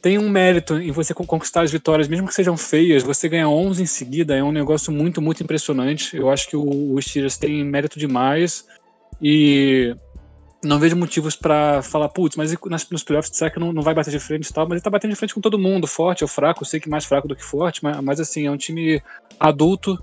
[0.00, 3.48] tem um mérito em você con- conquistar as vitórias, mesmo que sejam feias, você ganhar
[3.48, 6.16] 11 em seguida é um negócio muito, muito impressionante.
[6.16, 8.64] Eu acho que o, o Steelers tem mérito demais
[9.20, 9.94] e
[10.62, 13.94] não vejo motivos pra falar, putz, mas nas, nos playoffs será que não, não vai
[13.94, 14.64] bater de frente e tal?
[14.64, 17.04] Mas ele tá batendo de frente com todo mundo, forte ou fraco, sei que mais
[17.04, 19.02] fraco do que forte, mas, mas assim, é um time
[19.38, 19.96] adulto,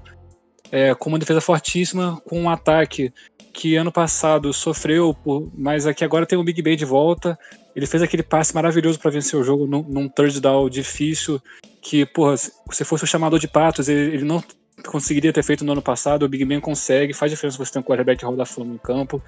[0.71, 3.13] é, com uma defesa fortíssima, com um ataque
[3.51, 7.37] que ano passado sofreu, por, mas aqui agora tem o Big Ben de volta.
[7.73, 11.41] Ele fez aquele passe maravilhoso para vencer o jogo num, num third down difícil,
[11.81, 14.43] que, porra, se se fosse o chamador de patos, ele, ele não
[14.87, 16.23] conseguiria ter feito no ano passado.
[16.23, 19.21] O Big Ben consegue, faz diferença você ter um quarterback Hall da Fama em campo.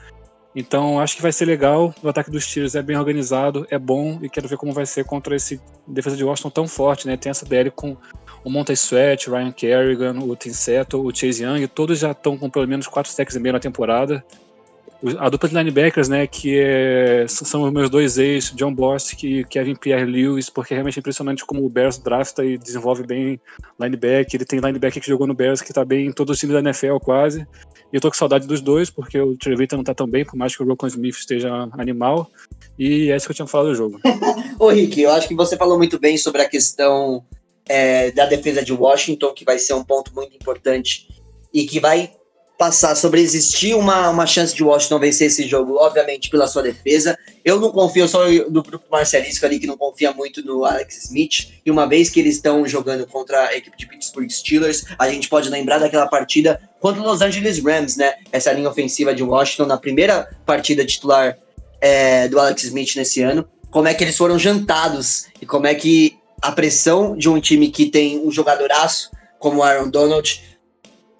[0.59, 1.93] Então acho que vai ser legal.
[2.01, 5.05] O ataque dos Steelers é bem organizado, é bom e quero ver como vai ser
[5.05, 7.15] contra esse defesa de Washington tão forte, né?
[7.15, 7.95] Tem essa DL com
[8.43, 12.49] o Monta Sweat, Ryan Kerrigan, o Tim Settle, o Chase Young, todos já estão com
[12.49, 14.25] pelo menos 4 sacks e meio na temporada.
[15.19, 19.43] A dupla de linebackers, né, que é- são os meus dois ex, John Bostic e
[19.43, 23.39] Kevin Pierre-Lewis, porque é realmente impressionante como o Bears drafta e desenvolve bem
[23.79, 24.35] linebacker.
[24.35, 26.59] Ele tem linebacker que jogou no Bears que tá bem em todos os times da
[26.59, 27.47] NFL quase.
[27.93, 30.35] E eu tô com saudade dos dois, porque o Trevita não tá tão bem, por
[30.35, 32.29] mais que o Rocco Smith esteja animal.
[32.77, 33.99] E é isso que eu tinha falado do jogo.
[34.59, 37.23] Ô, Rick, eu acho que você falou muito bem sobre a questão
[37.69, 41.07] é, da defesa de Washington, que vai ser um ponto muito importante
[41.53, 42.11] e que vai
[42.57, 47.17] passar sobre existir uma, uma chance de Washington vencer esse jogo, obviamente, pela sua defesa.
[47.45, 51.49] Eu não confio só no grupo Marcelisco ali, que não confia muito no Alex Smith.
[51.63, 55.29] E uma vez que eles estão jogando contra a equipe de Pittsburgh Steelers, a gente
[55.29, 58.15] pode lembrar daquela partida contra o Los Angeles Rams, né?
[58.31, 61.37] Essa linha ofensiva de Washington na primeira partida titular
[61.79, 63.47] é, do Alex Smith nesse ano.
[63.69, 67.69] Como é que eles foram jantados e como é que a pressão de um time
[67.69, 70.41] que tem um jogadoraço como o Aaron Donald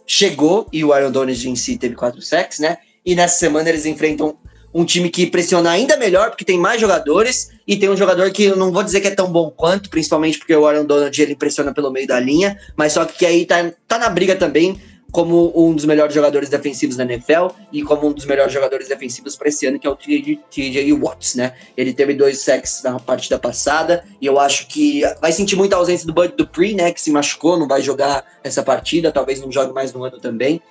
[0.07, 2.77] chegou e o Aaron Donald em si teve quatro sacks, né?
[3.05, 4.37] E nessa semana eles enfrentam
[4.73, 8.43] um time que pressiona ainda melhor porque tem mais jogadores e tem um jogador que
[8.43, 11.35] eu não vou dizer que é tão bom quanto, principalmente porque o Aaron Donald ele
[11.35, 14.79] pressiona pelo meio da linha, mas só que aí tá, tá na briga também
[15.11, 19.35] como um dos melhores jogadores defensivos da NFL e como um dos melhores jogadores defensivos
[19.35, 21.53] para esse ano, que é o TJ Watts, né?
[21.75, 26.05] Ele teve dois sacks na partida passada e eu acho que vai sentir muita ausência
[26.05, 26.91] do Bud Dupree, né?
[26.91, 30.61] Que se machucou, não vai jogar essa partida, talvez não jogue mais no ano também.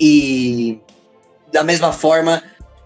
[0.00, 0.80] E
[1.52, 2.42] da mesma forma,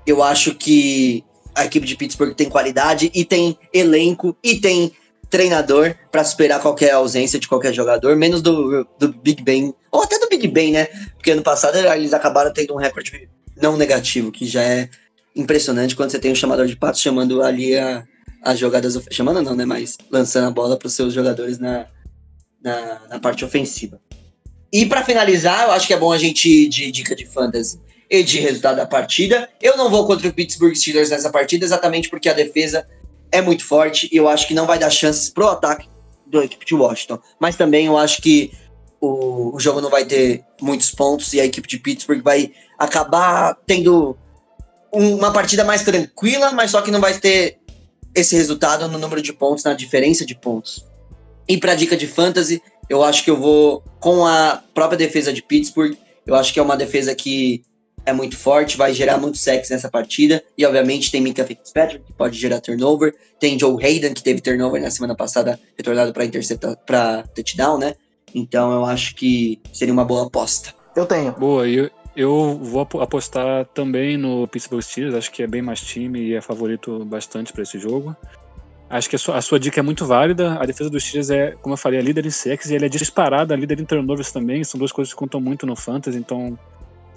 [0.07, 1.25] eu acho que
[1.55, 4.93] a equipe de Pittsburgh tem qualidade e tem elenco e tem
[5.31, 10.19] treinador para superar qualquer ausência de qualquer jogador, menos do, do Big Ben, ou até
[10.19, 10.87] do Big Ben, né?
[11.15, 14.91] Porque ano passado eles acabaram tendo um recorde não negativo, que já é
[15.35, 18.05] impressionante quando você tem um chamador de patos chamando ali a,
[18.43, 18.99] as jogadas.
[19.11, 19.65] Chamando não, né?
[19.65, 21.87] Mas lançando a bola para os seus jogadores na,
[22.63, 24.01] na, na, parte ofensiva.
[24.73, 27.79] E para finalizar, eu acho que é bom a gente ir de dica de fantasy
[28.09, 29.49] e de resultado da partida.
[29.63, 32.87] Eu não vou contra o Pittsburgh Steelers nessa partida, exatamente porque a defesa
[33.33, 35.89] é muito forte e eu acho que não vai dar chances pro ataque
[36.27, 37.19] da equipe de Washington.
[37.39, 38.53] Mas também eu acho que
[39.01, 43.57] o, o jogo não vai ter muitos pontos e a equipe de Pittsburgh vai acabar
[43.67, 44.17] tendo
[44.93, 47.59] um, uma partida mais tranquila, mas só que não vai ter
[48.15, 50.85] esse resultado no número de pontos, na diferença de pontos.
[51.49, 55.43] E para dica de fantasy, eu acho que eu vou com a própria defesa de
[55.43, 55.97] Pittsburgh.
[56.27, 57.63] Eu acho que é uma defesa que
[58.11, 60.43] é muito forte, vai gerar muito sexo nessa partida.
[60.57, 63.15] E obviamente tem Minka Fitzpatrick, que pode gerar turnover.
[63.39, 67.95] Tem Joe Hayden, que teve turnover na semana passada, retornado para interceptar para touchdown, né?
[68.35, 70.75] Então eu acho que seria uma boa aposta.
[70.95, 71.33] Eu tenho.
[71.33, 76.21] Boa, eu, eu vou apostar também no Pittsburgh Steelers, acho que é bem mais time
[76.21, 78.15] e é favorito bastante para esse jogo.
[78.89, 80.59] Acho que a sua, a sua, dica é muito válida.
[80.61, 82.89] A defesa dos Steelers é, como eu falei, a líder em sacks e ele é
[82.89, 84.65] disparada, a líder em turnovers também.
[84.65, 86.59] São duas coisas que contam muito no fantasy, então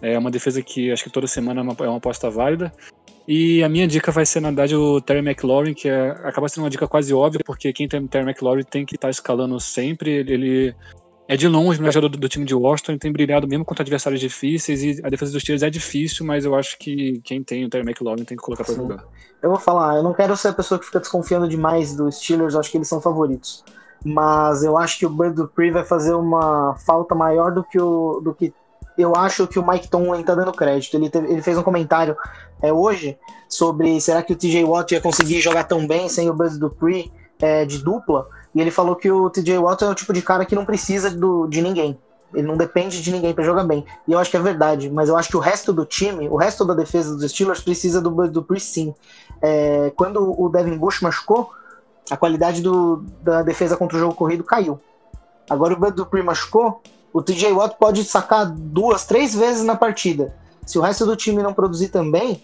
[0.04, 2.72] é uma defesa que acho que toda semana é uma, é uma aposta válida.
[3.26, 6.66] E a minha dica vai ser, na verdade, o Terry McLaurin, que é, acaba sendo
[6.66, 9.58] uma dica quase óbvia, porque quem tem o Terry McLaurin tem que estar tá escalando
[9.62, 10.12] sempre.
[10.12, 10.76] Ele
[11.26, 13.82] é de longe o melhor jogador do, do, time de Washington, tem brilhado mesmo contra
[13.82, 17.64] adversários difíceis, e a defesa dos Steelers é difícil, mas eu acho que quem tem
[17.64, 19.06] o Terry McLaurin tem que colocar para jogar.
[19.42, 22.56] Eu vou falar, eu não quero ser a pessoa que fica desconfiando demais dos Steelers,
[22.56, 23.64] eu acho que eles são favoritos.
[24.04, 28.20] Mas eu acho que o Bud Dupree vai fazer uma falta maior do que, o,
[28.22, 28.54] do que
[28.98, 30.96] eu acho que o Mike Tomlin tá dando crédito.
[30.96, 32.16] Ele, teve, ele fez um comentário
[32.62, 33.18] é, hoje
[33.50, 37.12] sobre será que o TJ Watt ia conseguir jogar tão bem sem o Buzz Dupree
[37.40, 38.28] é, de dupla.
[38.54, 41.10] E ele falou que o TJ Watt é o tipo de cara que não precisa
[41.10, 41.98] do, de ninguém.
[42.34, 43.86] Ele não depende de ninguém para jogar bem.
[44.08, 46.36] E eu acho que é verdade, mas eu acho que o resto do time, o
[46.36, 48.94] resto da defesa dos Steelers precisa do Buzz Dupree sim.
[49.42, 51.52] É, quando o Devin Bush machucou,
[52.10, 54.80] a qualidade do, da defesa contra o jogo corrido caiu.
[55.50, 56.82] Agora o Bud Dupree machucou,
[57.14, 60.34] o TJ Watt pode sacar duas, três vezes na partida.
[60.66, 62.42] Se o resto do time não produzir também,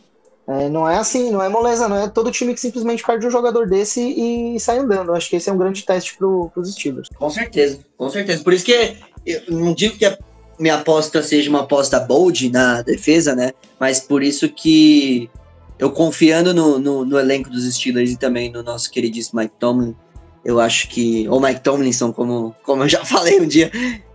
[0.48, 3.32] é, não é assim, não é moleza, não é todo time que simplesmente perde um
[3.32, 5.14] jogador desse e sai andando.
[5.14, 7.10] Acho que esse é um grande teste para os Steelers.
[7.18, 8.44] Com certeza, com certeza.
[8.44, 10.18] Por isso que eu não digo que a
[10.60, 13.54] minha aposta seja uma aposta bold na defesa, né?
[13.80, 15.30] Mas por isso que
[15.78, 19.96] eu confiando no, no, no elenco dos Steelers e também no nosso queridíssimo Mike Tomlin,
[20.44, 21.28] eu acho que.
[21.30, 23.72] Ou Mike Tomlinson, como, como eu já falei um dia,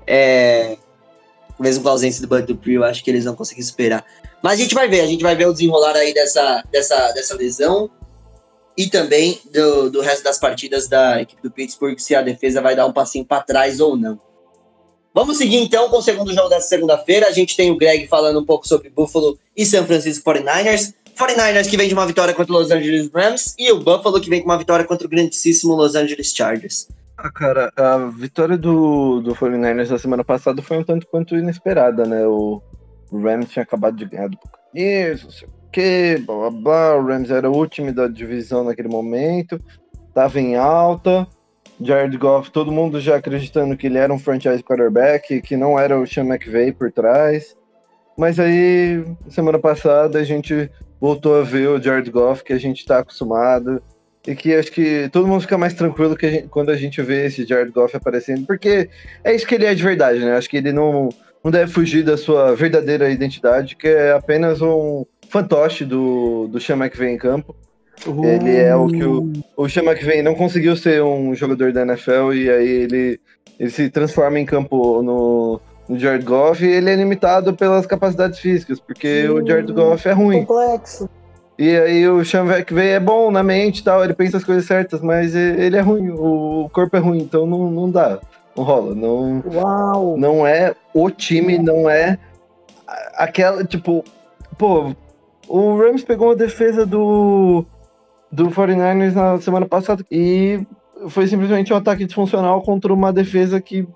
[0.06, 0.76] é,
[1.58, 4.04] mesmo com a ausência do Dupree, eu acho que eles vão conseguir esperar.
[4.42, 7.34] Mas a gente vai ver, a gente vai ver o desenrolar aí dessa, dessa, dessa
[7.34, 7.90] lesão
[8.76, 12.74] e também do, do resto das partidas da equipe do Pittsburgh, se a defesa vai
[12.74, 14.20] dar um passinho para trás ou não.
[15.14, 17.28] Vamos seguir então com o segundo jogo dessa segunda-feira.
[17.28, 20.92] A gente tem o Greg falando um pouco sobre Buffalo e San Francisco 49ers.
[21.16, 24.28] 49ers que vem de uma vitória contra o Los Angeles Rams e o Buffalo que
[24.28, 26.88] vem com uma vitória contra o grandíssimo Los Angeles Chargers.
[27.16, 32.04] Ah, cara, a vitória do, do 49ers na semana passada foi um tanto quanto inesperada,
[32.04, 32.26] né?
[32.26, 32.60] O,
[33.12, 36.96] Rams tinha acabado de ganhar do Buccaneers, não sei o quê, blá blá blá.
[36.96, 39.60] O Rams era o último da divisão naquele momento,
[40.12, 41.26] tava em alta.
[41.80, 45.98] Jared Goff, todo mundo já acreditando que ele era um franchise quarterback, que não era
[45.98, 47.56] o Sean McVay por trás.
[48.16, 50.70] Mas aí, semana passada, a gente
[51.00, 53.82] voltou a ver o Jared Goff que a gente tá acostumado
[54.26, 57.00] e que acho que todo mundo fica mais tranquilo que a gente, quando a gente
[57.02, 58.88] vê esse Jared Goff aparecendo, porque
[59.22, 60.36] é isso que ele é de verdade, né?
[60.36, 61.10] Acho que ele não,
[61.42, 66.76] não deve fugir da sua verdadeira identidade, que é apenas um fantoche do, do Sean
[66.76, 67.54] McVay em campo.
[68.06, 68.24] Uh.
[68.24, 72.32] Ele é o que o, o Sean McVay não conseguiu ser um jogador da NFL
[72.32, 73.20] e aí ele,
[73.60, 78.38] ele se transforma em campo no, no Jared Goff e ele é limitado pelas capacidades
[78.38, 79.34] físicas, porque uh.
[79.34, 80.46] o Jared Goff é ruim.
[80.46, 81.10] Complexo.
[81.58, 84.64] E aí o Sean McVay é bom na mente e tal, ele pensa as coisas
[84.64, 88.18] certas, mas ele é ruim, o corpo é ruim, então não, não dá,
[88.56, 90.16] não rola, não, Uau.
[90.16, 92.18] não é o time, não é
[93.14, 94.04] aquela, tipo,
[94.58, 94.92] pô,
[95.48, 97.64] o Rams pegou a defesa do,
[98.32, 100.66] do 49ers na semana passada e
[101.08, 103.86] foi simplesmente um ataque disfuncional contra uma defesa que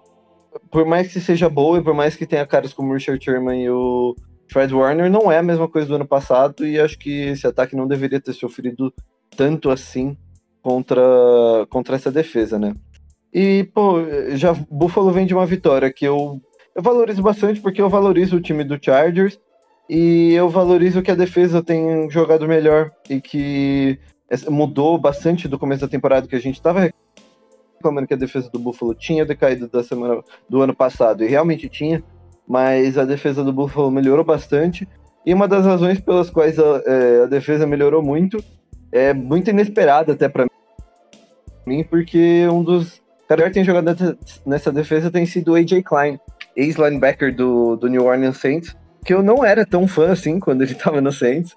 [0.71, 3.63] por mais que seja boa e por mais que tenha caras como o Richard Sherman
[3.63, 4.15] e o
[4.51, 7.77] Fred Warner, não é a mesma coisa do ano passado e acho que esse ataque
[7.77, 8.93] não deveria ter sofrido
[9.37, 10.17] tanto assim
[10.63, 11.03] contra,
[11.69, 12.75] contra essa defesa, né?
[13.33, 13.99] E, pô,
[14.31, 16.41] já Buffalo vem de uma vitória que eu,
[16.75, 19.39] eu valorizo bastante porque eu valorizo o time do Chargers
[19.89, 23.99] e eu valorizo que a defesa tem jogado melhor e que
[24.51, 26.91] mudou bastante do começo da temporada que a gente estava
[27.77, 31.69] reclamando que a defesa do Buffalo tinha decaído da semana do ano passado e realmente
[31.69, 32.03] tinha,
[32.49, 34.89] mas a defesa do Buffalo melhorou bastante
[35.27, 38.43] e uma das razões pelas quais a, é, a defesa melhorou muito
[38.91, 40.47] é muito inesperada até para
[41.67, 46.19] mim, porque um dos caras que tem jogado nessa defesa tem sido o AJ Klein,
[46.57, 50.73] ex-linebacker do, do New Orleans Saints, que eu não era tão fã assim quando ele
[50.73, 51.55] estava no Saints.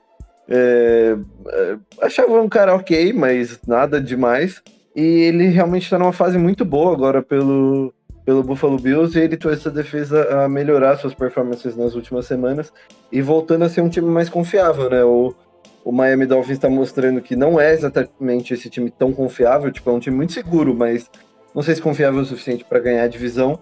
[0.49, 1.15] É,
[1.47, 4.61] é, achava um cara ok, mas nada demais.
[4.93, 7.93] E ele realmente está numa fase muito boa agora pelo,
[8.31, 12.71] pelo Buffalo Bills e ele trouxe a defesa a melhorar suas performances nas últimas semanas
[13.11, 15.03] e voltando a ser um time mais confiável, né?
[15.03, 15.35] O,
[15.83, 19.93] o Miami Dolphins está mostrando que não é exatamente esse time tão confiável, tipo, é
[19.93, 21.11] um time muito seguro, mas
[21.53, 23.59] não sei se confiável o suficiente para ganhar a divisão.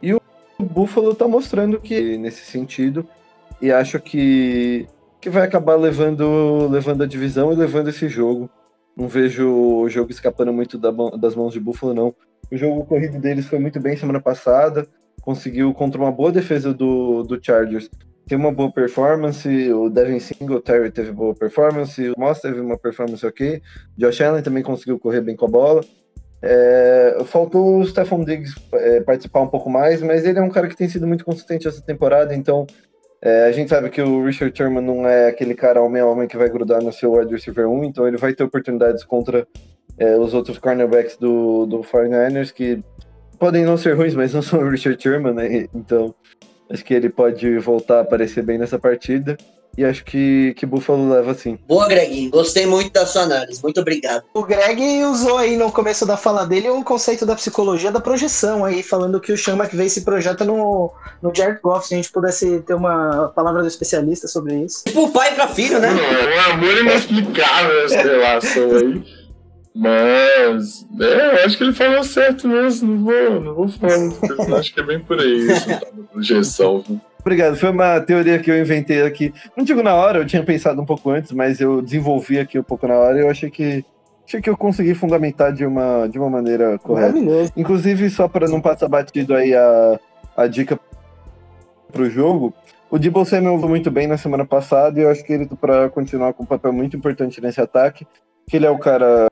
[0.00, 0.20] E o
[0.58, 3.06] Buffalo está mostrando que nesse sentido,
[3.60, 4.86] e acho que,
[5.20, 8.48] que vai acabar levando, levando a divisão e levando esse jogo.
[8.96, 12.14] Não vejo o jogo escapando muito da, das mãos de Buffalo, não.
[12.50, 14.86] O jogo corrido deles foi muito bem semana passada,
[15.20, 17.90] conseguiu contra uma boa defesa do, do Chargers
[18.26, 23.24] tem uma boa performance, o Devin Singletary teve boa performance, o Moss teve uma performance
[23.24, 23.62] ok,
[23.96, 25.84] Josh Allen também conseguiu correr bem com a bola.
[26.42, 30.66] É, faltou o Stephon Diggs é, participar um pouco mais, mas ele é um cara
[30.66, 32.66] que tem sido muito consistente essa temporada, então
[33.22, 36.26] é, a gente sabe que o Richard Sherman não é aquele cara homem a homem
[36.26, 39.46] que vai grudar no seu wide receiver 1, então ele vai ter oportunidades contra
[39.98, 42.82] é, os outros cornerbacks do, do 49ers que
[43.38, 45.68] podem não ser ruins, mas não são o Richard Sherman, né?
[45.74, 46.14] Então
[46.70, 49.36] Acho que ele pode voltar a aparecer bem nessa partida.
[49.78, 51.58] E acho que, que Buffalo leva sim.
[51.68, 52.30] Boa, Greg.
[52.30, 53.62] Gostei muito da sua análise.
[53.62, 54.24] Muito obrigado.
[54.32, 58.64] O Greg usou aí no começo da fala dele um conceito da psicologia da projeção,
[58.64, 60.90] aí, falando que o Sean McVay se projeta no,
[61.20, 61.86] no Jared Goff.
[61.86, 64.82] Se a gente pudesse ter uma palavra do especialista sobre isso.
[64.86, 65.90] Tipo pai pra filho, né?
[65.90, 69.04] É um amor inexplicável essa relação aí.
[69.78, 72.94] Mas, é, eu acho que ele falou certo mesmo.
[72.94, 74.58] Não vou, não vou falar.
[74.58, 75.52] acho que é bem por aí.
[75.52, 76.98] Isso tá projeção, viu?
[77.20, 77.56] Obrigado.
[77.56, 79.34] Foi uma teoria que eu inventei aqui.
[79.54, 82.62] Não digo na hora, eu tinha pensado um pouco antes, mas eu desenvolvi aqui um
[82.62, 83.84] pouco na hora e eu achei que
[84.26, 87.18] achei que eu consegui fundamentar de uma, de uma maneira correta.
[87.54, 90.00] Inclusive, só para não passar batido aí a,
[90.36, 90.80] a dica
[91.92, 92.54] pro jogo,
[92.90, 95.54] o Debo Samuel foi muito bem na semana passada e eu acho que ele tá
[95.54, 98.06] para continuar com um papel muito importante nesse ataque,
[98.48, 99.28] que ele é o cara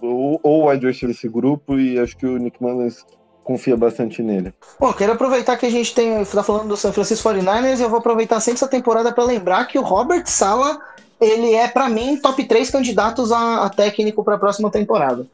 [0.00, 3.04] ou o wide receiver desse grupo e acho que o Nick Mullins
[3.44, 4.52] confia bastante nele.
[4.78, 7.88] Bom, quero aproveitar que a gente tem está falando do San Francisco 49ers e eu
[7.88, 10.80] vou aproveitar sempre essa temporada para lembrar que o Robert Sala
[11.20, 15.26] ele é para mim top 3 candidatos a, a técnico para a próxima temporada.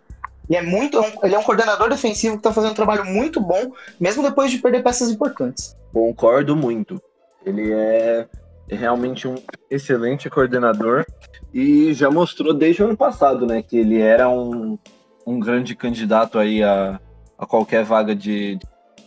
[0.48, 3.40] E é muito, é ele é um coordenador defensivo que está fazendo um trabalho muito
[3.40, 5.74] bom, mesmo depois de perder peças importantes.
[5.92, 7.00] Concordo muito.
[7.44, 8.26] Ele é
[8.68, 9.36] realmente um
[9.70, 11.04] excelente coordenador
[11.52, 14.78] e já mostrou desde o ano passado, né, que ele era um,
[15.26, 17.00] um grande candidato aí a,
[17.38, 18.58] a qualquer vaga de,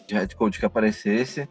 [0.07, 1.47] de head coach que aparecesse.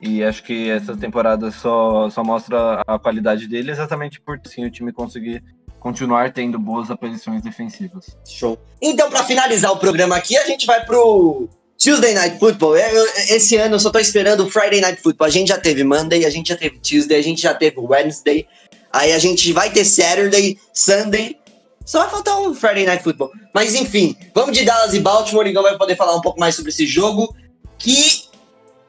[0.00, 4.70] E acho que essa temporada só, só mostra a qualidade dele exatamente por sim o
[4.70, 5.42] time conseguir
[5.80, 8.16] continuar tendo boas aparições defensivas.
[8.26, 8.58] Show.
[8.80, 11.48] Então, para finalizar o programa aqui, a gente vai pro
[11.78, 12.76] Tuesday Night Football.
[12.76, 15.26] Eu, esse ano eu só tô esperando o Friday Night Football.
[15.26, 18.46] A gente já teve Monday, a gente já teve Tuesday, a gente já teve Wednesday.
[18.92, 21.36] Aí a gente vai ter Saturday, Sunday.
[21.84, 23.30] Só vai faltar um Friday Night Football.
[23.52, 25.46] Mas enfim, vamos de Dallas e Baltimore.
[25.46, 27.34] Igão vai poder falar um pouco mais sobre esse jogo
[27.78, 28.24] que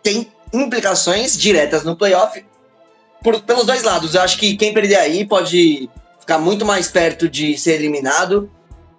[0.02, 2.44] tem implicações diretas no playoff
[3.22, 4.14] por, pelos dois lados.
[4.14, 5.90] Eu acho que quem perder aí pode
[6.20, 8.50] ficar muito mais perto de ser eliminado.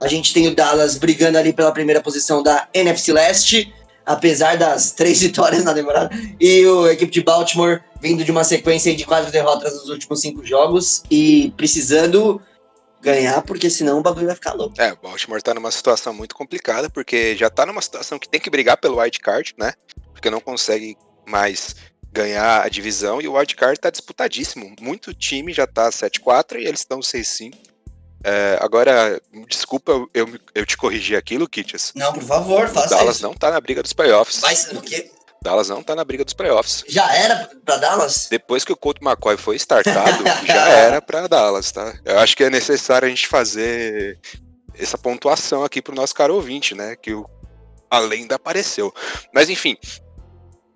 [0.00, 3.72] A gente tem o Dallas brigando ali pela primeira posição da NFC Leste
[4.06, 6.10] apesar das três vitórias na temporada.
[6.40, 10.44] E o equipe de Baltimore vindo de uma sequência de quatro derrotas nos últimos cinco
[10.44, 12.40] jogos e precisando
[13.02, 14.80] ganhar, porque senão o bagulho vai ficar louco.
[14.80, 18.40] É, o Baltimore tá numa situação muito complicada, porque já tá numa situação que tem
[18.40, 19.72] que brigar pelo wild card, né?
[20.12, 20.96] Porque não consegue
[21.26, 21.74] mais
[22.12, 24.74] ganhar a divisão e o wild card tá disputadíssimo.
[24.80, 27.54] Muito time já tá 7-4 e eles estão 6-5.
[28.24, 31.92] É, agora, desculpa eu, eu, te corrigir aquilo, Kitchens.
[31.94, 33.22] Não, por favor, faça Dallas isso.
[33.22, 34.40] não tá na briga dos playoffs.
[34.42, 35.10] Mas o quê?
[35.42, 36.84] Dallas não tá na briga dos playoffs.
[36.88, 38.26] Já era pra Dallas?
[38.28, 41.94] Depois que o Colt McCoy foi startado, já era pra Dallas, tá?
[42.04, 44.18] Eu acho que é necessário a gente fazer
[44.74, 46.96] essa pontuação aqui pro nosso caro ouvinte, né?
[46.96, 47.28] Que o
[47.88, 48.92] a lenda apareceu.
[49.32, 49.76] Mas enfim,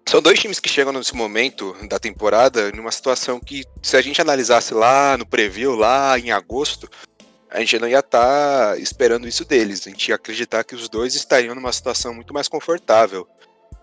[0.09, 4.21] São dois times que chegam nesse momento da temporada numa situação que, se a gente
[4.21, 6.89] analisasse lá no preview, lá em agosto,
[7.51, 9.87] a gente não ia estar esperando isso deles.
[9.87, 13.27] A gente ia acreditar que os dois estariam numa situação muito mais confortável.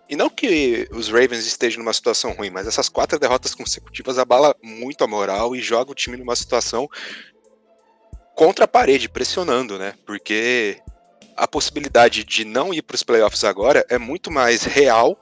[0.09, 4.55] E não que os Ravens estejam numa situação ruim, mas essas quatro derrotas consecutivas abala
[4.63, 6.89] muito a moral e joga o time numa situação
[8.33, 9.95] contra a parede, pressionando, né?
[10.05, 10.81] Porque
[11.35, 15.19] a possibilidade de não ir para os playoffs agora é muito mais real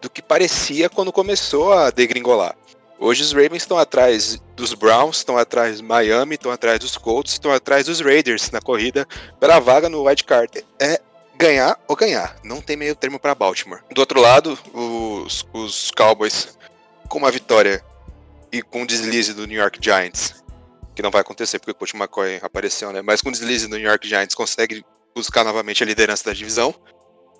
[0.00, 2.54] do que parecia quando começou a degringolar.
[3.00, 7.34] Hoje os Ravens estão atrás dos Browns, estão atrás do Miami, estão atrás dos Colts,
[7.34, 9.06] estão atrás dos Raiders na corrida
[9.38, 10.64] pela vaga no wild card.
[10.80, 11.00] É
[11.36, 13.80] ganhar ou ganhar, não tem meio termo para Baltimore.
[13.94, 16.58] Do outro lado, os, os Cowboys
[17.08, 17.84] com uma vitória
[18.50, 20.42] e com um deslize do New York Giants,
[20.96, 23.00] que não vai acontecer porque o Coach McCoy apareceu, né?
[23.00, 24.84] Mas com um deslize do New York Giants consegue
[25.14, 26.74] buscar novamente a liderança da divisão.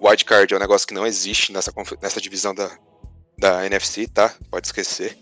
[0.01, 2.71] Wild card é um negócio que não existe nessa, nessa divisão da,
[3.37, 4.33] da NFC, tá?
[4.49, 5.19] Pode esquecer.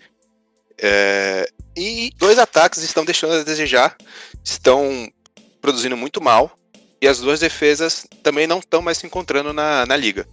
[0.79, 3.97] É, e dois ataques estão deixando a desejar,
[4.45, 5.11] estão
[5.61, 6.57] produzindo muito mal,
[7.01, 10.27] e as duas defesas também não estão mais se encontrando na, na liga.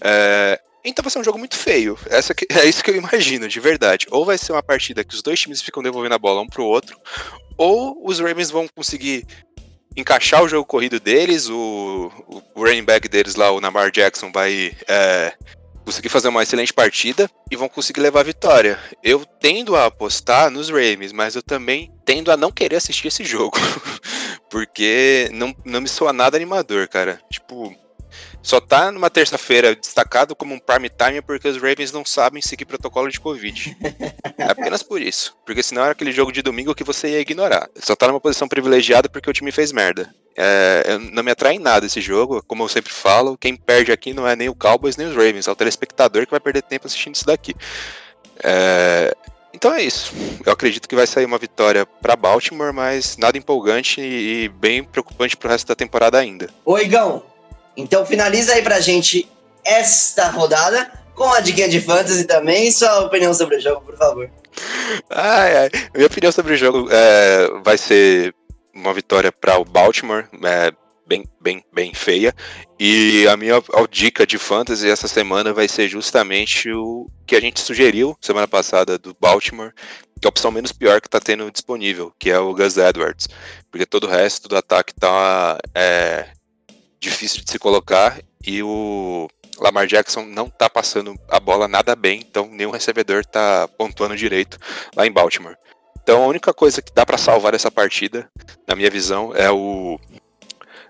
[0.00, 1.98] É, então vai ser um jogo muito feio.
[2.08, 4.06] Essa que, é isso que eu imagino, de verdade.
[4.10, 6.64] Ou vai ser uma partida que os dois times ficam devolvendo a bola um pro
[6.64, 6.98] outro,
[7.56, 9.26] ou os Ravens vão conseguir
[9.96, 12.12] encaixar o jogo corrido deles, o,
[12.54, 15.32] o running back deles lá, o Namar Jackson, vai é,
[15.86, 18.76] conseguir fazer uma excelente partida e vão conseguir levar a vitória.
[19.04, 23.24] Eu tendo a apostar nos Ravens, mas eu também tendo a não querer assistir esse
[23.24, 23.56] jogo.
[24.50, 27.20] porque não, não me soa nada animador, cara.
[27.30, 27.72] Tipo,
[28.46, 32.64] só tá numa terça-feira destacado como um prime time porque os Ravens não sabem seguir
[32.64, 33.76] protocolo de Covid.
[34.38, 35.36] É apenas por isso.
[35.44, 37.68] Porque senão era aquele jogo de domingo que você ia ignorar.
[37.74, 40.14] Só tá numa posição privilegiada porque o time fez merda.
[40.36, 44.12] É, não me atrai em nada esse jogo, como eu sempre falo, quem perde aqui
[44.12, 46.86] não é nem o Cowboys nem os Ravens, é o telespectador que vai perder tempo
[46.86, 47.54] assistindo isso daqui.
[48.44, 49.16] É,
[49.52, 50.12] então é isso.
[50.44, 55.36] Eu acredito que vai sair uma vitória para Baltimore, mas nada empolgante e bem preocupante
[55.36, 56.48] pro resto da temporada ainda.
[56.64, 57.24] Oi, Igão,
[57.76, 59.28] então finaliza aí pra gente
[59.64, 62.70] esta rodada com a dica de fantasy também.
[62.70, 64.30] Sua opinião sobre o jogo, por favor.
[65.10, 65.70] Ai, ai.
[65.94, 68.34] Minha opinião sobre o jogo é, vai ser
[68.74, 70.72] uma vitória para o Baltimore, é,
[71.06, 72.34] bem, bem, bem feia.
[72.78, 77.60] E a minha dica de fantasy essa semana vai ser justamente o que a gente
[77.60, 79.72] sugeriu semana passada do Baltimore,
[80.20, 83.28] que é a opção menos pior que está tendo disponível, que é o Gus Edwards.
[83.70, 86.26] Porque todo o resto do ataque tá é,
[87.08, 89.28] difícil de se colocar e o
[89.58, 94.58] Lamar Jackson não tá passando a bola nada bem, então nenhum recebedor tá pontuando direito
[94.94, 95.56] lá em Baltimore.
[96.02, 98.28] Então a única coisa que dá para salvar essa partida,
[98.66, 99.98] na minha visão, é o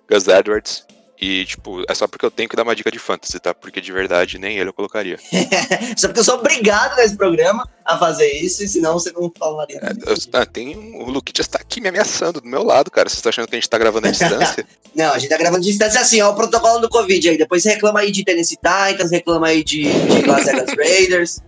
[0.09, 0.86] Gus Edwards
[1.18, 3.55] e, tipo, é só porque eu tenho que dar uma dica de fantasy, tá?
[3.55, 5.18] Porque de verdade nem ele eu colocaria.
[5.97, 9.78] só porque eu sou obrigado nesse programa a fazer isso, e senão você não falaria.
[9.82, 13.09] É, eu, ah, tem, o Luquitas tá aqui me ameaçando do meu lado, cara.
[13.09, 14.66] Você tá achando que a gente tá gravando à distância?
[14.94, 17.38] não, a gente tá gravando à distância assim, ó, o protocolo do Covid aí.
[17.38, 21.40] Depois você reclama aí de Tennessee Titans, reclama aí de, de Las Vegas Raiders.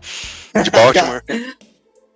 [0.65, 1.23] De Baltimore.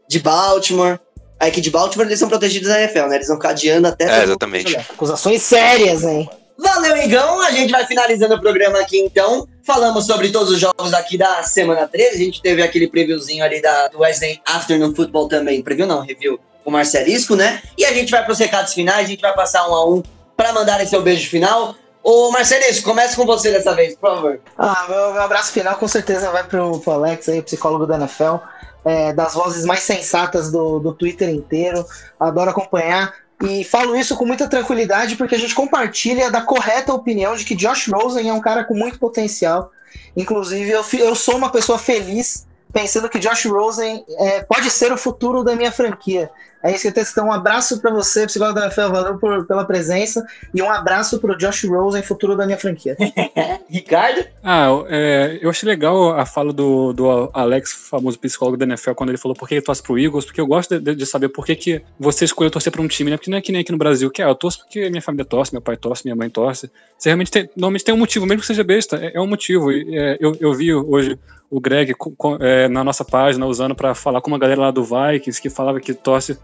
[0.09, 0.99] de Baltimore.
[1.39, 3.16] Aí que de Baltimore eles são protegidos na NFL, né?
[3.16, 4.20] Eles vão cadeando até.
[4.20, 4.74] É, exatamente.
[4.77, 6.31] Acusações sérias, hein?
[6.63, 7.41] Valeu, Igão.
[7.43, 9.49] A gente vai finalizando o programa aqui, então.
[9.65, 12.15] Falamos sobre todos os jogos aqui da semana 13.
[12.15, 15.61] A gente teve aquele previewzinho ali da, do Wednesday Afternoon Football também.
[15.63, 17.61] Preview não, review com o Marcelisco, né?
[17.77, 19.07] E a gente vai para os recados finais.
[19.07, 20.03] A gente vai passar um a um
[20.37, 21.75] para mandar esse beijo final.
[22.03, 24.41] Ô Marcelisco, comece com você dessa vez, por favor.
[24.57, 28.37] Ah, meu, meu abraço final com certeza vai pro, pro Alex aí, psicólogo da NFL.
[28.85, 31.85] É, das vozes mais sensatas do, do Twitter inteiro.
[32.19, 33.15] Adoro acompanhar.
[33.43, 37.56] E falo isso com muita tranquilidade porque a gente compartilha da correta opinião de que
[37.56, 39.73] Josh Rosen é um cara com muito potencial.
[40.16, 44.97] Inclusive, eu, eu sou uma pessoa feliz pensando que Josh Rosen é, pode ser o
[44.97, 46.31] futuro da minha franquia.
[46.63, 47.07] É isso que eu tenho.
[47.11, 50.25] Então, um abraço para você, psicólogo da NFL, valeu por, pela presença.
[50.55, 52.97] E um abraço para o Josh Rosen, futuro da minha franquia.
[53.69, 54.25] Ricardo?
[54.43, 59.11] Ah, é, eu achei legal a fala do, do Alex, famoso psicólogo da NFL, quando
[59.11, 61.45] ele falou por que ele torce pro Eagles, porque eu gosto de, de saber por
[61.45, 63.17] que, que você escolheu torcer para um time, né?
[63.17, 65.25] Porque não é que nem aqui no Brasil, que é, eu torço porque minha família
[65.25, 66.71] torce, meu pai torce, minha mãe torce.
[66.97, 69.73] Você realmente tem, normalmente tem um motivo, mesmo que seja besta, é, é um motivo.
[69.73, 71.19] É, eu, eu vi hoje
[71.53, 71.95] o Greg
[72.41, 75.79] é, na nossa página usando para falar com uma galera lá do Vikings que falava
[75.81, 76.39] que torce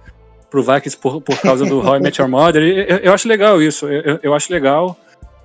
[0.51, 2.63] pro Vikings por, por causa do How I Met Your Mother.
[2.63, 4.99] Eu, eu acho legal isso, eu, eu, acho legal.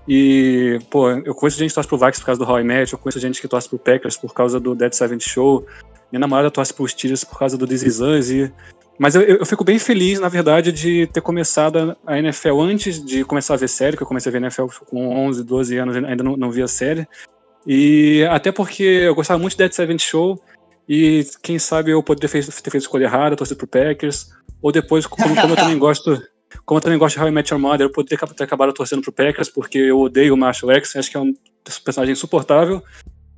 [0.08, 2.94] E, pô, eu conheço gente que torce pro Vikings por causa do How I Met,
[2.94, 5.66] eu conheço gente que torce pro Packers por causa do Dead Seventh Show.
[6.12, 8.52] Minha namorada torce pros Steelers por causa do This Is Us, e...
[9.00, 13.26] Mas eu, eu, fico bem feliz, na verdade, de ter começado a NFL antes de
[13.26, 16.24] começar a ver série, que eu comecei a ver NFL com 11, 12 anos, ainda
[16.24, 17.08] não, não via série.
[17.66, 20.40] E até porque eu gostava muito de Dead Seven Show.
[20.88, 24.30] E quem sabe eu poderia ter feito, escolha errada, torcer pro Packers.
[24.62, 26.22] Ou depois, como, como eu também gosto.
[26.66, 28.72] Como eu também gosto de How I Met Your Mother, eu poderia ter, ter acabado
[28.74, 31.34] torcendo pro Packers, porque eu odeio o Marshall X, acho que é um
[31.84, 32.84] personagem insuportável.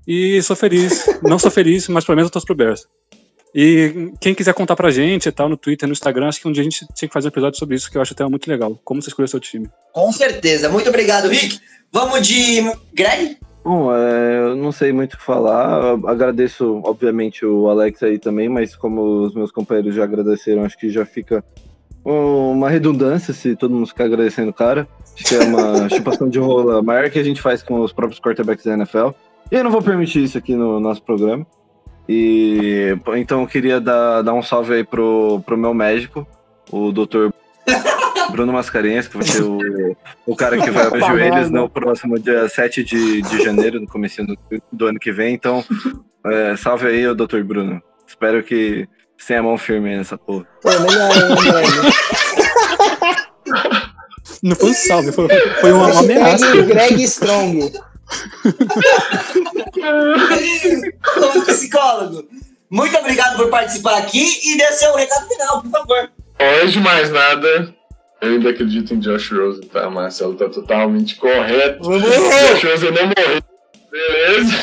[0.06, 1.06] E sou feliz.
[1.24, 2.86] Não sou feliz, mas pelo menos eu torço pro Bears.
[3.58, 6.52] E quem quiser contar pra gente e tal, no Twitter, no Instagram, acho que um
[6.52, 8.50] dia a gente tinha que fazer um episódio sobre isso, que eu acho até muito
[8.50, 8.78] legal.
[8.84, 9.70] Como você escolheu seu time.
[9.94, 10.68] Com certeza.
[10.68, 11.62] Muito obrigado, Rick.
[11.90, 13.38] Vamos de Greg?
[13.66, 15.82] Bom, é, eu não sei muito o que falar.
[15.84, 20.78] Eu agradeço, obviamente, o Alex aí também, mas como os meus companheiros já agradeceram, acho
[20.78, 21.44] que já fica
[22.06, 24.88] uma redundância se todo mundo ficar agradecendo o cara.
[25.16, 28.20] Acho que é uma chupação de rola maior que a gente faz com os próprios
[28.20, 29.10] quarterbacks da NFL.
[29.52, 31.44] E eu não vou permitir isso aqui no nosso programa.
[32.08, 36.28] E então eu queria dar, dar um salve aí pro, pro meu médico,
[36.72, 37.34] o doutor
[38.32, 39.60] Bruno Mascarenhas, que vai ser o,
[40.26, 43.88] o cara que vai abrir os joelhos no próximo dia 7 de, de janeiro, no
[43.88, 44.38] começo do,
[44.72, 45.34] do ano que vem.
[45.34, 45.64] Então,
[46.26, 47.82] é, salve aí, o doutor Bruno.
[48.08, 48.88] Espero que
[49.18, 50.46] você tenha a mão firme nessa porra.
[50.62, 51.12] Pô, melhor
[51.42, 51.68] velho.
[54.44, 55.28] Não foi um salve, foi,
[55.62, 56.46] foi uma, uma ameaça.
[56.46, 57.72] Hashtag Greg Strong.
[61.14, 62.28] Como psicólogo.
[62.70, 66.12] Muito obrigado por participar aqui e dê seu recado final, por favor.
[66.40, 67.74] Antes de mais nada,
[68.26, 69.90] eu ainda acredito em Josh Rosen, tá?
[69.90, 71.82] Marcelo tá totalmente correto.
[71.82, 73.42] Josh Rosen não morreu.
[73.92, 74.54] Beleza?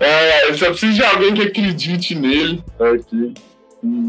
[0.00, 2.64] é, eu só preciso de alguém que acredite nele.
[2.80, 3.34] Aqui.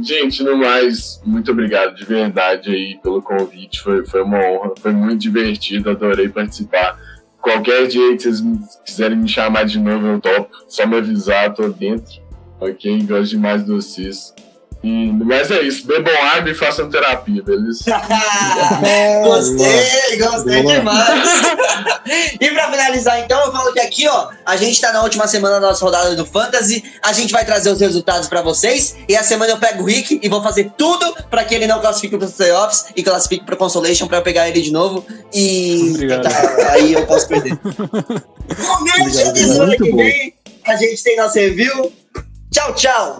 [0.02, 3.82] Gente, no mais, muito obrigado de verdade aí pelo convite.
[3.82, 6.98] Foi, foi uma honra, foi muito divertido, adorei participar.
[7.42, 8.42] Qualquer dia que vocês
[8.86, 10.50] quiserem me chamar de novo, eu topo.
[10.68, 12.22] Só me avisar, tô dentro.
[12.60, 13.02] Ok?
[13.04, 14.34] Gosto demais de vocês.
[14.84, 17.84] E, mas é isso, bebam água e façam terapia, beleza?
[19.24, 21.42] gostei, gostei demais.
[22.40, 25.60] e pra finalizar, então, eu falo que aqui, ó, a gente tá na última semana
[25.60, 26.84] da nossa rodada do Fantasy.
[27.04, 28.96] A gente vai trazer os resultados pra vocês.
[29.08, 31.80] E a semana eu pego o Rick e vou fazer tudo pra que ele não
[31.80, 35.06] classifique pros playoffs e classifique pro Consolation pra eu pegar ele de novo.
[35.34, 37.58] E tá, aí eu posso perder.
[39.12, 39.98] dia semana muito que bom.
[39.98, 40.34] vem.
[40.66, 41.92] A gente tem nosso review.
[42.52, 43.20] Tchau, tchau.